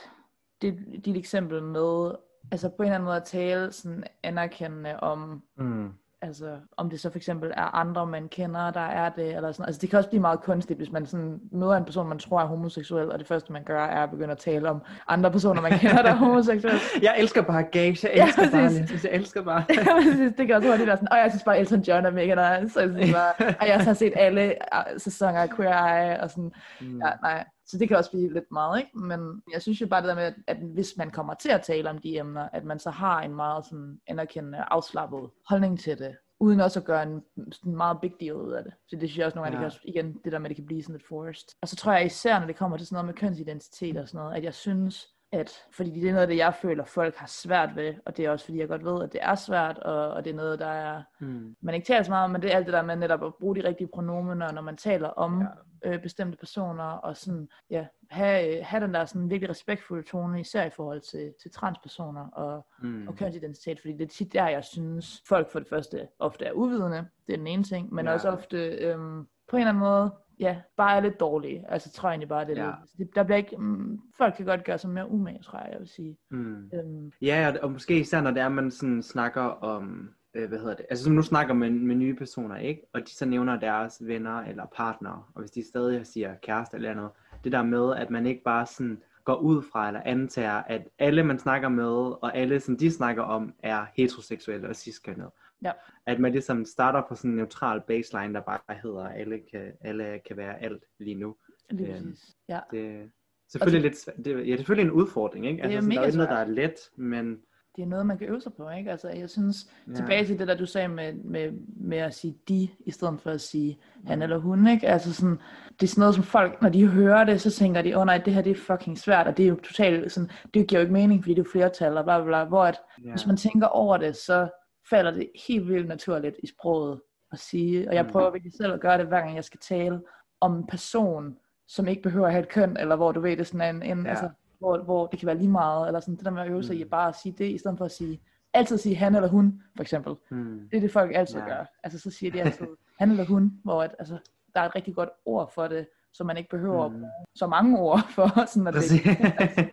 det, 0.63 0.79
dit 1.05 1.17
eksempel 1.17 1.63
med, 1.63 2.13
altså 2.53 2.69
på 2.69 2.83
en 2.83 2.87
eller 2.87 2.95
anden 2.95 3.05
måde 3.05 3.17
at 3.17 3.25
tale 3.25 3.73
sådan 3.73 4.05
anerkendende 4.23 5.01
om, 5.01 5.43
Mm. 5.59 5.89
altså 6.23 6.57
om 6.77 6.91
det 6.91 7.01
så 7.01 7.11
for 7.11 7.17
eksempel 7.17 7.51
er 7.57 7.75
andre, 7.77 8.07
man 8.07 8.29
kender, 8.29 8.71
der 8.71 8.81
er 8.81 9.09
det, 9.09 9.37
eller 9.37 9.53
sådan. 9.53 9.67
Altså 9.67 9.81
det 9.81 9.91
kan 9.91 9.97
også 9.99 10.09
blive 10.11 10.21
meget 10.21 10.41
kunstigt, 10.41 10.79
hvis 10.79 10.91
man 10.93 11.07
sådan 11.07 11.41
møder 11.53 11.73
en 11.77 11.85
person, 11.85 12.09
man 12.09 12.19
tror 12.19 12.41
er 12.41 12.45
homoseksuel, 12.47 13.13
og 13.13 13.19
det 13.19 13.27
første 13.27 13.53
man 13.53 13.65
gør, 13.65 13.85
er 13.85 14.03
at 14.03 14.11
begynde 14.11 14.31
at 14.33 14.39
tale 14.39 14.71
om 14.71 14.83
andre 15.09 15.31
personer, 15.31 15.61
man 15.63 15.79
kender, 15.79 16.03
der 16.03 16.11
er 16.11 16.15
homoseksuelle. 16.17 16.81
Jeg 17.03 17.15
elsker 17.19 17.43
bare 17.43 17.63
gays. 17.63 18.05
Jeg 18.05 18.13
Ja, 18.17 18.25
elsker 18.27 18.51
bare 18.51 18.63
præcis. 18.63 19.05
jeg, 19.05 19.13
elsker 19.13 19.43
bare. 19.43 19.65
Ja, 19.75 20.31
det 20.39 20.47
kan 20.47 20.57
også 20.57 20.69
hurtigt 20.69 20.87
være 20.87 20.97
sådan, 20.97 21.13
og 21.13 21.19
jeg 21.19 21.31
synes 21.31 21.45
bare, 21.45 21.59
Elton 21.59 21.81
John 21.81 22.07
er 22.07 22.11
mega 22.11 22.61
nice, 22.61 22.73
så 22.73 22.81
jeg 22.81 22.91
synes 22.91 23.13
bare, 23.21 23.33
og 23.61 23.67
jeg 23.69 23.81
har 23.81 23.95
set 23.95 24.13
alle 24.17 24.55
uh, 24.75 24.99
sæsoner 25.01 25.39
af 25.41 25.51
Queer 25.51 25.85
Eye, 25.87 26.21
og 26.21 26.31
sådan, 26.31 26.53
Mm. 26.81 26.99
ja, 27.05 27.11
nej. 27.23 27.45
Så 27.69 27.79
det 27.79 27.89
kan 27.89 27.97
også 27.97 28.11
blive 28.11 28.33
lidt 28.33 28.53
meget, 28.53 28.79
ikke? 28.79 28.99
Men 28.99 29.43
jeg 29.53 29.63
synes 29.63 29.81
jo 29.81 29.87
bare 29.87 30.01
det 30.01 30.09
der 30.09 30.15
med, 30.15 30.23
at, 30.23 30.35
at 30.47 30.57
hvis 30.57 30.97
man 30.97 31.11
kommer 31.11 31.35
til 31.35 31.51
at 31.51 31.63
tale 31.63 31.91
om 31.91 31.99
de 31.99 32.19
emner, 32.19 32.49
at 32.53 32.65
man 32.65 32.79
så 32.79 32.91
har 32.91 33.23
en 33.23 33.35
meget 33.35 33.65
sådan 33.65 34.01
anerkendende, 34.07 34.59
afslappet 34.59 35.31
holdning 35.49 35.81
til 35.81 35.99
det, 35.99 36.17
uden 36.41 36.61
også 36.61 36.81
at 36.81 36.87
gøre 36.87 37.03
en 37.03 37.23
sådan 37.53 37.77
meget 37.77 38.01
big 38.01 38.13
deal 38.21 38.35
ud 38.35 38.53
af 38.53 38.65
det. 38.65 38.73
Så 38.87 38.97
det 38.97 39.09
synes 39.09 39.19
jeg 39.19 39.27
også 39.27 39.37
nogle 39.37 39.51
gange, 39.51 39.59
ja. 39.59 39.65
det 39.65 39.73
kan 39.73 39.77
også, 39.77 39.81
igen, 39.85 40.21
det 40.25 40.33
der 40.33 40.39
med, 40.39 40.47
at 40.47 40.49
det 40.49 40.57
kan 40.57 40.67
blive 40.67 40.83
sådan 40.83 40.95
lidt 40.95 41.09
forced. 41.09 41.49
Og 41.63 41.69
så 41.69 41.77
tror 41.77 41.93
jeg 41.93 42.07
især, 42.07 42.39
når 42.39 42.47
det 42.47 42.57
kommer 42.57 42.77
til 42.77 42.87
sådan 42.87 42.95
noget 42.95 43.07
med 43.07 43.15
kønsidentitet 43.15 43.97
og 43.97 44.09
sådan 44.09 44.19
noget, 44.19 44.37
at 44.37 44.45
jeg 44.45 44.55
synes, 44.55 45.09
at, 45.33 45.51
fordi 45.73 45.91
det 45.91 46.09
er 46.09 46.13
noget 46.13 46.23
af 46.23 46.29
det, 46.29 46.37
jeg 46.37 46.55
føler, 46.55 46.85
folk 46.85 47.17
har 47.17 47.27
svært 47.27 47.77
ved, 47.77 47.95
og 48.07 48.17
det 48.17 48.25
er 48.25 48.31
også 48.31 48.45
fordi, 48.45 48.59
jeg 48.59 48.69
godt 48.69 48.85
ved, 48.85 49.03
at 49.03 49.13
det 49.13 49.21
er 49.23 49.35
svært, 49.35 49.79
og, 49.79 50.11
og 50.11 50.25
det 50.25 50.31
er 50.31 50.35
noget, 50.35 50.59
der 50.59 50.67
er, 50.67 51.03
mm. 51.21 51.57
man 51.61 51.75
ikke 51.75 51.87
taler 51.87 52.03
så 52.03 52.11
meget 52.11 52.25
om, 52.25 52.31
men 52.31 52.43
det 52.43 52.53
er 52.53 52.57
alt 52.57 52.67
det 52.67 52.73
der 52.73 52.83
med 52.83 52.97
netop 52.97 53.25
at 53.25 53.35
bruge 53.35 53.57
de 53.57 53.69
rigtige 53.69 53.89
pronomener, 53.95 54.53
når 54.53 54.63
man 54.63 54.77
taler 54.77 55.09
om 55.09 55.41
ja. 55.41 55.47
Øh, 55.85 56.03
bestemte 56.03 56.39
personer, 56.39 56.85
og 56.85 57.17
sådan, 57.17 57.49
ja, 57.71 57.87
have, 58.11 58.63
have 58.63 58.85
den 58.85 58.95
der 58.95 59.05
sådan 59.05 59.31
virkelig 59.31 59.51
respektfulde 59.51 60.03
tone, 60.03 60.41
især 60.41 60.65
i 60.65 60.71
forhold 60.71 61.01
til, 61.01 61.35
til 61.43 61.51
transpersoner 61.51 62.29
og, 62.29 62.67
mm. 62.83 63.09
og 63.09 63.17
kønsidentitet, 63.17 63.81
fordi 63.81 63.93
det 63.93 64.03
er 64.03 64.09
tit 64.09 64.33
der, 64.33 64.49
jeg 64.49 64.65
synes, 64.65 65.23
folk 65.29 65.53
for 65.53 65.59
det 65.59 65.69
første 65.69 66.09
ofte 66.19 66.45
er 66.45 66.53
uvidende, 66.53 67.09
det 67.27 67.33
er 67.33 67.37
den 67.37 67.47
ene 67.47 67.63
ting, 67.63 67.95
men 67.95 68.07
ja. 68.07 68.13
også 68.13 68.29
ofte 68.29 68.57
øhm, 68.67 69.27
på 69.49 69.57
en 69.57 69.61
eller 69.61 69.69
anden 69.69 69.81
måde 69.81 70.13
ja, 70.41 70.61
bare 70.77 70.97
er 70.97 71.01
lidt 71.01 71.21
dårlige. 71.21 71.65
Altså 71.69 71.91
tror 71.93 72.09
jeg 72.09 72.13
egentlig 72.13 72.29
bare, 72.29 72.47
det 72.47 72.59
er 72.59 72.65
ja. 72.65 72.73
lidt. 72.99 73.15
Der 73.15 73.23
bliver 73.23 73.37
ikke, 73.37 73.57
um, 73.59 74.03
folk 74.19 74.35
kan 74.37 74.47
godt 74.47 74.65
gøre 74.65 74.79
sig 74.79 74.91
mere 74.91 75.11
umage, 75.11 75.43
tror 75.43 75.59
jeg, 75.59 75.69
jeg 75.73 75.81
vil 75.81 75.89
sige. 75.89 76.19
Mm. 76.31 76.71
Um, 76.85 77.13
ja, 77.23 77.49
og, 77.49 77.59
og 77.63 77.73
måske 77.73 78.01
især 78.01 78.21
når 78.21 78.31
det 78.31 78.43
er, 78.43 78.49
man 78.49 78.71
sådan 78.71 79.03
snakker 79.03 79.43
om, 79.43 80.11
øh, 80.35 80.49
hvad 80.49 80.59
hedder 80.59 80.75
det, 80.75 80.87
altså 80.91 81.05
som 81.05 81.13
nu 81.13 81.23
snakker 81.23 81.55
man 81.55 81.87
med 81.87 81.97
nye 81.97 82.15
personer, 82.15 82.57
ikke? 82.57 82.83
Og 82.93 83.01
de 83.01 83.15
så 83.15 83.27
nævner 83.27 83.61
deres 83.61 84.07
venner 84.07 84.39
eller 84.39 84.67
partnere, 84.77 85.25
og 85.35 85.41
hvis 85.41 85.51
de 85.51 85.65
stadig 85.69 86.07
siger 86.07 86.35
kæreste 86.43 86.77
eller 86.77 86.95
noget, 86.95 87.11
det 87.45 87.53
der 87.53 87.63
med, 87.63 87.95
at 87.97 88.11
man 88.11 88.27
ikke 88.27 88.43
bare 88.45 88.67
sådan 88.67 89.03
går 89.25 89.37
ud 89.37 89.63
fra 89.63 89.87
eller 89.87 90.01
antager, 90.05 90.63
at 90.63 90.89
alle 90.99 91.23
man 91.23 91.39
snakker 91.39 91.69
med, 91.69 91.93
og 92.23 92.37
alle 92.37 92.61
som 92.61 92.77
de 92.77 92.91
snakker 92.91 93.23
om, 93.23 93.55
er 93.63 93.87
heteroseksuelle 93.97 94.69
og 94.69 94.77
ciskønnede. 94.77 95.31
Ja. 95.63 95.73
At 96.07 96.21
man 96.21 96.33
ligesom 96.33 96.65
starter 96.65 97.03
på 97.09 97.15
sådan 97.15 97.31
en 97.31 97.37
neutral 97.37 97.83
baseline, 97.87 98.35
der 98.35 98.41
bare 98.41 98.77
hedder, 98.83 99.05
at 99.05 99.21
alle 99.21 99.41
kan, 99.51 99.73
alle 99.81 100.21
kan 100.27 100.37
være 100.37 100.63
alt 100.63 100.85
lige 100.99 101.15
nu. 101.15 101.37
Lige 101.71 101.97
øhm, 101.97 102.17
Ja. 102.49 102.61
Det, 102.71 103.11
selvfølgelig 103.49 103.91
det, 103.91 104.07
lidt, 104.07 104.25
det, 104.25 104.33
ja, 104.33 104.39
det 104.39 104.53
er 104.53 104.57
selvfølgelig 104.57 104.91
en 104.91 104.97
udfordring, 104.97 105.47
ikke? 105.47 105.63
Altså, 105.63 105.81
det 105.81 105.97
er, 105.97 106.11
sådan, 106.11 106.19
der 106.19 106.25
er 106.25 106.29
noget, 106.37 106.49
der 106.49 106.63
er 106.63 106.69
let, 106.69 106.91
men... 106.97 107.39
Det 107.79 107.85
er 107.85 107.89
noget, 107.89 108.07
man 108.07 108.19
kan 108.19 108.29
øve 108.29 108.41
sig 108.41 108.53
på, 108.53 108.71
ikke? 108.71 108.91
Altså, 108.91 109.09
jeg 109.09 109.31
synes, 109.31 109.57
ja. 109.89 109.95
tilbage 109.95 110.27
til 110.27 110.39
det 110.39 110.49
der, 110.49 110.55
du 110.55 110.67
sagde 110.67 110.89
med, 110.89 111.13
med, 111.13 111.53
med 111.77 111.99
at 111.99 112.15
sige 112.15 112.37
de, 112.49 112.69
i 112.87 112.91
stedet 112.91 113.21
for 113.21 113.31
at 113.31 113.41
sige 113.41 113.79
han 114.07 114.23
eller 114.23 114.39
hun, 114.39 114.67
ikke? 114.67 114.89
Altså 114.89 115.15
sådan, 115.15 115.39
det 115.81 115.83
er 115.83 115.87
sådan 115.87 116.01
noget, 116.01 116.15
som 116.15 116.25
folk, 116.25 116.63
når 116.63 116.69
de 116.69 116.87
hører 116.87 117.25
det, 117.25 117.41
så 117.41 117.51
tænker 117.51 117.83
de, 117.83 117.97
åh 117.97 118.01
oh, 118.01 118.07
nej, 118.07 118.19
det 118.19 118.35
her 118.35 118.43
det 118.43 118.51
er 118.51 118.55
fucking 118.55 118.99
svært, 118.99 119.27
og 119.27 119.37
det 119.37 119.45
er 119.45 119.49
jo 119.49 119.57
totalt 119.57 120.13
sådan, 120.13 120.31
det 120.55 120.69
giver 120.69 120.81
jo 120.81 120.83
ikke 120.83 120.93
mening, 120.93 121.23
fordi 121.23 121.35
det 121.35 121.47
er 121.47 121.51
flertal, 121.53 121.97
og 121.97 122.05
bla 122.05 122.19
bla 122.19 122.27
bla, 122.27 122.45
hvor 122.45 122.65
at, 122.65 122.81
ja. 123.05 123.11
hvis 123.11 123.27
man 123.27 123.37
tænker 123.37 123.67
over 123.67 123.97
det, 123.97 124.17
så 124.17 124.49
falder 124.91 125.11
det 125.11 125.31
helt 125.49 125.69
vildt 125.69 125.89
naturligt 125.89 126.37
i 126.43 126.47
sproget 126.47 127.01
at 127.33 127.39
sige, 127.39 127.89
og 127.89 127.95
jeg 127.95 128.05
mm. 128.05 128.11
prøver 128.11 128.31
virkelig 128.31 128.53
selv 128.55 128.73
at 128.73 128.81
gøre 128.81 128.99
det, 128.99 129.07
hver 129.07 129.21
gang 129.21 129.37
jeg 129.37 129.45
skal 129.45 129.61
tale 129.61 130.01
om 130.41 130.57
en 130.57 130.67
person, 130.67 131.37
som 131.69 131.89
ikke 131.89 132.03
behøver 132.03 132.27
at 132.27 132.33
have 132.33 132.43
et 132.43 132.49
køn, 132.49 132.77
eller 132.77 132.97
hvor 132.97 133.13
du 133.13 133.21
ved, 133.21 133.37
det 133.37 133.47
sådan 133.47 133.77
en, 133.77 133.83
en 133.83 134.05
ja. 134.05 134.11
altså, 134.11 134.31
hvor, 134.59 134.79
hvor 134.79 135.07
det 135.07 135.19
kan 135.19 135.27
være 135.27 135.39
lige 135.39 135.51
meget, 135.51 135.87
eller 135.87 136.01
sådan 136.01 136.17
det 136.17 136.25
der 136.25 136.31
med 136.31 136.43
at 136.43 136.51
øve 136.51 136.63
sig 136.63 136.77
mm. 136.77 136.81
i 136.81 136.85
bare 136.85 137.09
at 137.09 137.17
sige 137.17 137.35
det, 137.39 137.51
i 137.51 137.59
stedet 137.59 137.79
for 137.79 137.85
at 137.85 137.93
sige, 137.93 138.21
altid 138.55 138.79
sige 138.79 138.97
han 138.97 139.15
eller 139.15 139.29
hun, 139.29 139.63
for 139.77 139.83
eksempel. 139.83 140.15
Mm. 140.31 140.69
Det 140.71 140.77
er 140.77 140.81
det, 140.81 140.93
folk 140.93 141.13
altid 141.15 141.39
ja. 141.39 141.47
gør. 141.47 141.65
Altså 141.83 141.99
så 141.99 142.11
siger 142.11 142.33
de 142.33 142.43
altid 142.43 142.67
han 143.01 143.11
eller 143.11 143.25
hun, 143.25 143.61
hvor 143.65 143.83
at, 143.83 143.95
altså, 143.99 144.19
der 144.55 144.61
er 144.61 144.65
et 144.65 144.75
rigtig 144.75 144.95
godt 144.95 145.11
ord 145.25 145.53
for 145.53 145.69
det, 145.69 145.89
så 146.13 146.25
man 146.25 146.37
ikke 146.37 146.51
behøver 146.51 146.89
mm. 146.89 147.05
så 147.35 147.47
mange 147.47 147.79
ord 147.79 148.09
for 148.15 148.47
sådan 148.47 148.67
at 148.67 148.75
det, 148.75 148.81
altså, 149.41 149.71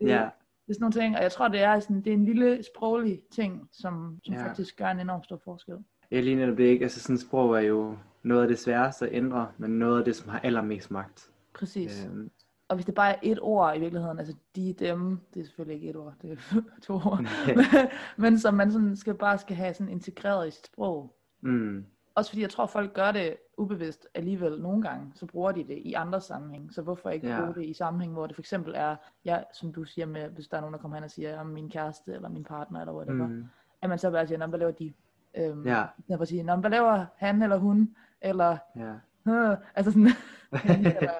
det, 0.00 0.08
ja 0.08 0.28
det 0.70 0.74
er 0.74 0.78
sådan 0.78 0.92
nogle 0.94 1.04
ting, 1.04 1.16
og 1.16 1.22
jeg 1.22 1.32
tror, 1.32 1.48
det 1.48 1.60
er, 1.60 1.80
sådan, 1.80 1.96
det 1.96 2.06
er 2.06 2.14
en 2.14 2.24
lille 2.24 2.62
sproglig 2.74 3.22
ting, 3.30 3.68
som, 3.72 4.18
som 4.24 4.34
ja. 4.34 4.48
faktisk 4.48 4.76
gør 4.76 4.86
en 4.86 5.00
enorm 5.00 5.22
stor 5.24 5.40
forskel. 5.44 5.74
Jeg 6.10 6.22
lige 6.22 6.36
netop 6.36 6.58
det 6.58 6.64
ikke. 6.64 6.82
Altså 6.82 7.00
sådan 7.00 7.18
sprog 7.18 7.56
er 7.56 7.60
jo 7.60 7.96
noget 8.22 8.42
af 8.42 8.48
det 8.48 8.58
sværeste 8.58 9.06
at 9.06 9.14
ændre, 9.14 9.48
men 9.58 9.70
noget 9.70 9.98
af 9.98 10.04
det, 10.04 10.16
som 10.16 10.28
har 10.28 10.40
allermest 10.40 10.90
magt. 10.90 11.30
Præcis. 11.54 12.06
Øhm. 12.06 12.30
Og 12.70 12.76
hvis 12.76 12.86
det 12.86 12.94
bare 12.94 13.12
er 13.12 13.18
et 13.22 13.38
ord 13.42 13.76
i 13.76 13.80
virkeligheden, 13.80 14.18
altså 14.18 14.34
de, 14.56 14.72
dem, 14.72 15.20
det 15.34 15.40
er 15.40 15.44
selvfølgelig 15.44 15.74
ikke 15.74 15.90
et 15.90 15.96
ord, 15.96 16.14
det 16.22 16.32
er 16.32 16.62
to 16.86 16.94
ord, 16.94 17.24
men 18.22 18.38
som 18.38 18.54
man 18.54 18.72
sådan 18.72 18.96
skal 18.96 19.14
bare 19.14 19.38
skal 19.38 19.56
have 19.56 19.74
sådan 19.74 19.92
integreret 19.92 20.48
i 20.48 20.50
sit 20.50 20.66
sprog. 20.66 21.16
Mm. 21.40 21.84
Også 22.14 22.30
fordi 22.30 22.42
jeg 22.42 22.50
tror, 22.50 22.66
folk 22.66 22.92
gør 22.92 23.12
det 23.12 23.36
ubevidst 23.58 24.06
alligevel 24.14 24.60
nogle 24.60 24.82
gange, 24.82 25.12
så 25.14 25.26
bruger 25.26 25.52
de 25.52 25.64
det 25.64 25.78
i 25.78 25.94
andre 25.94 26.20
sammenhæng. 26.20 26.72
Så 26.72 26.82
hvorfor 26.82 27.10
ikke 27.10 27.28
ja. 27.28 27.40
bruge 27.40 27.54
det 27.54 27.64
i 27.64 27.72
sammenhæng, 27.72 28.12
hvor 28.12 28.26
det 28.26 28.36
for 28.36 28.42
eksempel 28.42 28.74
er, 28.76 28.96
ja, 29.24 29.38
som 29.52 29.72
du 29.72 29.84
siger 29.84 30.06
med, 30.06 30.28
hvis 30.28 30.48
der 30.48 30.56
er 30.56 30.60
nogen, 30.60 30.72
der 30.74 30.80
kommer 30.80 30.96
hen 30.96 31.04
og 31.04 31.10
siger, 31.10 31.40
om 31.40 31.46
min 31.46 31.70
kæreste, 31.70 32.12
eller 32.12 32.28
min 32.28 32.44
partner, 32.44 32.80
eller 32.80 32.94
whatever, 32.94 33.26
mm. 33.26 33.44
at 33.82 33.88
man 33.88 33.98
så 33.98 34.10
bare 34.10 34.26
siger, 34.26 34.46
hvad 34.46 34.58
laver 34.58 34.72
de? 34.72 34.92
Øhm, 35.36 35.66
ja. 35.66 35.84
Derfor 36.08 36.24
sige, 36.24 36.56
hvad 36.56 36.70
laver 36.70 37.06
han 37.16 37.42
eller 37.42 37.56
hun? 37.56 37.96
Eller, 38.20 38.56
ja. 38.76 38.94
Altså 39.74 39.92
sådan, 39.92 40.08
eller, 40.86 41.12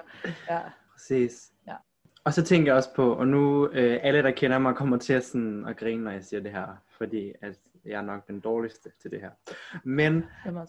ja. 0.49 0.61
Præcis. 1.01 1.51
Ja. 1.67 1.75
Og 2.23 2.33
så 2.33 2.43
tænker 2.43 2.71
jeg 2.71 2.75
også 2.75 2.93
på, 2.95 3.13
og 3.13 3.27
nu 3.27 3.67
øh, 3.67 3.99
alle, 4.03 4.23
der 4.23 4.31
kender 4.31 4.59
mig, 4.59 4.75
kommer 4.75 4.97
til 4.97 5.13
at, 5.13 5.25
sådan, 5.25 5.65
at 5.65 5.77
grine, 5.77 6.03
når 6.03 6.11
jeg 6.11 6.23
siger 6.23 6.41
det 6.41 6.51
her, 6.51 6.67
fordi 6.97 7.33
at 7.41 7.59
jeg 7.85 7.97
er 7.97 8.01
nok 8.01 8.27
den 8.27 8.39
dårligste 8.39 8.91
til 9.01 9.11
det 9.11 9.21
her. 9.21 9.29
Men 9.83 10.15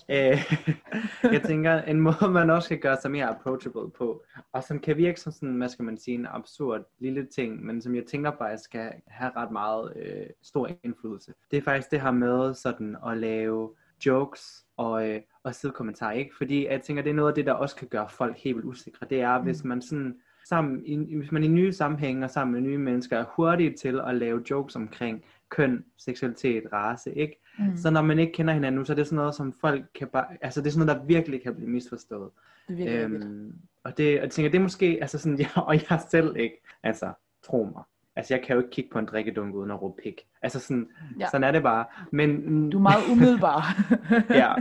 øh, 0.09 0.55
jeg 1.35 1.43
tænker, 1.45 1.83
en 1.83 2.01
måde 2.01 2.29
man 2.31 2.51
også 2.51 2.69
kan 2.69 2.79
gøre 2.79 2.97
sig 3.01 3.11
mere 3.11 3.27
approachable 3.27 3.91
på, 3.91 4.25
og 4.53 4.65
som 4.65 4.79
kan 4.79 4.97
virke 4.97 5.21
som 5.21 5.33
sådan, 5.33 5.57
hvad 5.57 5.69
skal 5.69 5.85
man 5.85 5.99
sige, 5.99 6.15
en 6.15 6.27
absurd 6.27 6.85
lille 6.99 7.27
ting, 7.27 7.65
men 7.65 7.83
som 7.83 7.95
jeg 7.95 8.05
tænker 8.05 8.31
bare 8.31 8.59
skal 8.59 8.93
have 9.07 9.33
ret 9.37 9.51
meget 9.51 9.93
øh, 9.97 10.27
stor 10.43 10.71
indflydelse. 10.83 11.35
Det 11.51 11.57
er 11.57 11.63
faktisk 11.63 11.91
det 11.91 12.01
her 12.01 12.11
med 12.11 12.55
sådan 12.55 12.97
at 13.07 13.19
lave 13.19 13.71
jokes 14.07 14.65
og, 14.83 15.09
øh, 15.09 15.21
og 15.43 15.55
sidekommentarer, 15.55 16.13
ikke? 16.13 16.37
Fordi 16.37 16.67
jeg 16.67 16.83
tænker, 16.83 17.03
det 17.03 17.11
er 17.11 17.15
noget 17.15 17.29
af 17.29 17.35
det, 17.35 17.47
der 17.47 17.53
også 17.53 17.77
kan 17.77 17.89
gøre 17.89 18.09
folk 18.11 18.37
helt 18.39 18.57
vildt 18.57 18.69
usikre. 18.69 19.07
Det 19.11 19.21
er, 19.21 19.39
mm. 19.39 19.45
hvis 19.45 19.65
man 19.65 19.83
sådan 19.83 20.17
sammen, 20.49 20.87
i, 20.87 21.17
hvis 21.17 21.33
man 21.33 21.45
i 21.45 21.49
nye 21.49 21.73
sammenhænge 21.73 22.25
og 22.25 22.31
sammen 22.31 22.53
med 22.53 22.61
nye 22.61 22.79
mennesker 22.79 23.19
er 23.19 23.25
hurtige 23.37 23.73
til 23.73 24.01
at 24.07 24.15
lave 24.15 24.43
jokes 24.51 24.77
omkring 24.77 25.25
køn, 25.49 25.85
seksualitet, 25.99 26.65
race, 26.73 27.15
ikke? 27.15 27.41
Mm. 27.59 27.77
Så 27.77 27.91
når 27.91 28.03
man 28.03 28.19
ikke 28.19 28.33
kender 28.33 28.55
hinanden 28.55 28.79
nu, 28.79 28.85
så 28.85 28.93
er 28.93 28.95
det 28.95 29.07
sådan 29.07 29.17
noget, 29.17 29.35
som 29.35 29.53
folk 29.61 29.85
kan 29.95 30.09
bare, 30.09 30.27
altså 30.41 30.61
det 30.61 30.67
er 30.67 30.71
sådan 30.71 30.87
noget, 30.87 31.01
der 31.01 31.07
virkelig 31.07 31.43
kan 31.43 31.55
blive 31.55 31.71
misforstået. 31.71 32.31
Det 32.69 32.89
øhm, 32.89 33.55
og 33.85 33.99
det, 33.99 34.17
og 34.17 34.23
jeg 34.23 34.31
tænker, 34.31 34.51
det 34.51 34.59
er 34.59 34.63
måske, 34.63 34.99
altså 35.01 35.19
sådan, 35.19 35.39
ja, 35.57 35.61
og 35.61 35.75
jeg 35.75 36.01
selv 36.11 36.37
ikke, 36.37 36.63
altså, 36.83 37.13
tro 37.43 37.65
mig. 37.65 37.83
Altså, 38.17 38.35
jeg 38.35 38.45
kan 38.45 38.55
jo 38.55 38.61
ikke 38.61 38.71
kigge 38.71 38.91
på 38.91 38.99
en 38.99 39.07
drikkedunk 39.07 39.55
uden 39.55 39.71
at 39.71 39.83
råbe 39.83 40.03
pik. 40.03 40.21
Altså, 40.43 40.61
sådan, 40.61 40.89
ja. 41.21 41.27
sådan 41.31 41.45
er 41.45 41.53
det 41.53 41.63
bare. 41.63 41.85
Men, 42.13 42.71
du 42.71 42.79
er 42.79 42.83
meget 42.83 43.03
umiddelbar. 43.13 43.77
ja. 44.43 44.55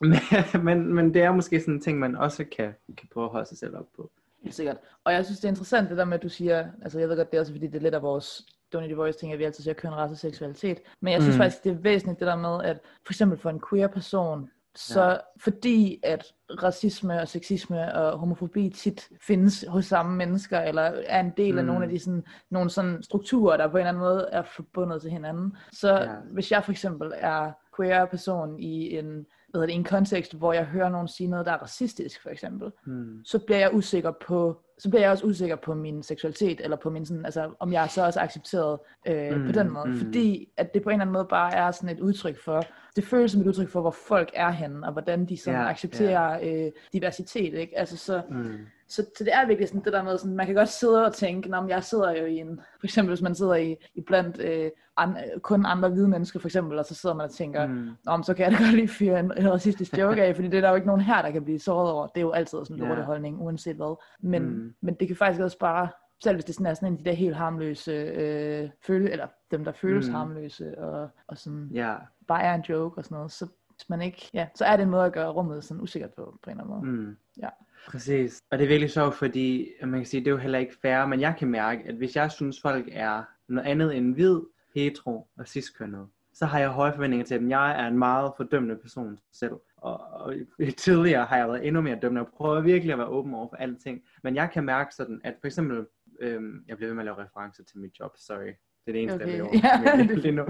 Men, 0.00 0.64
men, 0.64 0.94
men 0.94 1.14
det 1.14 1.22
er 1.22 1.32
måske 1.32 1.60
sådan 1.60 1.74
en 1.74 1.80
ting, 1.80 1.98
man 1.98 2.16
også 2.16 2.44
kan, 2.56 2.74
kan 2.96 3.08
prøve 3.12 3.24
at 3.24 3.30
holde 3.30 3.48
sig 3.48 3.58
selv 3.58 3.76
op 3.76 3.86
på. 3.96 4.10
Helt 4.42 4.54
sikkert. 4.54 4.76
Og 5.04 5.12
jeg 5.12 5.24
synes, 5.24 5.40
det 5.40 5.44
er 5.44 5.52
interessant 5.52 5.90
det 5.90 5.98
der 5.98 6.04
med, 6.04 6.14
at 6.14 6.22
du 6.22 6.28
siger, 6.28 6.66
altså 6.82 6.98
jeg 6.98 7.08
ved 7.08 7.16
godt, 7.16 7.30
det 7.30 7.36
er 7.36 7.40
også 7.40 7.52
fordi, 7.52 7.66
det 7.66 7.74
er 7.74 7.80
lidt 7.80 7.94
af 7.94 8.02
vores 8.02 8.46
Donny 8.72 8.94
Voice 8.94 9.18
ting, 9.18 9.32
at 9.32 9.38
vi 9.38 9.44
altid 9.44 9.64
siger 9.64 9.74
køn, 9.74 9.94
race 9.94 10.12
og 10.12 10.18
seksualitet. 10.18 10.78
Men 11.00 11.12
jeg 11.12 11.22
synes 11.22 11.36
mm. 11.36 11.40
faktisk, 11.40 11.64
det 11.64 11.72
er 11.72 11.76
væsentligt 11.76 12.20
det 12.20 12.26
der 12.26 12.36
med, 12.36 12.64
at 12.64 12.78
for 13.06 13.12
eksempel 13.12 13.38
for 13.38 13.50
en 13.50 13.62
queer 13.70 13.88
person, 13.88 14.50
så 14.80 15.04
ja. 15.04 15.16
fordi 15.40 16.00
at 16.02 16.24
racisme 16.62 17.20
og 17.20 17.28
sexisme 17.28 17.94
og 17.94 18.18
homofobi 18.18 18.70
tit 18.70 19.08
findes 19.20 19.64
hos 19.68 19.84
samme 19.84 20.16
mennesker, 20.16 20.60
eller 20.60 20.82
er 20.82 21.20
en 21.20 21.32
del 21.36 21.52
mm. 21.52 21.58
af 21.58 21.64
nogle 21.64 21.84
af 21.84 21.90
de 21.90 21.98
sådan, 21.98 22.24
nogle 22.50 22.70
sådan 22.70 23.02
strukturer, 23.02 23.56
der 23.56 23.68
på 23.68 23.76
en 23.76 23.80
eller 23.80 23.88
anden 23.88 24.00
måde 24.00 24.28
er 24.32 24.42
forbundet 24.42 25.02
til 25.02 25.10
hinanden. 25.10 25.56
Så 25.72 25.94
ja. 25.94 26.14
hvis 26.32 26.50
jeg 26.50 26.64
for 26.64 26.72
eksempel 26.72 27.12
er 27.14 27.52
queer 27.76 28.04
person 28.04 28.58
i 28.58 28.98
en 28.98 29.26
hvad 29.50 29.60
det, 29.60 29.74
en 29.74 29.84
kontekst, 29.84 30.34
hvor 30.34 30.52
jeg 30.52 30.64
hører 30.64 30.88
nogen 30.88 31.08
sige 31.08 31.28
noget, 31.28 31.46
der 31.46 31.52
er 31.52 31.62
racistisk, 31.62 32.22
for 32.22 32.30
eksempel, 32.30 32.72
mm. 32.86 33.24
så 33.24 33.38
bliver 33.38 33.58
jeg 33.58 33.74
usikker 33.74 34.12
på, 34.26 34.62
så 34.80 34.90
bliver 34.90 35.02
jeg 35.02 35.10
også 35.10 35.26
usikker 35.26 35.56
på 35.56 35.74
min 35.74 36.02
seksualitet, 36.02 36.60
eller 36.60 36.76
på 36.76 36.90
min 36.90 37.06
sådan, 37.06 37.24
altså, 37.24 37.50
om 37.60 37.72
jeg 37.72 37.84
er 37.84 37.88
så 37.88 38.04
også 38.04 38.20
accepteret 38.20 38.78
øh, 39.06 39.36
mm. 39.36 39.46
på 39.46 39.52
den 39.52 39.70
måde, 39.70 39.88
mm. 39.88 39.98
fordi 39.98 40.52
at 40.56 40.74
det 40.74 40.82
på 40.82 40.90
en 40.90 40.94
eller 40.94 41.02
anden 41.02 41.12
måde 41.12 41.26
bare 41.30 41.54
er 41.54 41.70
sådan 41.70 41.96
et 41.96 42.00
udtryk 42.00 42.44
for, 42.44 42.62
det 42.96 43.04
føles 43.04 43.32
som 43.32 43.40
et 43.40 43.46
udtryk 43.46 43.68
for, 43.68 43.80
hvor 43.80 43.96
folk 44.08 44.30
er 44.34 44.50
henne, 44.50 44.86
og 44.86 44.92
hvordan 44.92 45.26
de 45.26 45.36
sådan 45.36 45.60
yeah, 45.60 45.70
accepterer 45.70 46.40
yeah. 46.42 46.66
Øh, 46.66 46.72
diversitet, 46.92 47.54
ikke? 47.54 47.78
Altså 47.78 47.96
så, 47.96 48.22
mm. 48.30 48.58
Så, 48.90 49.06
så 49.18 49.24
det 49.24 49.34
er 49.34 49.46
virkelig 49.46 49.68
sådan 49.68 49.84
det 49.84 49.92
der 49.92 50.02
med, 50.02 50.18
sådan, 50.18 50.36
man 50.36 50.46
kan 50.46 50.54
godt 50.54 50.68
sidde 50.68 51.06
og 51.06 51.12
tænke, 51.12 51.48
når 51.48 51.68
jeg 51.68 51.84
sidder 51.84 52.10
jo 52.20 52.24
i 52.24 52.36
en, 52.36 52.60
for 52.80 52.86
eksempel 52.86 53.10
hvis 53.10 53.22
man 53.22 53.34
sidder 53.34 53.54
i, 53.54 53.76
i 53.94 54.00
blandt 54.00 54.40
øh, 54.40 54.70
an, 54.96 55.16
kun 55.42 55.66
andre 55.66 55.88
hvide 55.88 56.08
mennesker 56.08 56.40
for 56.40 56.48
eksempel, 56.48 56.78
og 56.78 56.84
så 56.84 56.94
sidder 56.94 57.14
man 57.14 57.24
og 57.24 57.30
tænker, 57.30 57.66
mm. 57.66 57.90
om 58.06 58.22
så 58.22 58.34
kan 58.34 58.44
jeg 58.44 58.52
da 58.52 58.64
godt 58.64 58.74
lige 58.74 58.88
fyre 58.88 59.20
en, 59.20 59.32
en 59.36 59.52
racistisk 59.52 59.98
joke 59.98 60.22
af, 60.22 60.34
fordi 60.34 60.48
det 60.48 60.56
er 60.56 60.60
der 60.60 60.68
jo 60.68 60.74
ikke 60.74 60.86
nogen 60.86 61.00
her, 61.00 61.22
der 61.22 61.30
kan 61.30 61.44
blive 61.44 61.58
såret 61.58 61.90
over. 61.90 62.06
Det 62.06 62.16
er 62.16 62.20
jo 62.20 62.30
altid 62.30 62.58
sådan 62.64 62.82
en 62.82 62.88
yeah. 62.88 63.02
holdning, 63.02 63.40
uanset 63.40 63.76
hvad. 63.76 63.96
Men, 64.20 64.42
mm. 64.42 64.74
men 64.80 64.94
det 64.94 65.08
kan 65.08 65.16
faktisk 65.16 65.42
også 65.42 65.58
bare, 65.58 65.88
selv 66.22 66.36
hvis 66.36 66.44
det 66.44 66.54
sådan 66.54 66.66
er 66.66 66.74
sådan 66.74 66.88
en 66.88 66.98
af 66.98 67.04
de 67.04 67.10
der 67.10 67.16
helt 67.16 67.36
harmløse 67.36 67.92
øh, 67.92 68.70
føle, 68.86 69.10
eller 69.10 69.26
dem 69.50 69.64
der 69.64 69.72
føles 69.72 70.08
mm. 70.08 70.14
harmløse, 70.14 70.78
og, 70.78 71.08
og 71.26 71.38
sådan 71.38 71.70
yeah. 71.76 72.00
bare 72.28 72.42
er 72.42 72.54
en 72.54 72.64
joke 72.68 72.98
og 72.98 73.04
sådan 73.04 73.16
noget, 73.16 73.32
så 73.32 73.46
hvis 73.74 73.88
man 73.88 74.02
ikke, 74.02 74.30
ja, 74.34 74.48
så 74.54 74.64
er 74.64 74.76
det 74.76 74.82
en 74.82 74.90
måde 74.90 75.04
at 75.04 75.12
gøre 75.12 75.30
rummet 75.30 75.64
sådan 75.64 75.82
usikkert 75.82 76.10
på, 76.10 76.38
på 76.42 76.50
en 76.50 76.60
eller 76.60 76.74
anden 76.74 76.90
måde. 76.90 77.06
Mm. 77.06 77.16
Ja. 77.42 77.48
Præcis. 77.88 78.40
Og 78.50 78.58
det 78.58 78.64
er 78.64 78.68
virkelig 78.68 78.90
sjovt, 78.90 79.14
fordi 79.14 79.68
man 79.82 80.00
kan 80.00 80.06
sige, 80.06 80.20
det 80.20 80.26
er 80.26 80.30
jo 80.30 80.36
heller 80.36 80.58
ikke 80.58 80.76
fair, 80.82 81.06
men 81.06 81.20
jeg 81.20 81.34
kan 81.38 81.48
mærke, 81.48 81.82
at 81.88 81.94
hvis 81.94 82.16
jeg 82.16 82.30
synes, 82.30 82.60
folk 82.60 82.88
er 82.92 83.22
noget 83.48 83.66
andet 83.66 83.96
end 83.96 84.14
hvid, 84.14 84.40
hetero 84.74 85.28
og 85.38 85.48
ciskønnet, 85.48 86.08
så 86.32 86.46
har 86.46 86.58
jeg 86.58 86.68
høje 86.68 86.92
forventninger 86.92 87.26
til 87.26 87.40
dem. 87.40 87.50
Jeg 87.50 87.82
er 87.82 87.88
en 87.88 87.98
meget 87.98 88.32
fordømmende 88.36 88.76
person 88.76 89.18
selv. 89.32 89.54
Og, 89.76 90.00
og 90.00 90.34
tidligere 90.76 91.24
har 91.24 91.36
jeg 91.36 91.48
været 91.48 91.66
endnu 91.66 91.80
mere 91.80 91.98
dømmende 92.02 92.26
og 92.26 92.32
prøver 92.36 92.60
virkelig 92.60 92.92
at 92.92 92.98
være 92.98 93.08
åben 93.08 93.34
over 93.34 93.48
for 93.48 93.56
alting. 93.56 94.02
Men 94.22 94.34
jeg 94.34 94.50
kan 94.52 94.64
mærke 94.64 94.94
sådan, 94.94 95.20
at 95.24 95.34
for 95.40 95.46
eksempel, 95.46 95.86
øhm, 96.20 96.64
jeg 96.68 96.76
bliver 96.76 96.88
ved 96.88 96.94
med 96.94 97.02
at 97.02 97.04
lave 97.04 97.24
referencer 97.24 97.64
til 97.64 97.78
mit 97.78 98.00
job, 98.00 98.12
sorry. 98.16 98.52
Det 98.86 98.88
er 98.88 98.92
det 98.92 99.02
eneste, 99.02 99.42
okay. 99.42 99.62
jeg 99.62 99.82
ja, 99.96 100.02
det... 100.02 100.18
lige 100.18 100.32
nu. 100.32 100.42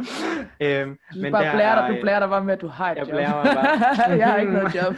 øhm, 0.62 0.98
du 1.14 1.20
men 1.20 1.32
bare 1.32 1.44
der 1.44 1.52
blærer 1.52 1.88
dig, 1.88 1.96
du 1.96 2.02
blærer 2.02 2.20
dig 2.20 2.28
bare 2.28 2.44
med, 2.44 2.54
at 2.54 2.60
du 2.60 2.66
har 2.66 2.92
et 2.92 2.96
jeg 2.96 3.06
job. 3.08 3.14
Jeg 3.14 3.30
bare. 3.54 4.16
jeg 4.22 4.28
har 4.28 4.38
ikke 4.38 4.52
noget 4.52 4.74
job. 4.74 4.94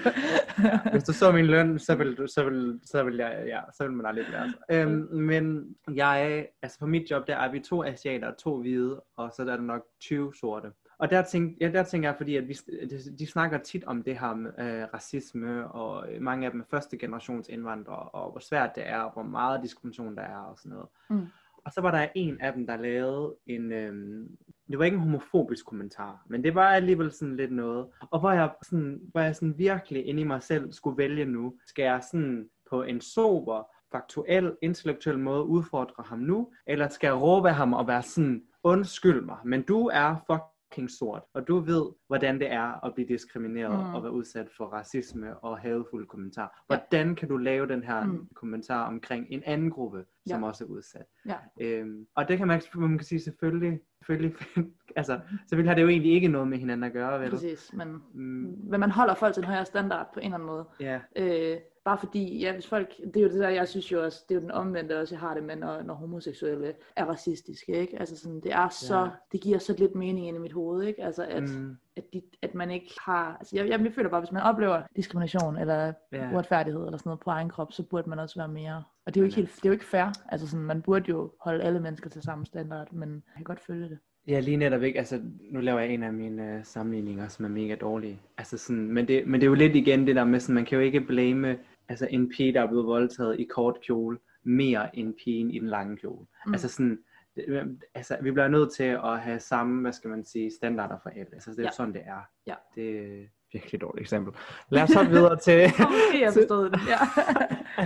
ja, 0.64 0.90
hvis 0.90 1.04
du 1.04 1.12
så 1.12 1.32
min 1.32 1.46
løn, 1.46 1.78
så 1.78 1.94
vil, 1.94 2.16
du, 2.16 2.26
så 2.26 2.44
vil, 2.44 2.80
så 2.84 3.04
vil, 3.04 3.16
jeg, 3.16 3.42
ja, 3.46 3.60
så 3.76 3.84
vil 3.84 3.92
man 3.92 4.06
aldrig 4.06 4.26
blære 4.26 4.50
sig. 4.50 4.58
Øhm, 4.70 5.08
men 5.12 5.74
jeg, 5.94 6.46
altså 6.62 6.78
på 6.78 6.86
mit 6.86 7.10
job, 7.10 7.26
der 7.26 7.36
er 7.36 7.50
vi 7.50 7.60
to 7.60 7.84
asiater, 7.84 8.32
to 8.34 8.60
hvide, 8.60 9.02
og 9.16 9.32
så 9.36 9.44
der 9.44 9.52
er 9.52 9.56
der 9.56 9.64
nok 9.64 9.82
20 10.00 10.34
sorte. 10.34 10.68
Og 10.98 11.10
der, 11.10 11.22
tænk, 11.22 11.56
ja, 11.60 11.68
der 11.68 11.82
tænker 11.82 12.08
jeg, 12.08 12.16
fordi 12.16 12.36
at 12.36 12.48
vi, 12.48 12.58
de, 12.90 13.16
de 13.18 13.26
snakker 13.26 13.58
tit 13.58 13.84
om 13.84 14.02
det 14.02 14.18
her 14.18 14.34
med 14.34 14.50
øh, 14.58 14.86
racisme, 14.94 15.68
og 15.68 16.06
mange 16.20 16.46
af 16.46 16.52
dem 16.52 16.60
er 16.60 16.64
første 16.70 16.98
generations 16.98 17.48
indvandrere, 17.48 18.08
og 18.08 18.30
hvor 18.30 18.40
svært 18.40 18.70
det 18.74 18.88
er, 18.88 18.98
og 18.98 19.12
hvor 19.12 19.22
meget 19.22 19.62
diskrimination 19.62 20.16
der 20.16 20.22
er, 20.22 20.36
og 20.36 20.58
sådan 20.58 20.72
noget. 20.72 20.88
Mm. 21.10 21.26
Og 21.64 21.72
så 21.72 21.80
var 21.80 21.90
der 21.90 22.08
en 22.14 22.40
af 22.40 22.52
dem, 22.52 22.66
der 22.66 22.76
lavede 22.76 23.34
en, 23.46 23.72
øhm, 23.72 24.36
det 24.70 24.78
var 24.78 24.84
ikke 24.84 24.94
en 24.94 25.02
homofobisk 25.02 25.66
kommentar, 25.66 26.26
men 26.28 26.44
det 26.44 26.54
var 26.54 26.68
alligevel 26.68 27.12
sådan 27.12 27.36
lidt 27.36 27.52
noget. 27.52 27.86
Og 28.10 28.20
hvor 28.20 28.30
jeg, 28.30 28.50
sådan, 28.62 29.00
hvor 29.12 29.20
jeg 29.20 29.36
sådan 29.36 29.58
virkelig 29.58 30.06
inde 30.06 30.20
i 30.20 30.24
mig 30.24 30.42
selv 30.42 30.72
skulle 30.72 30.98
vælge 30.98 31.24
nu, 31.24 31.54
skal 31.66 31.82
jeg 31.82 32.02
sådan 32.10 32.48
på 32.70 32.82
en 32.82 33.00
sober, 33.00 33.68
faktuel, 33.92 34.56
intellektuel 34.62 35.18
måde 35.18 35.44
udfordre 35.44 36.04
ham 36.06 36.18
nu, 36.18 36.52
eller 36.66 36.88
skal 36.88 37.06
jeg 37.06 37.22
råbe 37.22 37.48
ham 37.48 37.72
og 37.72 37.86
være 37.86 38.02
sådan, 38.02 38.42
undskyld 38.62 39.20
mig, 39.20 39.36
men 39.44 39.62
du 39.62 39.86
er 39.92 40.16
fuck 40.26 40.42
fucking 40.72 40.90
sort, 40.90 41.22
og 41.34 41.48
du 41.48 41.58
ved, 41.58 41.92
hvordan 42.06 42.40
det 42.40 42.52
er 42.52 42.84
at 42.86 42.94
blive 42.94 43.08
diskrimineret 43.08 43.86
mm. 43.86 43.94
og 43.94 44.02
være 44.02 44.12
udsat 44.12 44.48
for 44.56 44.64
racisme 44.64 45.38
og 45.38 45.58
hadefulde 45.58 46.06
kommentarer. 46.06 46.48
Hvordan 46.66 47.14
kan 47.14 47.28
du 47.28 47.36
lave 47.36 47.68
den 47.68 47.82
her 47.82 48.04
mm. 48.04 48.28
kommentar 48.34 48.86
omkring 48.86 49.26
en 49.30 49.42
anden 49.46 49.70
gruppe, 49.70 50.04
som 50.26 50.40
ja. 50.40 50.48
også 50.48 50.64
er 50.64 50.68
udsat? 50.68 51.06
Ja. 51.26 51.36
Øhm, 51.60 52.06
og 52.16 52.28
det 52.28 52.38
kan 52.38 52.46
man, 52.46 52.62
man 52.74 52.98
kan 52.98 53.06
sige 53.06 53.20
selvfølgelig, 53.20 53.80
selvfølgelig, 53.98 54.36
altså, 54.96 55.20
selvfølgelig 55.48 55.70
har 55.70 55.74
det 55.74 55.82
jo 55.82 55.88
egentlig 55.88 56.12
ikke 56.12 56.28
noget 56.28 56.48
med 56.48 56.58
hinanden 56.58 56.84
at 56.84 56.92
gøre, 56.92 57.20
vel? 57.20 57.30
Præcis, 57.30 57.72
men, 57.72 57.88
mm. 58.14 58.58
men 58.70 58.80
man 58.80 58.90
holder 58.90 59.14
folk 59.14 59.34
til 59.34 59.40
en 59.40 59.46
højere 59.46 59.66
standard 59.66 60.06
på 60.14 60.20
en 60.20 60.24
eller 60.24 60.34
anden 60.34 60.46
måde. 60.46 60.64
Ja. 60.80 61.00
Øh, 61.16 61.58
Bare 61.84 61.98
fordi, 61.98 62.38
ja, 62.38 62.52
hvis 62.52 62.66
folk, 62.66 62.96
det 63.14 63.16
er 63.16 63.20
jo 63.20 63.28
det 63.28 63.40
der, 63.40 63.48
jeg 63.48 63.68
synes 63.68 63.92
jo 63.92 64.04
også, 64.04 64.24
det 64.28 64.34
er 64.34 64.38
jo 64.38 64.42
den 64.42 64.50
omvendte 64.50 65.00
også, 65.00 65.14
jeg 65.14 65.20
har 65.20 65.34
det 65.34 65.44
med, 65.44 65.56
når, 65.56 65.82
når 65.82 65.94
homoseksuelle 65.94 66.74
er 66.96 67.04
racistiske, 67.04 67.72
ikke? 67.72 68.00
Altså 68.00 68.16
sådan, 68.16 68.40
det 68.40 68.52
er 68.52 68.68
så, 68.68 68.98
ja. 68.98 69.08
det 69.32 69.40
giver 69.40 69.58
så 69.58 69.74
lidt 69.78 69.94
mening 69.94 70.28
ind 70.28 70.36
i 70.36 70.40
mit 70.40 70.52
hoved, 70.52 70.86
ikke? 70.86 71.04
Altså 71.04 71.24
at, 71.24 71.42
mm. 71.42 71.76
at, 71.96 72.04
de, 72.12 72.22
at 72.42 72.54
man 72.54 72.70
ikke 72.70 72.94
har, 73.04 73.36
altså 73.36 73.56
jeg, 73.56 73.68
jeg, 73.68 73.84
jeg 73.84 73.92
føler 73.92 74.10
bare, 74.10 74.20
hvis 74.20 74.32
man 74.32 74.42
oplever 74.42 74.82
diskrimination 74.96 75.58
eller 75.58 75.92
ja. 76.12 76.32
uretfærdighed 76.34 76.84
eller 76.84 76.98
sådan 76.98 77.08
noget 77.08 77.20
på 77.20 77.30
egen 77.30 77.48
krop, 77.48 77.72
så 77.72 77.82
burde 77.82 78.08
man 78.08 78.18
også 78.18 78.40
være 78.40 78.48
mere, 78.48 78.84
og 79.06 79.14
det 79.14 79.20
er 79.20 79.22
jo 79.22 79.24
ikke 79.24 79.36
helt, 79.36 79.56
det 79.56 79.64
er 79.64 79.68
jo 79.68 79.72
ikke 79.72 79.84
fair, 79.84 80.12
altså 80.28 80.48
sådan, 80.48 80.66
man 80.66 80.82
burde 80.82 81.04
jo 81.08 81.32
holde 81.40 81.64
alle 81.64 81.80
mennesker 81.80 82.10
til 82.10 82.22
samme 82.22 82.46
standard, 82.46 82.92
men 82.92 83.10
jeg 83.12 83.36
kan 83.36 83.44
godt 83.44 83.60
følge 83.60 83.88
det. 83.88 83.98
Ja, 84.28 84.40
lige 84.40 84.56
netop 84.56 84.82
ikke. 84.82 84.98
Altså, 84.98 85.20
nu 85.50 85.60
laver 85.60 85.80
jeg 85.80 85.94
en 85.94 86.02
af 86.02 86.12
mine 86.12 86.56
uh, 86.58 86.64
sammenligninger, 86.64 87.28
som 87.28 87.44
er 87.44 87.48
mega 87.48 87.74
dårlige. 87.74 88.20
Altså 88.38 88.58
sådan, 88.58 88.92
men, 88.92 89.08
det, 89.08 89.26
men 89.26 89.40
det 89.40 89.46
er 89.46 89.50
jo 89.50 89.54
lidt 89.54 89.76
igen 89.76 90.06
det 90.06 90.16
der 90.16 90.24
med, 90.24 90.40
sådan, 90.40 90.54
man 90.54 90.64
kan 90.64 90.78
jo 90.78 90.84
ikke 90.84 91.00
blame 91.00 91.58
altså 91.88 92.06
en 92.10 92.28
pige, 92.28 92.52
der 92.52 92.62
er 92.62 92.66
blevet 92.66 92.86
voldtaget 92.86 93.40
i 93.40 93.44
kort 93.44 93.80
kjole, 93.80 94.18
mere 94.42 94.98
end 94.98 95.14
pigen 95.24 95.50
i 95.50 95.58
den 95.58 95.68
lange 95.68 95.96
kjole. 95.96 96.26
Mm. 96.46 96.52
Altså 96.52 96.68
sådan, 96.68 96.98
det, 97.36 97.78
altså, 97.94 98.16
vi 98.22 98.30
bliver 98.30 98.48
nødt 98.48 98.72
til 98.72 98.84
at 98.84 99.20
have 99.20 99.40
samme, 99.40 99.80
hvad 99.80 99.92
skal 99.92 100.10
man 100.10 100.24
sige, 100.24 100.50
standarder 100.56 100.98
for 101.02 101.10
alle. 101.10 101.26
Altså, 101.32 101.50
det 101.50 101.58
er 101.58 101.62
ja. 101.62 101.70
sådan, 101.70 101.94
det 101.94 102.02
er. 102.04 102.20
Ja. 102.46 102.54
Det 102.74 102.98
er 102.98 103.26
virkelig 103.52 103.74
et 103.74 103.80
dårligt 103.80 104.02
eksempel. 104.02 104.34
Lad 104.70 104.82
os 104.82 104.94
hoppe 104.94 105.10
videre 105.10 105.36
til... 105.36 105.64
okay, 105.64 106.20
jeg 106.20 106.32
forstod 106.32 106.70
det. 106.70 106.80
Ja. 106.88 106.98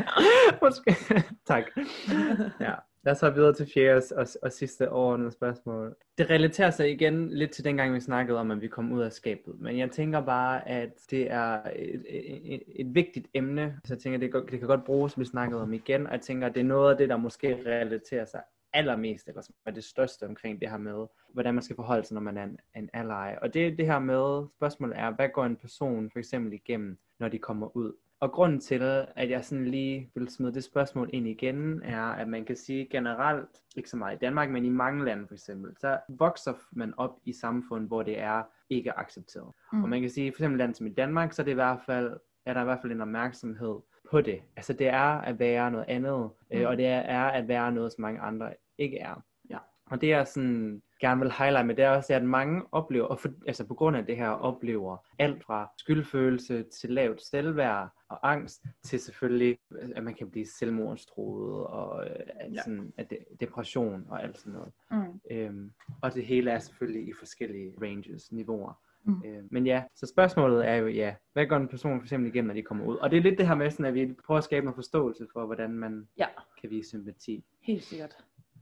Måske. 0.66 0.96
tak. 1.46 1.64
Ja. 2.60 2.74
Lad 3.06 3.14
os 3.14 3.20
hoppe 3.20 3.36
videre 3.36 3.54
til 3.54 3.70
fjerde 3.74 4.02
og, 4.16 4.26
og 4.42 4.52
sidste 4.52 4.90
overordnede 4.90 5.30
spørgsmål. 5.30 5.96
Det 6.18 6.30
relaterer 6.30 6.70
sig 6.70 6.90
igen 6.90 7.28
lidt 7.28 7.50
til 7.50 7.64
dengang, 7.64 7.94
vi 7.94 8.00
snakkede 8.00 8.38
om, 8.38 8.50
at 8.50 8.60
vi 8.60 8.68
kom 8.68 8.92
ud 8.92 9.02
af 9.02 9.12
skabet. 9.12 9.60
Men 9.60 9.78
jeg 9.78 9.90
tænker 9.90 10.20
bare, 10.20 10.68
at 10.68 10.90
det 11.10 11.30
er 11.30 11.60
et, 11.76 12.04
et, 12.08 12.62
et 12.76 12.94
vigtigt 12.94 13.28
emne. 13.34 13.80
Så 13.84 13.94
jeg 13.94 13.98
tænker, 13.98 14.18
det, 14.18 14.50
det 14.50 14.58
kan 14.58 14.68
godt 14.68 14.84
bruges, 14.84 15.12
som 15.12 15.20
vi 15.20 15.24
snakkede 15.26 15.62
om 15.62 15.72
igen. 15.72 16.06
Og 16.06 16.12
jeg 16.12 16.20
tænker, 16.20 16.46
at 16.46 16.54
det 16.54 16.60
er 16.60 16.64
noget 16.64 16.90
af 16.90 16.96
det, 16.96 17.08
der 17.08 17.16
måske 17.16 17.62
relaterer 17.66 18.24
sig 18.24 18.40
allermest, 18.72 19.28
eller 19.28 19.42
som 19.42 19.54
er 19.66 19.70
det 19.70 19.84
største 19.84 20.26
omkring 20.26 20.60
det 20.60 20.70
her 20.70 20.78
med, 20.78 21.06
hvordan 21.32 21.54
man 21.54 21.62
skal 21.62 21.76
forholde 21.76 22.04
sig, 22.06 22.14
når 22.14 22.20
man 22.20 22.36
er 22.36 22.44
en, 22.44 22.58
en 22.76 22.90
ally. 22.92 23.36
Og 23.42 23.54
det 23.54 23.78
det 23.78 23.86
her 23.86 23.98
med, 23.98 24.46
spørgsmålet 24.56 24.98
er, 24.98 25.10
hvad 25.10 25.28
går 25.28 25.44
en 25.44 25.56
person 25.56 26.10
for 26.10 26.18
eksempel 26.18 26.52
igennem, 26.52 26.98
når 27.18 27.28
de 27.28 27.38
kommer 27.38 27.76
ud? 27.76 27.92
Og 28.20 28.32
grunden 28.32 28.60
til, 28.60 28.82
at 29.16 29.30
jeg 29.30 29.44
sådan 29.44 29.66
lige 29.66 30.10
vil 30.14 30.28
smide 30.28 30.54
det 30.54 30.64
spørgsmål 30.64 31.10
ind 31.12 31.28
igen, 31.28 31.82
er, 31.82 32.02
at 32.02 32.28
man 32.28 32.44
kan 32.44 32.56
sige 32.56 32.88
generelt, 32.90 33.48
ikke 33.76 33.90
så 33.90 33.96
meget 33.96 34.16
i 34.16 34.18
Danmark, 34.18 34.50
men 34.50 34.64
i 34.64 34.68
mange 34.68 35.04
lande 35.04 35.26
for 35.26 35.34
eksempel, 35.34 35.76
så 35.80 35.98
vokser 36.08 36.52
man 36.72 36.94
op 36.96 37.18
i 37.24 37.32
samfund, 37.32 37.86
hvor 37.86 38.02
det 38.02 38.18
er 38.18 38.42
ikke 38.70 38.98
accepteret. 38.98 39.52
Mm. 39.72 39.82
Og 39.82 39.88
man 39.88 40.00
kan 40.00 40.10
sige, 40.10 40.32
for 40.32 40.36
eksempel 40.36 40.58
land 40.58 40.74
som 40.74 40.86
i 40.86 40.92
Danmark, 40.92 41.32
så 41.32 41.42
er 41.42 41.44
det 41.44 41.50
i 41.50 41.54
hvert 41.54 41.80
fald, 41.86 42.16
er 42.46 42.54
der 42.54 42.60
i 42.60 42.64
hvert 42.64 42.78
fald 42.82 42.92
en 42.92 43.00
opmærksomhed 43.00 43.76
på 44.10 44.20
det. 44.20 44.42
Altså 44.56 44.72
det 44.72 44.88
er 44.88 45.20
at 45.20 45.38
være 45.38 45.70
noget 45.70 45.84
andet, 45.88 46.30
øh, 46.52 46.58
mm. 46.58 46.64
øh, 46.64 46.68
og 46.68 46.76
det 46.76 46.86
er 46.86 47.24
at 47.24 47.48
være 47.48 47.72
noget, 47.72 47.92
som 47.92 48.02
mange 48.02 48.20
andre 48.20 48.54
ikke 48.78 48.98
er. 48.98 49.22
Ja. 49.90 49.94
Og 49.94 50.00
det 50.00 50.12
er 50.12 50.24
sådan, 50.24 50.82
gerne 51.00 51.20
vil 51.20 51.32
highlight 51.32 51.66
med, 51.66 51.74
det 51.74 51.84
er 51.84 51.90
også, 51.90 52.14
at 52.14 52.24
mange 52.24 52.62
oplever, 52.72 53.06
og 53.06 53.20
for, 53.20 53.28
altså 53.46 53.64
på 53.64 53.74
grund 53.74 53.96
af 53.96 54.06
det 54.06 54.16
her, 54.16 54.28
oplever 54.28 54.96
alt 55.18 55.44
fra 55.44 55.70
skyldfølelse 55.78 56.62
til 56.62 56.90
lavt 56.90 57.22
selvværd 57.22 57.88
og 58.08 58.30
angst, 58.32 58.64
til 58.82 59.00
selvfølgelig, 59.00 59.58
at 59.96 60.04
man 60.04 60.14
kan 60.14 60.30
blive 60.30 60.46
selvmordstroet 60.46 61.66
og 61.66 62.06
øh, 62.06 62.54
ja. 62.54 62.62
sådan, 62.62 62.92
at 62.96 63.10
det, 63.10 63.18
depression 63.40 64.06
og 64.08 64.22
alt 64.22 64.38
sådan 64.38 64.52
noget. 64.52 64.72
Mm. 64.90 65.20
Øhm, 65.30 65.72
og 66.02 66.14
det 66.14 66.26
hele 66.26 66.50
er 66.50 66.58
selvfølgelig 66.58 67.08
i 67.08 67.12
forskellige 67.18 67.74
ranges, 67.82 68.32
niveauer. 68.32 68.80
Mm. 69.04 69.22
Øh, 69.24 69.42
men 69.50 69.66
ja, 69.66 69.82
så 69.94 70.06
spørgsmålet 70.06 70.68
er 70.68 70.74
jo, 70.74 70.86
ja, 70.86 71.14
hvad 71.32 71.46
går 71.46 71.56
en 71.56 71.68
person 71.68 71.98
for 72.00 72.04
eksempel 72.04 72.30
igennem, 72.30 72.46
når 72.46 72.54
de 72.54 72.62
kommer 72.62 72.84
ud? 72.84 72.96
Og 72.96 73.10
det 73.10 73.16
er 73.16 73.22
lidt 73.22 73.38
det 73.38 73.48
her 73.48 73.54
med, 73.54 73.70
sådan, 73.70 73.86
at 73.86 73.94
vi 73.94 74.14
prøver 74.26 74.38
at 74.38 74.44
skabe 74.44 74.64
noget 74.64 74.74
forståelse 74.74 75.26
for, 75.32 75.46
hvordan 75.46 75.70
man 75.70 76.08
ja. 76.18 76.26
kan 76.60 76.70
vise 76.70 76.88
sympati. 76.88 77.44
Helt 77.62 77.82
sikkert. 77.82 78.16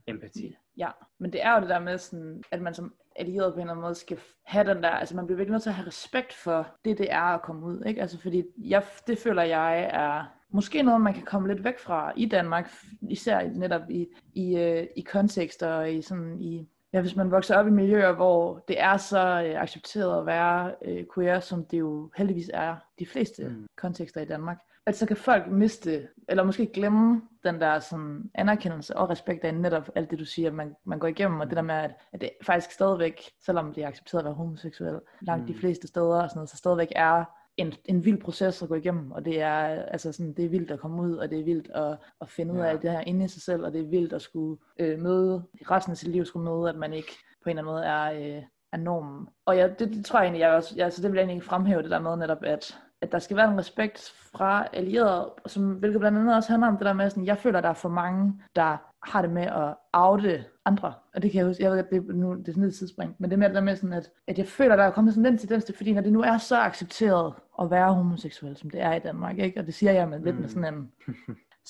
Empati. 0.07 0.47
Ja, 0.47 0.55
men 1.19 1.33
det 1.33 1.45
er 1.45 1.55
jo 1.55 1.61
det 1.61 1.69
der 1.69 1.79
med 1.79 1.97
sådan, 1.97 2.43
at 2.51 2.61
man 2.61 2.73
som 2.73 2.93
allieret 3.15 3.53
på 3.53 3.57
en 3.57 3.61
eller 3.61 3.73
anden 3.73 3.81
måde 3.81 3.95
skal 3.95 4.19
have 4.43 4.73
den 4.73 4.83
der, 4.83 4.89
altså 4.89 5.15
man 5.15 5.25
bliver 5.25 5.37
virkelig 5.37 5.51
nødt 5.51 5.63
til 5.63 5.69
at 5.69 5.75
have 5.75 5.87
respekt 5.87 6.33
for 6.33 6.67
det, 6.85 6.97
det 6.97 7.11
er 7.11 7.21
at 7.21 7.41
komme 7.41 7.65
ud, 7.65 7.83
ikke? 7.85 8.01
Altså 8.01 8.21
fordi 8.21 8.43
jeg, 8.57 8.83
det 9.07 9.17
føler 9.17 9.43
jeg 9.43 9.89
er 9.93 10.25
måske 10.49 10.83
noget, 10.83 11.01
man 11.01 11.13
kan 11.13 11.23
komme 11.23 11.47
lidt 11.47 11.63
væk 11.63 11.79
fra 11.79 12.13
i 12.15 12.25
Danmark, 12.25 12.71
især 13.09 13.49
netop 13.49 13.89
i, 13.89 14.07
i, 14.33 14.57
øh, 14.57 14.87
i 14.95 15.01
kontekster 15.01 15.67
og 15.67 15.91
i 15.91 16.01
sådan 16.01 16.41
i 16.41 16.67
ja, 16.93 17.01
hvis 17.01 17.15
man 17.15 17.31
vokser 17.31 17.57
op 17.57 17.67
i 17.67 17.71
miljøer, 17.71 18.11
hvor 18.11 18.63
det 18.67 18.81
er 18.81 18.97
så 18.97 19.19
øh, 19.19 19.61
accepteret 19.61 20.19
at 20.19 20.25
være 20.25 20.75
øh, 20.85 21.05
queer, 21.15 21.39
som 21.39 21.65
det 21.65 21.79
jo 21.79 22.11
heldigvis 22.17 22.51
er 22.53 22.75
de 22.99 23.05
fleste 23.05 23.43
mm. 23.43 23.67
kontekster 23.77 24.21
i 24.21 24.25
Danmark, 24.25 24.57
at 24.85 24.97
så 24.97 25.05
kan 25.05 25.17
folk 25.17 25.47
miste, 25.47 26.07
eller 26.29 26.43
måske 26.43 26.65
glemme 26.73 27.21
den 27.43 27.61
der 27.61 27.79
sådan, 27.79 28.31
anerkendelse 28.33 28.97
og 28.97 29.09
respekt 29.09 29.43
af 29.43 29.55
netop 29.55 29.89
alt 29.95 30.11
det, 30.11 30.19
du 30.19 30.25
siger, 30.25 30.51
man, 30.51 30.75
man 30.85 30.99
går 30.99 31.07
igennem, 31.07 31.39
og 31.39 31.47
det 31.47 31.55
der 31.55 31.61
med, 31.61 31.75
at, 31.75 31.91
at 32.13 32.21
det 32.21 32.29
faktisk 32.43 32.71
stadigvæk, 32.71 33.21
selvom 33.45 33.73
det 33.73 33.83
er 33.83 33.87
accepteret 33.87 34.21
at 34.21 34.25
være 34.25 34.33
homoseksuel, 34.33 34.99
langt 35.21 35.49
mm. 35.49 35.53
de 35.53 35.59
fleste 35.59 35.87
steder 35.87 36.21
og 36.21 36.29
sådan 36.29 36.37
noget, 36.37 36.49
så 36.49 36.57
stadigvæk 36.57 36.91
er 36.95 37.25
en, 37.57 37.73
en 37.85 38.05
vild 38.05 38.21
proces 38.21 38.61
at 38.61 38.69
gå 38.69 38.75
igennem, 38.75 39.11
og 39.11 39.25
det 39.25 39.41
er, 39.41 39.83
altså 39.83 40.11
sådan, 40.11 40.33
det 40.33 40.45
er 40.45 40.49
vildt 40.49 40.71
at 40.71 40.79
komme 40.79 41.01
ud, 41.01 41.15
og 41.15 41.29
det 41.29 41.39
er 41.39 41.43
vildt 41.43 41.71
at, 41.75 41.97
at 42.21 42.29
finde 42.29 42.53
ud 42.53 42.59
af 42.59 42.79
det 42.79 42.91
her 42.91 42.99
inde 42.99 43.25
i 43.25 43.27
sig 43.27 43.41
selv, 43.41 43.65
og 43.65 43.73
det 43.73 43.81
er 43.81 43.89
vildt 43.89 44.13
at 44.13 44.21
skulle 44.21 44.57
øh, 44.79 44.99
møde, 44.99 45.43
resten 45.71 45.91
af 45.91 45.97
sit 45.97 46.09
liv 46.09 46.25
skulle 46.25 46.49
møde, 46.51 46.69
at 46.69 46.75
man 46.75 46.93
ikke 46.93 47.11
på 47.43 47.49
en 47.49 47.57
eller 47.57 47.71
anden 47.71 47.73
måde 47.73 47.85
er, 47.85 48.37
øh, 48.37 48.43
er 48.71 48.77
normen. 48.77 49.27
Og 49.45 49.57
ja, 49.57 49.67
det, 49.67 49.89
det 49.89 50.05
tror 50.05 50.19
jeg 50.19 50.25
egentlig, 50.25 50.39
jeg 50.39 50.51
også, 50.51 50.75
ja, 50.77 50.89
så 50.89 51.01
det 51.01 51.11
vil 51.11 51.17
jeg 51.17 51.25
egentlig 51.25 51.43
fremhæve 51.43 51.83
det 51.83 51.91
der 51.91 51.99
med 51.99 52.17
netop, 52.17 52.43
at 52.43 52.77
at 53.05 53.11
der 53.11 53.19
skal 53.19 53.37
være 53.37 53.51
en 53.51 53.59
respekt 53.59 54.13
fra 54.35 54.67
allierede, 54.73 55.33
som, 55.45 55.71
hvilket 55.73 55.99
blandt 55.99 56.17
andet 56.17 56.35
også 56.35 56.49
handler 56.49 56.67
om 56.67 56.77
det 56.77 56.85
der 56.85 56.93
med, 56.93 57.09
sådan, 57.09 57.25
jeg 57.25 57.37
føler, 57.37 57.57
at 57.57 57.63
der 57.63 57.69
er 57.69 57.73
for 57.73 57.89
mange, 57.89 58.41
der 58.55 58.77
har 59.03 59.21
det 59.21 59.31
med 59.31 59.43
at 59.43 59.75
oute 59.93 60.45
andre. 60.65 60.93
Og 61.15 61.21
det 61.21 61.31
kan 61.31 61.37
jeg 61.37 61.47
huske, 61.47 61.63
jeg 61.63 61.71
ved, 61.71 61.79
at 61.79 61.89
det, 61.91 62.05
nu, 62.15 62.35
det 62.35 62.47
er 62.47 62.51
sådan 62.51 62.63
et 62.63 62.75
tidsspring, 62.75 63.15
men 63.19 63.29
det 63.29 63.39
med 63.39 63.47
det 63.47 63.55
der 63.55 63.61
med 63.61 63.75
sådan, 63.75 63.93
at, 63.93 64.11
at 64.27 64.37
jeg 64.37 64.47
føler, 64.47 64.73
at 64.73 64.79
der 64.79 64.85
er 64.85 64.91
kommet 64.91 65.13
sådan 65.13 65.25
den 65.25 65.37
tendens 65.37 65.63
til, 65.63 65.75
fordi 65.75 65.93
når 65.93 66.01
det 66.01 66.13
nu 66.13 66.21
er 66.21 66.37
så 66.37 66.57
accepteret 66.57 67.33
at 67.61 67.71
være 67.71 67.93
homoseksuel, 67.93 68.57
som 68.57 68.69
det 68.69 68.81
er 68.81 68.93
i 68.93 68.99
Danmark, 68.99 69.39
ikke? 69.39 69.59
og 69.59 69.65
det 69.65 69.73
siger 69.73 69.91
jeg 69.91 70.09
med 70.09 70.19
lidt 70.19 70.35
mm. 70.35 70.41
med 70.41 70.49
sådan 70.49 70.73
en, 70.73 70.91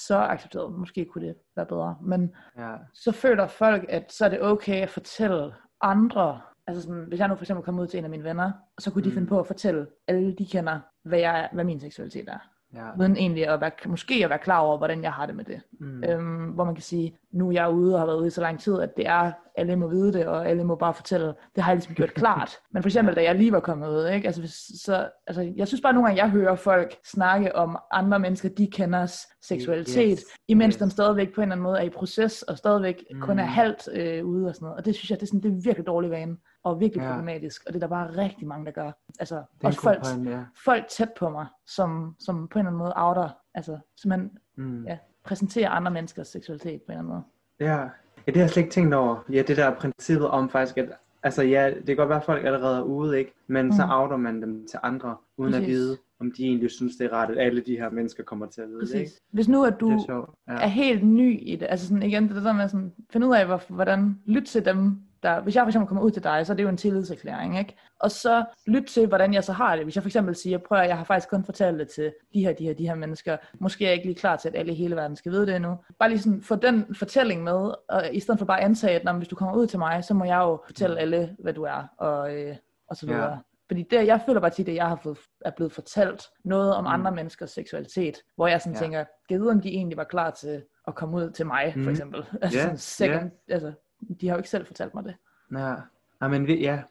så 0.08 0.18
accepteret, 0.18 0.80
måske 0.80 1.06
kunne 1.06 1.28
det 1.28 1.36
være 1.56 1.66
bedre, 1.66 1.98
men 2.02 2.32
ja. 2.58 2.76
så 2.94 3.12
føler 3.12 3.48
folk, 3.48 3.86
at 3.90 4.14
så 4.14 4.26
er 4.26 4.30
det 4.30 4.42
okay 4.42 4.82
at 4.82 4.90
fortælle 4.90 5.54
andre, 5.82 6.42
altså 6.68 6.84
sådan, 6.84 7.06
hvis 7.08 7.20
jeg 7.20 7.28
nu 7.28 7.36
for 7.36 7.44
eksempel 7.44 7.66
kommer 7.66 7.82
ud 7.82 7.88
til 7.88 7.98
en 7.98 8.04
af 8.04 8.10
mine 8.10 8.24
venner, 8.24 8.52
så 8.80 8.92
kunne 8.92 9.04
de 9.04 9.10
mm. 9.10 9.14
finde 9.14 9.28
på 9.28 9.40
at 9.40 9.48
fortælle 9.48 9.88
alle 10.08 10.36
de 10.36 10.46
kender, 10.46 10.80
hvad, 11.06 11.20
jeg, 11.20 11.50
hvad 11.54 11.64
min 11.64 11.80
seksualitet 11.80 12.30
er. 12.30 12.38
Ja. 12.76 12.90
uden 13.00 13.18
egentlig 13.18 13.48
at 13.48 13.62
være, 13.62 13.72
måske 13.86 14.24
at 14.24 14.30
være 14.30 14.40
klar 14.40 14.60
over, 14.60 14.78
hvordan 14.78 15.04
jeg 15.04 15.12
har 15.14 15.26
det 15.26 15.36
med 15.36 15.46
det. 15.46 15.62
Mm. 15.80 16.04
Øhm, 16.04 16.46
hvor 16.46 16.64
man 16.64 16.76
kan 16.76 16.82
sige, 16.82 17.18
nu 17.34 17.48
er 17.48 17.52
jeg 17.52 17.70
ude 17.70 17.94
og 17.94 18.00
har 18.00 18.06
været 18.06 18.18
ude 18.18 18.28
i 18.28 18.30
så 18.30 18.42
lang 18.42 18.60
tid, 18.60 18.80
at 18.80 18.98
det 18.98 19.08
er, 19.08 19.32
alle 19.58 19.76
må 19.76 19.88
vide 19.88 20.14
det, 20.14 20.26
og 20.28 20.50
alle 20.50 20.64
må 20.64 20.76
bare 20.76 20.94
fortælle, 20.94 21.34
det 21.56 21.64
har 21.64 21.72
jeg 21.72 21.76
ligesom 21.76 21.96
gjort 21.96 22.14
klart. 22.14 22.58
Men 22.74 22.84
for 22.84 22.88
eksempel, 22.88 23.16
da 23.16 23.24
jeg 23.24 23.36
lige 23.36 23.52
var 23.52 23.60
kommet 23.60 23.90
ud, 23.90 24.08
ikke? 24.08 24.28
Altså, 24.28 24.42
så, 24.84 25.10
altså, 25.28 25.54
jeg 25.56 25.68
synes 25.68 25.82
bare 25.82 25.94
nogle 25.94 26.08
gange, 26.08 26.22
jeg 26.24 26.30
hører 26.32 26.56
folk 26.56 26.96
snakke 27.06 27.56
om 27.56 27.78
andre 27.92 28.20
mennesker, 28.20 28.50
de 28.50 28.68
kenders 28.72 29.20
seksualitet, 29.42 30.20
Yes. 30.20 30.26
imens 30.48 30.76
Yes. 30.76 30.82
de 30.82 30.90
stadigvæk 30.90 31.36
på 31.36 31.42
en 31.42 31.44
eller 31.44 31.52
anden 31.56 31.64
måde 31.64 31.78
er 31.78 31.84
i 31.84 31.90
proces, 31.90 32.42
og 32.42 32.58
stadigvæk 32.58 33.04
mm. 33.14 33.22
kun 33.22 33.40
er 33.40 33.44
Mm. 33.44 33.50
halvt 33.50 33.90
øh, 33.94 34.26
ude 34.26 34.48
og 34.48 34.56
sådan 34.56 34.66
noget. 34.66 34.78
Og 34.78 34.86
det 34.86 34.96
synes 34.96 35.10
jeg, 35.12 35.20
det 35.20 35.24
er, 35.24 35.28
sådan, 35.28 35.42
det 35.44 35.50
er 35.52 35.62
virkelig 35.64 35.88
dårlig 35.88 36.12
vane, 36.12 36.38
og 36.66 36.80
virkelig 36.80 37.02
Ja. 37.04 37.10
problematisk, 37.10 37.64
og 37.68 37.74
det 37.74 37.84
er 37.84 37.88
der 37.88 37.96
bare 37.96 38.18
rigtig 38.18 38.48
mange, 38.48 38.66
der 38.66 38.72
gør. 38.72 38.92
Altså, 39.20 39.36
Det 39.36 39.46
også 39.64 39.82
folk, 39.82 40.00
point, 40.04 40.30
ja. 40.30 40.40
folk 40.66 40.88
tæt 40.88 41.10
på 41.20 41.30
mig, 41.30 41.46
som, 41.68 42.16
som 42.20 42.48
på 42.48 42.60
en 42.60 42.66
eller 42.66 42.70
anden 42.70 42.78
måde 42.80 42.94
outer, 42.96 43.30
altså, 43.54 43.78
som 43.98 44.10
man 44.10 44.32
Mm. 44.58 44.84
ja, 44.84 44.98
præsenterer 45.24 45.70
andre 45.70 45.92
menneskers 45.92 46.28
seksualitet 46.28 46.82
på 46.82 46.92
en 46.92 46.98
eller 46.98 47.00
anden 47.00 47.14
måde. 47.14 47.24
Ja. 47.72 47.80
ja, 47.82 47.88
det 48.26 48.36
har 48.36 48.42
jeg 48.42 48.50
slet 48.50 48.64
ikke 48.64 48.74
tænkt 48.74 48.94
over. 48.94 49.26
Ja, 49.32 49.42
det 49.42 49.58
der 49.58 49.76
princippet 49.76 50.28
om 50.28 50.50
faktisk, 50.50 50.78
at 50.78 50.90
altså 51.24 51.44
ja, 51.44 51.72
det 51.78 51.86
kan 51.86 51.96
godt 51.96 52.10
være, 52.10 52.18
at 52.18 52.24
folk 52.24 52.46
allerede 52.46 52.78
er 52.78 52.82
ude, 52.82 53.20
ikke? 53.20 53.34
Men 53.48 53.66
mm. 53.66 53.72
så 53.72 53.88
outer 53.90 54.18
man 54.18 54.42
dem 54.42 54.68
til 54.68 54.80
andre, 54.84 55.16
uden 55.38 55.52
Præcis. 55.52 55.64
at 55.64 55.70
Præcis. 55.70 55.76
vide, 55.80 55.98
om 56.20 56.32
de 56.38 56.44
egentlig 56.46 56.72
synes, 56.72 56.96
det 56.96 57.06
er 57.06 57.14
rart, 57.14 57.30
at 57.32 57.38
alle 57.38 57.62
de 57.62 57.78
her 57.78 57.90
mennesker 57.90 58.24
kommer 58.24 58.46
til 58.46 58.62
at 58.62 58.68
vide 58.70 58.82
det, 58.82 58.94
ikke? 58.94 59.04
Præcis. 59.06 59.22
Hvis 59.32 59.48
nu, 59.48 59.64
at 59.66 59.80
du 59.80 59.90
Det 59.90 59.96
er 59.96 60.06
sjovt. 60.06 60.30
Ja. 60.48 60.54
er 60.54 60.68
helt 60.68 61.04
ny 61.04 61.40
i 61.42 61.56
det, 61.56 61.68
altså 61.70 61.88
sådan 61.88 62.04
igen, 62.04 62.30
det 62.30 62.44
der 62.44 62.54
med 62.54 62.70
sådan, 62.70 62.94
finde 63.12 63.28
ud 63.28 63.36
af, 63.36 63.46
hvor, 63.46 63.62
hvordan, 63.70 64.20
lyt 64.26 64.44
til 64.44 64.66
dem, 64.66 65.00
der, 65.26 65.42
hvis 65.42 65.56
jeg 65.56 65.64
for 65.64 65.68
eksempel 65.70 65.88
kommer 65.88 66.04
ud 66.04 66.12
til 66.12 66.24
dig, 66.24 66.46
så 66.46 66.54
er 66.54 66.58
det 66.58 66.64
jo 66.64 66.70
en 66.70 66.78
tillidserklæring, 66.78 67.60
ikke? 67.60 67.76
Og 68.00 68.12
så 68.12 68.46
lyt 68.68 68.84
til, 68.86 69.08
hvordan 69.08 69.34
jeg 69.34 69.44
så 69.44 69.54
har 69.54 69.76
det. 69.76 69.86
Hvis 69.86 69.96
jeg 69.96 70.04
for 70.04 70.08
eksempel 70.08 70.36
siger, 70.36 70.58
prøv 70.58 70.78
at 70.78 70.88
jeg 70.88 70.98
har 70.98 71.04
faktisk 71.04 71.30
kun 71.30 71.44
fortalt 71.46 71.80
det 71.80 71.88
til 71.90 72.14
de 72.34 72.40
her, 72.46 72.54
de 72.54 72.64
her, 72.66 72.74
de 72.74 72.88
her 72.88 72.96
mennesker. 72.96 73.38
Måske 73.60 73.86
er 73.86 73.90
jeg 73.90 73.96
ikke 73.96 74.08
lige 74.08 74.20
klar 74.20 74.36
til, 74.36 74.50
at 74.50 74.56
alle 74.56 74.72
i 74.72 74.76
hele 74.76 74.96
verden 74.96 75.16
skal 75.16 75.32
vide 75.32 75.46
det 75.48 75.56
endnu. 75.56 75.78
Bare 76.00 76.10
lige 76.10 76.20
sådan, 76.20 76.42
få 76.42 76.56
den 76.56 76.96
fortælling 76.96 77.44
med, 77.44 77.72
og 77.90 78.04
i 78.14 78.20
stedet 78.20 78.40
for 78.40 78.46
bare 78.46 78.60
at 78.60 78.66
antage, 78.66 78.96
at 78.96 79.04
når, 79.04 79.14
hvis 79.14 79.28
du 79.28 79.36
kommer 79.36 79.56
ud 79.56 79.68
til 79.68 79.80
mig, 79.80 80.04
så 80.04 80.14
må 80.14 80.26
jeg 80.26 80.38
jo 80.38 80.62
fortælle 80.66 81.00
alle, 81.00 81.36
hvad 81.40 81.54
du 81.54 81.64
er, 81.64 81.88
og, 81.98 82.36
øh, 82.36 82.56
og 82.90 82.96
så 82.96 83.06
videre. 83.06 83.42
Fordi 83.68 83.84
det, 83.92 84.08
jeg 84.08 84.22
føler 84.26 84.40
bare 84.42 84.50
tit, 84.50 84.70
at 84.70 84.76
jeg 84.76 84.88
har 84.88 85.00
fået, 85.04 85.18
er 85.46 85.52
blevet 85.56 85.72
fortalt 85.72 86.24
noget 86.44 86.76
om 86.76 86.84
Mm. 86.84 86.88
andre 86.92 87.12
menneskers 87.12 87.52
seksualitet, 87.52 88.18
hvor 88.36 88.48
jeg 88.48 88.62
sådan 88.62 88.74
Ja. 88.74 88.80
tænker, 88.80 89.06
ved, 89.30 89.48
om 89.50 89.62
de 89.62 89.70
egentlig 89.70 89.98
var 89.98 90.04
klar 90.04 90.32
til 90.32 90.64
at 90.88 90.96
komme 90.96 91.18
ud 91.18 91.30
til 91.32 91.46
mig, 91.46 91.72
for 91.74 91.80
Mm. 91.80 91.90
eksempel. 91.90 92.26
Altså, 92.42 92.58
Ja, 92.60 92.64
sådan 92.64 92.78
second, 92.78 93.32
altså, 93.50 93.74
de 94.22 94.28
har 94.28 94.36
jo 94.36 94.40
ikke 94.40 94.50
selv 94.50 94.66
fortalt 94.66 94.94
mig 94.94 95.04
det. 95.04 95.16
Ja, 95.52 95.76
ja 96.22 96.28
men 96.28 96.50
ja. 96.50 96.84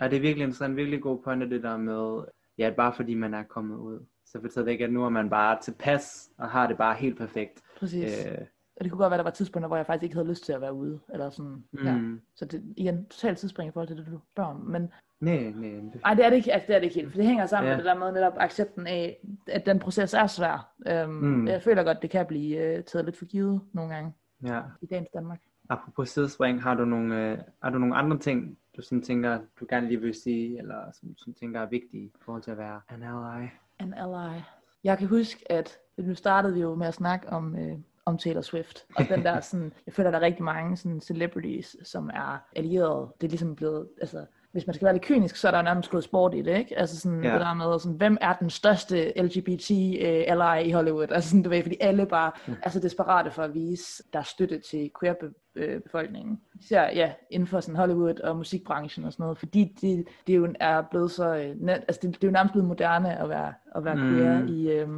ja, 0.00 0.08
det 0.08 0.16
er 0.16 0.20
virkelig 0.20 0.42
interessant, 0.42 0.76
virkelig 0.76 1.02
god 1.02 1.22
pointe 1.22 1.50
det 1.50 1.62
der 1.62 1.76
med, 1.76 2.24
ja, 2.58 2.66
at 2.66 2.76
bare 2.76 2.92
fordi 2.92 3.14
man 3.14 3.34
er 3.34 3.42
kommet 3.42 3.76
ud, 3.76 4.00
så 4.26 4.40
betyder 4.40 4.64
det 4.64 4.72
ikke, 4.72 4.84
at 4.84 4.92
nu 4.92 5.04
er 5.04 5.08
man 5.08 5.30
bare 5.30 5.58
tilpas, 5.62 6.30
og 6.38 6.48
har 6.48 6.66
det 6.66 6.76
bare 6.76 6.94
helt 6.94 7.18
perfekt. 7.18 7.62
Præcis. 7.78 8.26
Øh, 8.26 8.38
og 8.76 8.84
det 8.84 8.92
kunne 8.92 8.98
godt 8.98 9.10
være, 9.10 9.14
at 9.14 9.24
der 9.24 9.30
var 9.30 9.30
tidspunkter, 9.30 9.68
hvor 9.68 9.76
jeg 9.76 9.86
faktisk 9.86 10.02
ikke 10.04 10.16
havde 10.16 10.28
lyst 10.28 10.44
til 10.44 10.52
at 10.52 10.60
være 10.60 10.74
ude. 10.74 11.00
Eller 11.12 11.30
sådan, 11.30 11.64
mm. 11.72 11.84
ja. 11.84 12.00
Så 12.34 12.44
det 12.44 12.62
igen, 12.76 13.06
totalt 13.06 13.38
tidsspring 13.38 13.68
i 13.68 13.72
forhold 13.72 13.88
til 13.88 13.96
det, 13.96 14.06
du 14.06 14.18
spørger 14.32 14.50
om. 14.50 14.56
Men 14.56 14.92
Nej, 15.20 15.36
nej. 15.36 15.70
Det, 15.70 16.00
nej, 16.02 16.14
det 16.14 16.24
er 16.24 16.30
det 16.30 16.36
ikke, 16.36 16.52
altså, 16.52 16.66
det 16.66 16.76
er 16.76 16.78
det 16.78 16.84
ikke 16.84 16.94
helt. 16.94 17.10
For 17.10 17.16
det 17.16 17.26
hænger 17.26 17.46
sammen 17.46 17.70
Ja. 17.70 17.76
med 17.76 17.84
det 17.84 17.90
der 17.90 17.98
med 17.98 18.12
netop 18.12 18.32
accepten 18.36 18.86
af, 18.86 19.26
at 19.48 19.66
den 19.66 19.78
proces 19.78 20.14
er 20.14 20.26
svær. 20.26 20.72
Øhm, 20.86 21.10
mm. 21.10 21.48
Jeg 21.48 21.62
føler 21.62 21.82
godt, 21.82 22.02
det 22.02 22.10
kan 22.10 22.26
blive 22.26 22.56
øh, 22.58 22.84
taget 22.84 23.04
lidt 23.04 23.16
for 23.16 23.24
givet 23.24 23.60
nogle 23.72 23.94
gange 23.94 24.14
ja. 24.46 24.60
i 24.82 24.86
dagens 24.86 25.08
Danmark. 25.14 25.40
Apropos 25.72 26.08
sidespring, 26.08 26.62
har 26.62 26.74
du 26.74 26.84
nogle, 26.84 27.30
øh, 27.30 27.38
har 27.62 27.70
du 27.70 27.78
nogle 27.78 27.94
andre 27.96 28.18
ting, 28.18 28.58
du 28.76 28.82
sådan 28.82 29.02
tænker, 29.02 29.40
du 29.60 29.66
gerne 29.68 29.88
lige 29.88 30.00
vil 30.00 30.14
sige, 30.14 30.58
eller 30.58 30.92
som, 30.92 31.16
som 31.16 31.34
tænker 31.34 31.60
er 31.60 31.68
vigtige 31.68 32.02
i 32.04 32.12
forhold 32.20 32.42
til 32.42 32.50
at 32.50 32.58
være 32.58 32.80
an 32.88 33.02
ally? 33.02 33.46
An 33.78 33.94
ally. 33.94 34.40
Jeg 34.84 34.98
kan 34.98 35.08
huske, 35.08 35.52
at 35.52 35.78
nu 35.98 36.14
startede 36.14 36.54
vi 36.54 36.60
jo 36.60 36.74
med 36.74 36.86
at 36.86 36.94
snakke 36.94 37.28
om, 37.28 37.56
øh, 37.56 37.78
om 38.04 38.18
Taylor 38.18 38.40
Swift. 38.40 38.86
Og 38.96 39.04
den 39.08 39.22
der 39.22 39.40
sådan, 39.50 39.72
jeg 39.86 39.94
føler, 39.94 40.10
der 40.10 40.18
er 40.18 40.22
rigtig 40.22 40.44
mange 40.44 40.76
sådan 40.76 41.00
celebrities, 41.00 41.76
som 41.82 42.10
er 42.14 42.38
allierede. 42.56 43.12
Det 43.20 43.26
er 43.26 43.30
ligesom 43.30 43.56
blevet, 43.56 43.88
altså, 44.00 44.26
hvis 44.52 44.66
man 44.66 44.74
skal 44.74 44.84
være 44.84 44.94
lidt 44.94 45.04
kynisk, 45.04 45.36
så 45.36 45.46
er 45.46 45.50
der 45.50 45.58
jo 45.58 45.64
nærmest 45.64 45.90
gået 45.90 46.04
sport 46.04 46.34
i 46.34 46.42
det, 46.42 46.58
ikke? 46.58 46.78
Altså 46.78 47.00
sådan, 47.00 47.24
ja. 47.24 47.32
det 47.32 47.40
der 47.40 47.54
med, 47.54 47.78
sådan, 47.78 47.96
hvem 47.96 48.18
er 48.20 48.32
den 48.32 48.50
største 48.50 49.12
LGBT 49.22 49.70
øh, 49.70 50.24
ally 50.26 50.68
i 50.68 50.70
Hollywood? 50.70 51.06
Altså 51.10 51.30
sådan, 51.30 51.42
du 51.42 51.50
ved, 51.50 51.62
fordi 51.62 51.76
alle 51.80 52.06
bare 52.06 52.32
er 52.62 52.70
så 52.70 52.80
desperate 52.80 53.30
for 53.30 53.42
at 53.42 53.54
vise 53.54 54.02
deres 54.12 54.28
støtte 54.28 54.58
til 54.58 54.90
queer 55.00 55.14
be, 55.20 55.32
øh, 55.54 55.80
befolkningen. 55.80 56.40
Især, 56.60 56.82
ja, 56.82 57.12
inden 57.30 57.46
for 57.46 57.60
sådan 57.60 57.76
Hollywood 57.76 58.20
og 58.20 58.36
musikbranchen 58.36 59.04
og 59.04 59.12
sådan 59.12 59.24
noget, 59.24 59.38
fordi 59.38 59.76
det, 59.80 60.06
det 60.26 60.36
jo 60.36 60.54
er 60.60 60.82
blevet 60.82 61.10
så, 61.10 61.34
øh, 61.34 61.56
altså 61.68 62.00
det, 62.02 62.14
det 62.14 62.24
er 62.24 62.28
jo 62.28 62.32
nærmest 62.32 62.52
blevet 62.52 62.68
moderne 62.68 63.18
at 63.18 63.28
være, 63.28 63.54
at 63.76 63.84
være 63.84 63.94
Mm. 63.94 64.02
mm. 64.02 64.16
queer 64.16 64.46
i, 64.46 64.70
øh, 64.70 64.88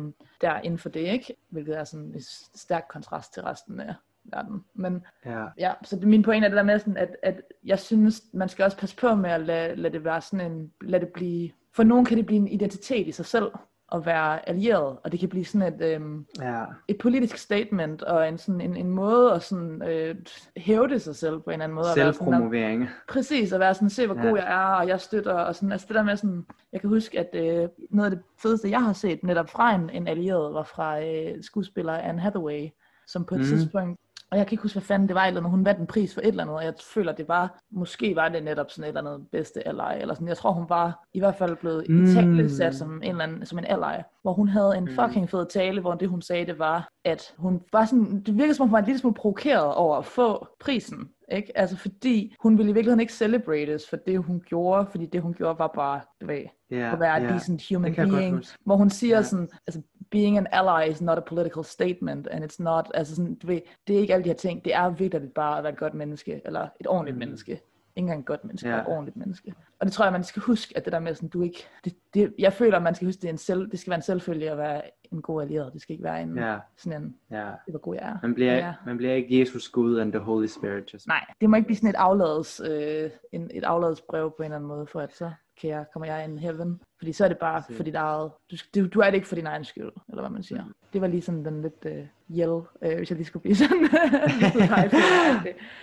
der 0.40 0.61
inden 0.61 0.78
for 0.78 0.88
det, 0.88 1.00
ikke? 1.00 1.36
Hvilket 1.48 1.78
er 1.78 1.84
sådan 1.84 2.07
en 2.07 2.22
stærk 2.55 2.84
kontrast 2.88 3.34
til 3.34 3.42
resten 3.42 3.80
af 3.80 3.94
verden. 4.25 4.64
Men 4.75 5.05
Ja. 5.27 5.45
Ja, 5.59 5.72
så 5.85 5.99
min 6.03 6.22
pointe 6.22 6.45
er 6.45 6.49
det 6.49 6.57
der 6.57 6.62
med, 6.62 6.79
sådan, 6.79 6.97
at, 6.97 7.16
at 7.22 7.41
jeg 7.64 7.79
synes, 7.79 8.22
man 8.33 8.49
skal 8.49 8.64
også 8.64 8.77
passe 8.77 8.97
på 8.97 9.14
med 9.14 9.31
at 9.31 9.41
lade, 9.41 9.77
lade 9.77 9.93
det 9.93 10.05
være 10.05 10.20
sådan 10.20 10.53
en, 10.53 10.72
lade 10.81 11.05
det 11.05 11.12
blive, 11.12 11.51
for 11.72 11.83
nogen 11.83 12.05
kan 12.05 12.16
det 12.16 12.27
blive 12.27 12.39
en 12.41 12.49
identitet 12.49 13.07
i 13.09 13.12
sig 13.12 13.27
selv, 13.27 13.51
at 13.93 14.07
være 14.07 14.49
allieret, 14.49 14.97
og 15.05 15.12
det 15.12 15.20
kan 15.20 15.29
blive 15.29 15.45
sådan 15.45 15.75
et, 15.75 15.81
øhm, 15.95 16.27
Ja. 16.41 16.64
et 16.89 16.99
politisk 16.99 17.37
statement, 17.39 18.03
og 18.03 18.29
en, 18.29 18.39
sådan, 18.39 18.61
en, 18.61 18.77
en 18.77 18.91
måde 18.91 19.33
at 19.33 19.43
sådan, 19.43 19.83
øh, 19.89 20.14
hævde 20.57 20.99
sig 20.99 21.16
selv 21.16 21.41
på 21.41 21.51
en 21.51 21.53
eller 21.53 21.64
anden 21.64 21.75
måde. 21.75 21.87
at 21.91 21.97
være 21.97 22.12
sådan, 22.12 22.27
Selvpromovering. 22.33 22.89
Præcis, 23.09 23.53
at 23.53 23.61
være 23.61 23.75
sådan, 23.75 23.91
se 23.91 24.07
hvor 24.07 24.14
Ja. 24.16 24.29
god 24.29 24.37
jeg 24.39 24.47
er, 24.53 24.75
og 24.75 24.89
jeg 24.89 25.01
støtter, 25.01 25.33
og 25.33 25.55
sådan, 25.55 25.72
altså 25.72 25.87
det 25.89 25.95
der 25.97 26.03
med 26.03 26.16
sådan, 26.16 26.47
jeg 26.72 26.81
kan 26.81 26.91
huske, 26.91 27.18
at 27.20 27.31
øh, 27.35 27.68
noget 27.91 28.11
af 28.11 28.16
det 28.16 28.25
fedeste, 28.43 28.70
jeg 28.70 28.83
har 28.83 28.93
set 28.93 29.22
netop 29.25 29.51
fra 29.51 29.75
en, 29.75 29.91
en 29.91 30.09
allieret, 30.09 30.55
var 30.55 30.62
fra 30.62 31.01
øh, 31.05 31.43
skuespiller 31.43 31.93
Anne 31.93 32.20
Hathaway, 32.20 32.68
som 33.07 33.25
på 33.25 33.35
et 33.35 33.41
mm. 33.41 33.47
tidspunkt, 33.47 34.01
og 34.35 34.39
jeg 34.39 34.47
kan 34.47 34.55
ikke 34.55 34.62
huske, 34.62 34.74
hvad 34.74 34.82
fanden 34.82 35.09
det 35.09 35.14
var, 35.14 35.24
eller 35.26 35.41
når 35.41 35.49
hun 35.49 35.64
vandt 35.64 35.80
en 35.80 35.87
pris 35.87 36.14
for 36.14 36.20
et 36.20 36.26
eller 36.26 36.43
andet, 36.43 36.57
og 36.57 36.64
jeg 36.64 36.74
føler, 36.95 37.12
det 37.12 37.28
var, 37.28 37.59
måske 37.70 38.16
var 38.16 38.28
det 38.28 38.45
netop 38.45 38.70
sådan 38.70 38.85
et 38.85 38.89
eller 38.99 39.11
andet 39.11 39.26
bedste 39.32 39.68
ally, 39.68 40.01
eller 40.01 40.14
sådan, 40.14 40.28
jeg 40.28 40.37
tror, 40.37 40.53
hun 40.53 40.64
var 40.68 41.05
i 41.12 41.18
hvert 41.18 41.35
fald 41.35 41.57
blevet 41.57 41.85
Mm. 41.91 42.49
sat 42.49 42.74
som 42.74 42.97
en, 43.03 43.03
eller 43.11 43.24
anden, 43.24 43.47
som 43.47 43.59
en 43.59 43.64
ally, 43.64 44.03
hvor 44.22 44.32
hun 44.32 44.49
havde 44.49 44.76
en 44.76 44.85
Mm. 44.85 44.91
fucking 44.95 45.30
fed 45.30 45.47
tale, 45.47 45.80
hvor 45.80 45.95
det 45.95 46.09
hun 46.09 46.22
sagde, 46.22 46.47
det 46.47 46.59
var, 46.59 46.89
at 47.05 47.35
hun 47.37 47.61
var 47.72 47.85
sådan, 47.85 48.20
det 48.20 48.37
virkede 48.37 48.55
som 48.55 48.62
om 48.62 48.68
hun 48.68 48.72
var 48.72 48.78
en 48.78 48.85
lille 48.85 48.99
smule 48.99 49.14
provokeret 49.14 49.74
over 49.74 49.97
at 49.97 50.05
få 50.05 50.47
prisen, 50.61 51.09
ikke? 51.32 51.59
Altså 51.59 51.76
fordi 51.76 52.35
hun 52.41 52.59
ville 52.59 52.70
i 52.70 52.72
virkeligheden 52.74 53.01
ikke 53.01 53.12
celebrates 53.12 53.89
for 53.89 53.97
det, 53.97 54.18
hun 54.24 54.43
gjorde, 54.47 54.87
fordi 54.91 55.07
det, 55.07 55.22
hun 55.22 55.35
gjorde, 55.35 55.59
var 55.59 55.66
bare, 55.74 56.01
du 56.20 56.26
ved, 56.26 56.43
Ja. 56.70 56.93
at 56.93 57.01
være 57.01 57.16
a 57.16 57.32
decent 57.35 57.62
human 57.68 57.95
godt 57.95 58.11
being, 58.11 58.45
hvor 58.64 58.76
hun 58.76 58.91
siger 58.91 59.16
Ja. 59.16 59.22
sådan, 59.22 59.49
altså, 59.66 59.82
being 60.11 60.38
an 60.38 60.46
ally 60.52 60.90
is 60.90 61.02
not 61.02 61.18
a 61.18 61.20
political 61.20 61.64
statement, 61.64 62.26
and 62.30 62.44
it's 62.44 62.62
not, 62.62 62.90
altså 62.94 63.14
sådan, 63.16 63.34
du 63.34 63.46
ved, 63.46 63.61
det 63.86 63.96
er 63.96 64.00
ikke 64.00 64.12
alle 64.14 64.24
de 64.24 64.28
her 64.28 64.36
ting, 64.36 64.64
det 64.64 64.74
er 64.74 64.88
vigtigt 64.90 65.34
bare 65.34 65.59
at 65.59 65.64
være 65.64 65.72
et 65.72 65.78
godt 65.78 65.94
menneske, 65.94 66.40
eller 66.44 66.68
et 66.80 66.86
ordentligt 66.86 67.14
Mm. 67.16 67.18
menneske. 67.18 67.52
Ikke 67.96 68.05
engang 68.05 68.20
et 68.20 68.26
godt 68.26 68.44
menneske, 68.44 68.68
Ja. 68.68 68.80
et 68.80 68.86
ordentligt 68.86 69.16
menneske. 69.16 69.55
Og 69.78 69.86
det 69.86 69.92
tror 69.92 70.05
jeg, 70.05 70.12
man 70.12 70.24
skal 70.24 70.42
huske, 70.42 70.76
at 70.76 70.84
det 70.84 70.92
der 70.92 70.98
med 70.98 71.14
sådan, 71.14 71.28
du 71.28 71.42
ikke, 71.42 71.64
det, 71.84 71.94
det, 72.14 72.34
jeg 72.38 72.52
føler, 72.52 72.78
man 72.78 72.94
skal 72.94 73.07
huske, 73.09 73.20
det, 73.20 73.28
er 73.28 73.32
en 73.32 73.38
selv, 73.38 73.70
det 73.70 73.78
skal 73.80 73.90
være 73.90 73.96
en 73.98 74.02
selvfølge 74.02 74.50
at 74.50 74.59
være 74.59 74.82
en 75.12 75.22
god 75.22 75.42
allieret. 75.42 75.72
Det 75.72 75.82
skal 75.82 75.92
ikke 75.92 76.05
være 76.05 76.22
en, 76.22 76.38
Ja, 76.38 76.59
sådan 76.76 77.02
en, 77.02 77.16
ja. 77.30 77.44
det 77.44 77.72
hvor 77.72 77.78
god 77.78 77.94
jeg 77.94 78.05
er. 78.09 78.16
Man 78.22 78.34
bliver, 78.34 78.55
Ja. 78.57 78.72
man 78.86 78.96
bliver 78.96 79.12
ikke 79.14 79.40
Jesus 79.40 79.68
Gud 79.68 79.98
and 79.98 80.12
the 80.12 80.20
Holy 80.20 80.46
Spirit. 80.46 80.92
Just. 80.94 81.07
Nej, 81.07 81.24
det 81.40 81.50
må 81.50 81.57
ikke 81.57 81.66
blive 81.66 81.76
sådan 81.76 81.90
et 81.90 81.94
afladets, 81.96 82.61
øh, 82.70 83.11
en, 83.32 83.50
et 83.55 83.64
afladesbrev 83.64 84.30
på 84.30 84.36
en 84.42 84.44
eller 84.44 84.57
anden 84.57 84.68
måde, 84.68 84.86
for 84.86 85.00
at 85.00 85.12
så 85.14 85.30
kan 85.61 85.70
jeg, 85.70 85.84
kommer 85.92 86.07
jeg 86.07 86.24
in 86.24 86.38
heaven. 86.38 86.80
Fordi 86.98 87.12
så 87.12 87.24
er 87.24 87.28
det 87.28 87.38
bare 87.38 87.62
for 87.70 87.82
dit 87.82 87.94
eget, 87.94 88.30
du, 88.50 88.57
du, 88.74 88.86
du 88.86 89.00
er 89.00 89.05
det 89.05 89.14
ikke 89.14 89.28
for 89.28 89.34
din 89.34 89.46
egen 89.46 89.64
skyld, 89.64 89.90
eller 90.09 90.22
hvad 90.22 90.30
man 90.30 90.42
siger. 90.42 90.64
Mm. 90.64 90.74
Det 90.92 91.00
var 91.00 91.07
lige 91.07 91.22
sådan 91.22 91.44
den 91.44 91.62
lidt 91.62 91.86
øh, 91.86 92.07
yell, 92.30 92.62
øh, 92.82 92.96
hvis 92.96 93.11
jeg 93.11 93.16
lige 93.16 93.26
skulle 93.26 93.42
blive 93.42 93.57
sådan. 93.57 93.78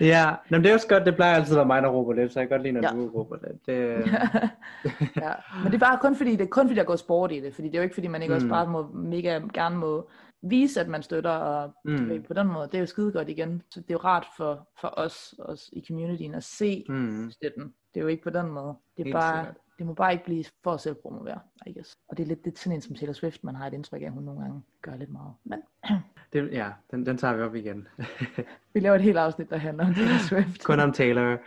Ja, 0.00 0.30
Nå, 0.50 0.56
men 0.56 0.64
det 0.64 0.70
er 0.70 0.74
også 0.74 0.88
godt, 0.88 1.06
det 1.06 1.14
plejer 1.14 1.34
altid 1.36 1.52
at 1.52 1.56
være 1.56 1.66
mig, 1.66 1.82
der 1.82 1.88
råber 1.88 2.12
lidt, 2.12 2.32
så 2.32 2.40
jeg 2.40 2.48
kan 2.48 2.58
godt 2.58 2.62
lide, 2.62 2.72
når 2.72 2.82
Ja. 2.82 2.88
du 2.96 3.08
råber 3.08 3.36
lidt. 3.46 3.66
Det, 3.66 3.78
ja. 5.24 5.32
Men 5.62 5.72
det 5.72 5.74
er 5.74 5.86
bare 5.86 5.98
kun 5.98 6.16
fordi, 6.16 6.30
det 6.30 6.40
er 6.40 6.46
kun 6.46 6.66
fordi, 6.66 6.78
der 6.78 6.84
går 6.84 6.96
sport 6.96 7.32
i 7.32 7.40
det, 7.40 7.54
fordi 7.54 7.68
det 7.68 7.74
er 7.74 7.78
jo 7.78 7.82
ikke 7.82 7.94
fordi, 7.94 8.08
man 8.08 8.22
ikke 8.22 8.32
mm. 8.32 8.36
også 8.36 8.48
bare 8.48 8.66
må, 8.66 8.82
mega 8.94 9.40
gerne 9.54 9.76
må 9.76 10.10
vise, 10.42 10.80
at 10.80 10.88
man 10.88 11.02
støtter, 11.02 11.30
og. 11.30 11.74
Mm. 11.84 12.08
ved, 12.08 12.20
på 12.20 12.34
den 12.34 12.46
måde, 12.46 12.66
det 12.66 12.74
er 12.74 12.80
jo 12.80 12.86
skide 12.86 13.12
godt 13.12 13.28
igen. 13.28 13.62
Så 13.70 13.80
det 13.80 13.90
er 13.90 13.94
jo 13.94 13.98
rart 13.98 14.26
for, 14.36 14.68
for 14.80 14.94
os, 14.96 15.34
os 15.38 15.70
i 15.72 15.84
communityen 15.88 16.34
at 16.34 16.44
se 16.44 16.84
mm, 16.88 17.30
støtten. 17.30 17.74
Det 17.94 18.00
er 18.00 18.02
jo 18.02 18.08
ikke 18.08 18.22
på 18.22 18.30
den 18.30 18.46
måde. 18.46 18.66
Det, 18.96 19.00
er 19.02 19.04
Helt 19.04 19.14
bare, 19.14 19.38
sikkert. 19.44 19.56
det 19.78 19.86
må 19.86 19.94
bare 19.94 20.12
ikke 20.12 20.24
blive 20.24 20.44
for 20.64 20.72
at 20.72 20.80
selvpromovere, 20.80 21.40
I 21.66 21.72
guess. 21.72 21.98
Og 22.08 22.16
det 22.16 22.22
er 22.22 22.26
lidt 22.26 22.44
det 22.44 22.52
er 22.54 22.58
sådan 22.58 22.74
en 22.76 22.82
som 22.82 22.94
Taylor 22.96 23.12
Swift, 23.12 23.44
man 23.44 23.54
har 23.54 23.66
et 23.66 23.72
indtryk 23.74 24.02
af, 24.02 24.06
at 24.06 24.12
hun 24.12 24.22
nogle 24.22 24.40
gange 24.40 24.62
gør 24.82 24.96
lidt 24.96 25.10
meget. 25.12 25.32
Men 25.44 25.58
det, 26.32 26.52
ja, 26.52 26.70
den, 26.90 27.06
den 27.06 27.16
tager 27.18 27.36
vi 27.36 27.42
op 27.42 27.54
igen. 27.54 27.88
vi 28.74 28.80
laver 28.80 28.94
et 28.96 29.02
helt 29.02 29.16
afsnit, 29.18 29.50
der 29.50 29.56
handler 29.56 29.86
om 29.86 29.94
Taylor 29.96 30.18
Swift. 30.28 30.64
Kun 30.64 30.80
om 30.80 30.92
Taylor. 30.92 31.38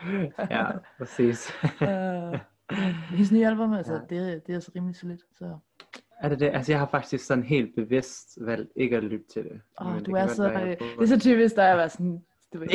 Ja, 0.49 0.65
præcis. 0.99 1.51
uh, 1.81 2.39
hendes 3.09 3.31
nye 3.31 3.47
album, 3.47 3.73
altså, 3.73 3.93
Ja. 3.93 3.99
det, 4.15 4.47
det 4.47 4.55
er 4.55 4.59
så 4.59 4.71
rimelig 4.75 4.95
solidt. 4.95 5.21
Så. 5.37 5.57
er 6.19 6.29
det 6.29 6.39
det? 6.39 6.49
Altså, 6.53 6.71
jeg 6.71 6.79
har 6.79 6.87
faktisk 6.87 7.25
sådan 7.25 7.43
helt 7.43 7.75
bevidst 7.75 8.37
valgt 8.41 8.71
ikke 8.75 8.97
at 8.97 9.03
lytte 9.03 9.25
til 9.33 9.43
det. 9.43 9.61
Oh, 9.77 9.87
Men 9.87 9.97
det 9.99 10.05
du 10.05 10.11
er 10.11 10.27
så, 10.27 10.49
prøver. 10.51 10.75
det 10.75 11.01
er 11.01 11.05
så 11.05 11.19
typisk, 11.19 11.55
der 11.55 11.63
er 11.63 11.71
at 11.71 11.77
være 11.77 11.89
sådan, 11.89 12.23
du 12.53 12.59
ved, 12.59 12.67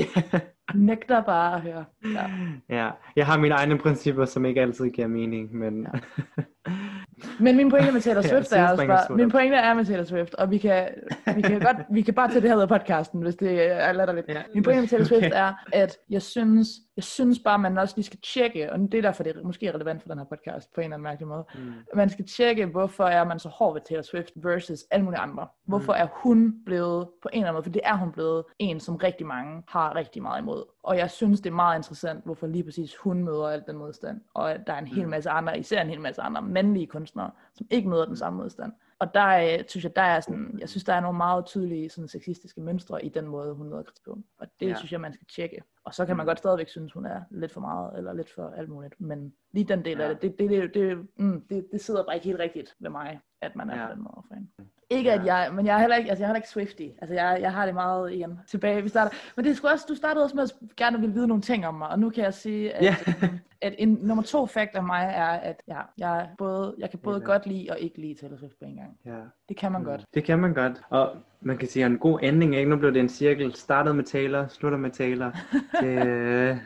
nægter 0.74 1.22
bare 1.22 1.54
at 1.54 1.60
høre. 1.60 1.84
Ja. 2.04 2.30
Ja, 2.68 2.90
jeg 3.16 3.26
har 3.26 3.38
mine 3.38 3.54
egne 3.54 3.78
principper, 3.78 4.24
som 4.24 4.44
ikke 4.44 4.60
altid 4.60 4.90
giver 4.90 5.08
mening, 5.08 5.54
men... 5.54 5.86
Men 7.40 7.56
min 7.56 7.70
pointe 7.70 7.92
med 7.92 8.00
Taylor 8.00 8.22
Ja, 8.24 8.28
Swift 8.28 8.52
er 8.52 8.62
også 8.62 8.70
sidespringer 8.70 8.96
bare, 9.08 9.16
min 9.16 9.30
pointe 9.30 9.56
er 9.56 9.74
med 9.74 9.84
Taylor 9.84 10.04
Swift, 10.04 10.34
og 10.34 10.50
vi 10.50 10.58
kan, 10.58 10.88
vi 11.36 11.42
kan, 11.42 11.60
godt, 11.60 11.76
vi 11.90 12.02
kan 12.02 12.14
bare 12.14 12.28
tage 12.28 12.40
det 12.40 12.48
her 12.48 12.56
ud 12.56 12.62
af 12.62 12.68
podcasten, 12.68 13.22
hvis 13.22 13.36
det 13.36 13.62
er 13.72 13.92
latterligt. 13.92 14.28
Ja. 14.28 14.42
Min 14.54 14.62
pointe 14.62 14.80
med 14.80 14.88
Taylor 14.88 15.04
Swift 15.04 15.20
Okay. 15.20 15.30
er, 15.34 15.52
at 15.72 15.96
jeg 16.10 16.22
synes, 16.22 16.68
jeg 16.96 17.04
synes 17.04 17.38
bare, 17.44 17.58
man 17.58 17.78
også 17.78 17.94
lige 17.96 18.04
skal 18.04 18.18
tjekke, 18.34 18.72
og 18.72 18.78
det 18.78 18.94
er 18.94 19.02
derfor, 19.02 19.22
det 19.22 19.36
er 19.36 19.42
måske 19.44 19.74
relevant 19.74 20.02
for 20.02 20.08
den 20.08 20.18
her 20.18 20.24
podcast 20.24 20.74
på 20.74 20.80
en 20.80 20.84
eller 20.84 20.96
anden 20.96 21.02
mærkelig 21.02 21.28
måde. 21.28 21.44
Mm. 21.54 21.72
Man 21.94 22.08
skal 22.08 22.26
tjekke, 22.26 22.66
hvorfor 22.66 23.04
er 23.04 23.24
man 23.24 23.38
så 23.38 23.48
hård 23.48 23.72
ved 23.74 23.80
Taylor 23.88 24.02
Swift 24.02 24.32
versus 24.36 24.84
alle 24.90 25.04
mulige 25.04 25.20
andre. 25.20 25.46
Hvorfor 25.66 25.92
er 25.92 26.06
hun 26.12 26.54
blevet 26.66 27.08
på 27.22 27.28
en 27.32 27.38
eller 27.38 27.48
anden 27.48 27.54
måde, 27.54 27.64
for 27.64 27.70
det 27.70 27.82
er 27.84 27.96
hun 27.96 28.12
blevet 28.12 28.44
en, 28.58 28.80
som 28.80 28.96
rigtig 28.96 29.26
mange 29.26 29.62
har 29.68 29.96
rigtig 29.96 30.22
meget 30.22 30.40
imod. 30.42 30.64
Og 30.82 30.96
jeg 30.96 31.10
synes, 31.10 31.40
det 31.40 31.50
er 31.50 31.54
meget 31.54 31.78
interessant, 31.78 32.24
hvorfor 32.24 32.46
lige 32.46 32.64
præcis 32.64 32.96
hun 32.96 33.24
møder 33.24 33.48
al 33.48 33.62
den 33.66 33.76
modstand, 33.76 34.20
og 34.34 34.52
at 34.52 34.60
der 34.66 34.72
er 34.72 34.78
en 34.78 34.86
hel 34.86 35.08
masse 35.08 35.30
andre, 35.30 35.58
især 35.58 35.82
en 35.82 35.88
hel 35.88 36.00
masse 36.00 36.22
andre 36.22 36.42
mandlige 36.42 36.86
kunstnere, 36.86 37.29
som 37.54 37.66
ikke 37.70 37.88
møder 37.88 38.04
den 38.06 38.16
samme 38.16 38.36
modstand. 38.42 38.72
Og 38.98 39.14
der 39.14 39.20
er, 39.20 39.62
synes 39.68 39.84
jeg, 39.84 39.96
der 39.96 40.02
er 40.02 40.20
sådan, 40.20 40.56
jeg 40.60 40.68
synes, 40.68 40.84
der 40.84 40.92
er 40.92 41.00
nogle 41.00 41.16
meget 41.16 41.46
tydelige 41.46 41.88
sådan, 41.90 42.08
sexistiske 42.08 42.60
mønstre 42.60 43.04
i 43.04 43.08
den 43.08 43.26
måde, 43.26 43.54
hun 43.54 43.68
møder 43.68 43.82
kritik 43.82 44.04
på. 44.04 44.18
Og 44.38 44.46
det 44.60 44.68
Ja. 44.68 44.74
synes 44.74 44.92
jeg, 44.92 45.00
man 45.00 45.12
skal 45.12 45.26
tjekke. 45.26 45.62
Og 45.84 45.94
så 45.94 46.06
kan 46.06 46.16
man 46.16 46.24
Mm. 46.24 46.28
godt 46.28 46.38
stadigvæk 46.38 46.68
synes, 46.68 46.92
hun 46.92 47.06
er 47.06 47.22
lidt 47.30 47.52
for 47.52 47.60
meget, 47.60 47.98
eller 47.98 48.12
lidt 48.12 48.30
for 48.34 48.48
alt 48.56 48.68
muligt. 48.68 49.00
Men 49.00 49.34
lige 49.52 49.64
den 49.64 49.84
del 49.84 49.98
Ja. 49.98 50.08
af 50.08 50.16
det, 50.16 50.38
det, 50.38 50.50
det, 50.50 50.62
det, 50.62 50.74
det, 50.74 51.06
mm, 51.16 51.40
det, 51.50 51.66
det 51.72 51.80
sidder 51.80 52.04
bare 52.04 52.14
ikke 52.14 52.26
helt 52.26 52.40
rigtigt 52.40 52.76
ved 52.78 52.90
mig, 52.90 53.20
at 53.40 53.56
man 53.56 53.70
er 53.70 53.80
Ja. 53.80 53.86
på 53.86 53.92
den 53.94 54.02
måde 54.02 54.22
fan. 54.28 54.50
Ikke 54.90 55.12
at 55.12 55.24
jeg, 55.26 55.50
men 55.52 55.66
jeg 55.66 55.74
er 55.74 55.78
heller 55.78 55.96
ikke, 55.96 56.10
altså 56.10 56.22
jeg 56.22 56.26
er 56.26 56.28
heller 56.28 56.38
ikke 56.38 56.48
Swifty. 56.48 56.86
Altså 57.02 57.14
jeg, 57.14 57.38
jeg 57.40 57.52
har 57.52 57.66
det 57.66 57.74
meget 57.74 58.12
igen 58.12 58.38
tilbage. 58.48 58.82
Vi 58.82 58.88
starter. 58.88 59.16
Men 59.36 59.44
det 59.44 59.50
er 59.50 59.54
sgu 59.54 59.68
også, 59.68 59.86
du 59.88 59.94
startede 59.94 60.24
også 60.24 60.36
med 60.36 60.42
at 60.42 60.52
gerne 60.76 61.00
ville 61.00 61.14
vide 61.14 61.26
nogle 61.28 61.42
ting 61.42 61.66
om 61.66 61.74
mig, 61.74 61.88
og 61.88 61.98
nu 61.98 62.10
kan 62.10 62.24
jeg 62.24 62.34
sige, 62.34 62.72
at, 62.72 62.82
Ja. 62.84 62.96
at 63.66 63.74
en 63.78 63.98
nummer 64.02 64.22
to 64.22 64.46
fact 64.46 64.74
af 64.76 64.82
mig 64.82 65.12
er, 65.14 65.26
at 65.26 65.62
ja, 65.68 65.80
jeg, 65.98 66.28
både, 66.38 66.74
jeg 66.78 66.90
kan 66.90 66.98
både 66.98 67.16
Helt 67.16 67.26
godt 67.26 67.46
lide 67.46 67.66
og 67.70 67.78
ikke 67.78 68.00
lide 68.00 68.14
Taylor 68.14 68.36
Swift 68.36 68.58
på 68.58 68.64
en 68.64 68.76
gang. 68.76 68.96
Ja. 69.06 69.20
Det 69.48 69.56
kan 69.56 69.72
man 69.72 69.84
godt. 69.84 70.04
Det 70.14 70.24
kan 70.24 70.38
man 70.38 70.54
godt. 70.54 70.82
Og 70.90 71.16
man 71.42 71.58
kan 71.58 71.68
sige, 71.68 71.86
en 71.86 71.98
god 71.98 72.20
ending, 72.22 72.56
ikke? 72.56 72.70
Nu 72.70 72.76
blev 72.76 72.94
det 72.94 73.00
en 73.00 73.08
cirkel. 73.08 73.54
Startede 73.54 73.94
med 73.94 74.04
Taylor, 74.04 74.46
slutter 74.48 74.78
med 74.78 74.90
Taylor. 74.90 75.36
Det, 75.82 76.06
øh, 76.06 76.56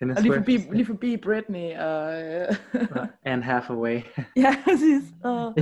Og 0.00 0.22
lige 0.22 0.34
forbi, 0.34 0.58
lige 0.72 0.86
forbi 0.86 1.16
Britney 1.16 1.76
og... 1.78 2.22
øh, 2.22 2.46
And 3.24 3.42
Hathaway. 3.42 4.00
ja, 4.44 4.54
præcis. 4.64 5.02
Og, 5.24 5.54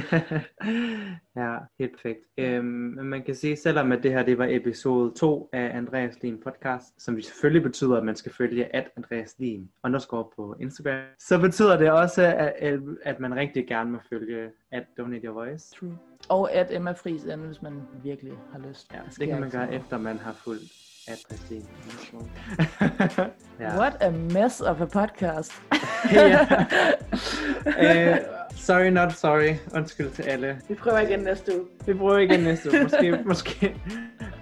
ja, 1.36 1.56
helt 1.78 1.92
perfekt. 1.92 2.20
Øhm, 2.38 2.98
man 3.02 3.22
kan 3.22 3.34
sige, 3.34 3.56
selvom 3.56 3.92
at 3.92 4.02
det 4.02 4.12
her 4.12 4.22
det 4.22 4.38
var 4.38 4.46
episode 4.50 5.12
2 5.16 5.48
af 5.52 5.76
Andreas 5.76 6.22
Lien 6.22 6.40
podcast, 6.44 7.02
som 7.02 7.20
selvfølgelig 7.20 7.62
betyder, 7.62 7.96
at 7.96 8.04
man 8.04 8.16
skal 8.16 8.32
følge 8.32 8.76
at 8.76 8.88
Andreas 8.96 9.34
Lien 9.38 9.70
underscore 9.84 10.24
på 10.36 10.56
Instagram, 10.60 11.00
så 11.18 11.38
betyder 11.38 11.78
det 11.78 11.90
også, 11.90 12.22
at, 12.58 12.80
at 13.02 13.20
man 13.20 13.36
rigtig 13.36 13.66
gerne 13.66 13.90
må 13.90 13.98
følge 14.08 14.50
at 14.72 14.84
Donate 14.98 15.26
Your 15.26 15.34
Voice. 15.34 15.74
True. 15.76 15.98
Og 16.28 16.52
at 16.52 16.66
Emma 16.70 16.92
Friis 16.92 17.24
er, 17.24 17.36
hvis 17.36 17.62
man 17.62 17.82
virkelig 18.02 18.32
har 18.52 18.58
lyst. 18.68 18.92
Ja, 18.92 18.98
det 19.18 19.28
kan 19.28 19.40
man 19.40 19.50
gøre 19.50 19.74
efter 19.74 19.98
man 19.98 20.18
har 20.18 20.32
fulgt 20.32 20.72
Andreas 21.08 21.50
Lien. 21.50 21.66
ja. 23.60 23.78
What 23.78 23.96
a 24.00 24.10
mess 24.10 24.60
of 24.60 24.80
a 24.80 24.84
podcast. 24.84 25.52
uh, 27.64 28.16
sorry 28.68 28.90
not 28.90 29.12
sorry. 29.12 29.54
Undskyld 29.74 30.10
til 30.10 30.22
alle. 30.22 30.60
Vi 30.68 30.74
prøver 30.74 30.98
igen 30.98 31.20
næste 31.20 31.58
uge. 31.58 31.66
Vi 31.86 31.94
prøver 31.94 32.18
igen 32.18 32.40
næste 32.40 32.70
uge. 32.70 32.82
Måske, 32.82 33.22
måske, 33.26 33.76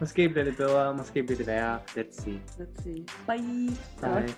måske 0.01 0.29
bliver 0.29 0.45
det 0.45 0.57
bedre, 0.57 0.95
måske 0.95 1.23
bliver 1.23 1.37
det 1.39 1.47
værre. 1.47 1.79
Let's 1.97 2.23
see. 2.23 2.41
Let's 2.59 2.83
see. 2.83 3.07
Bye. 3.27 3.77
Bye. 4.01 4.35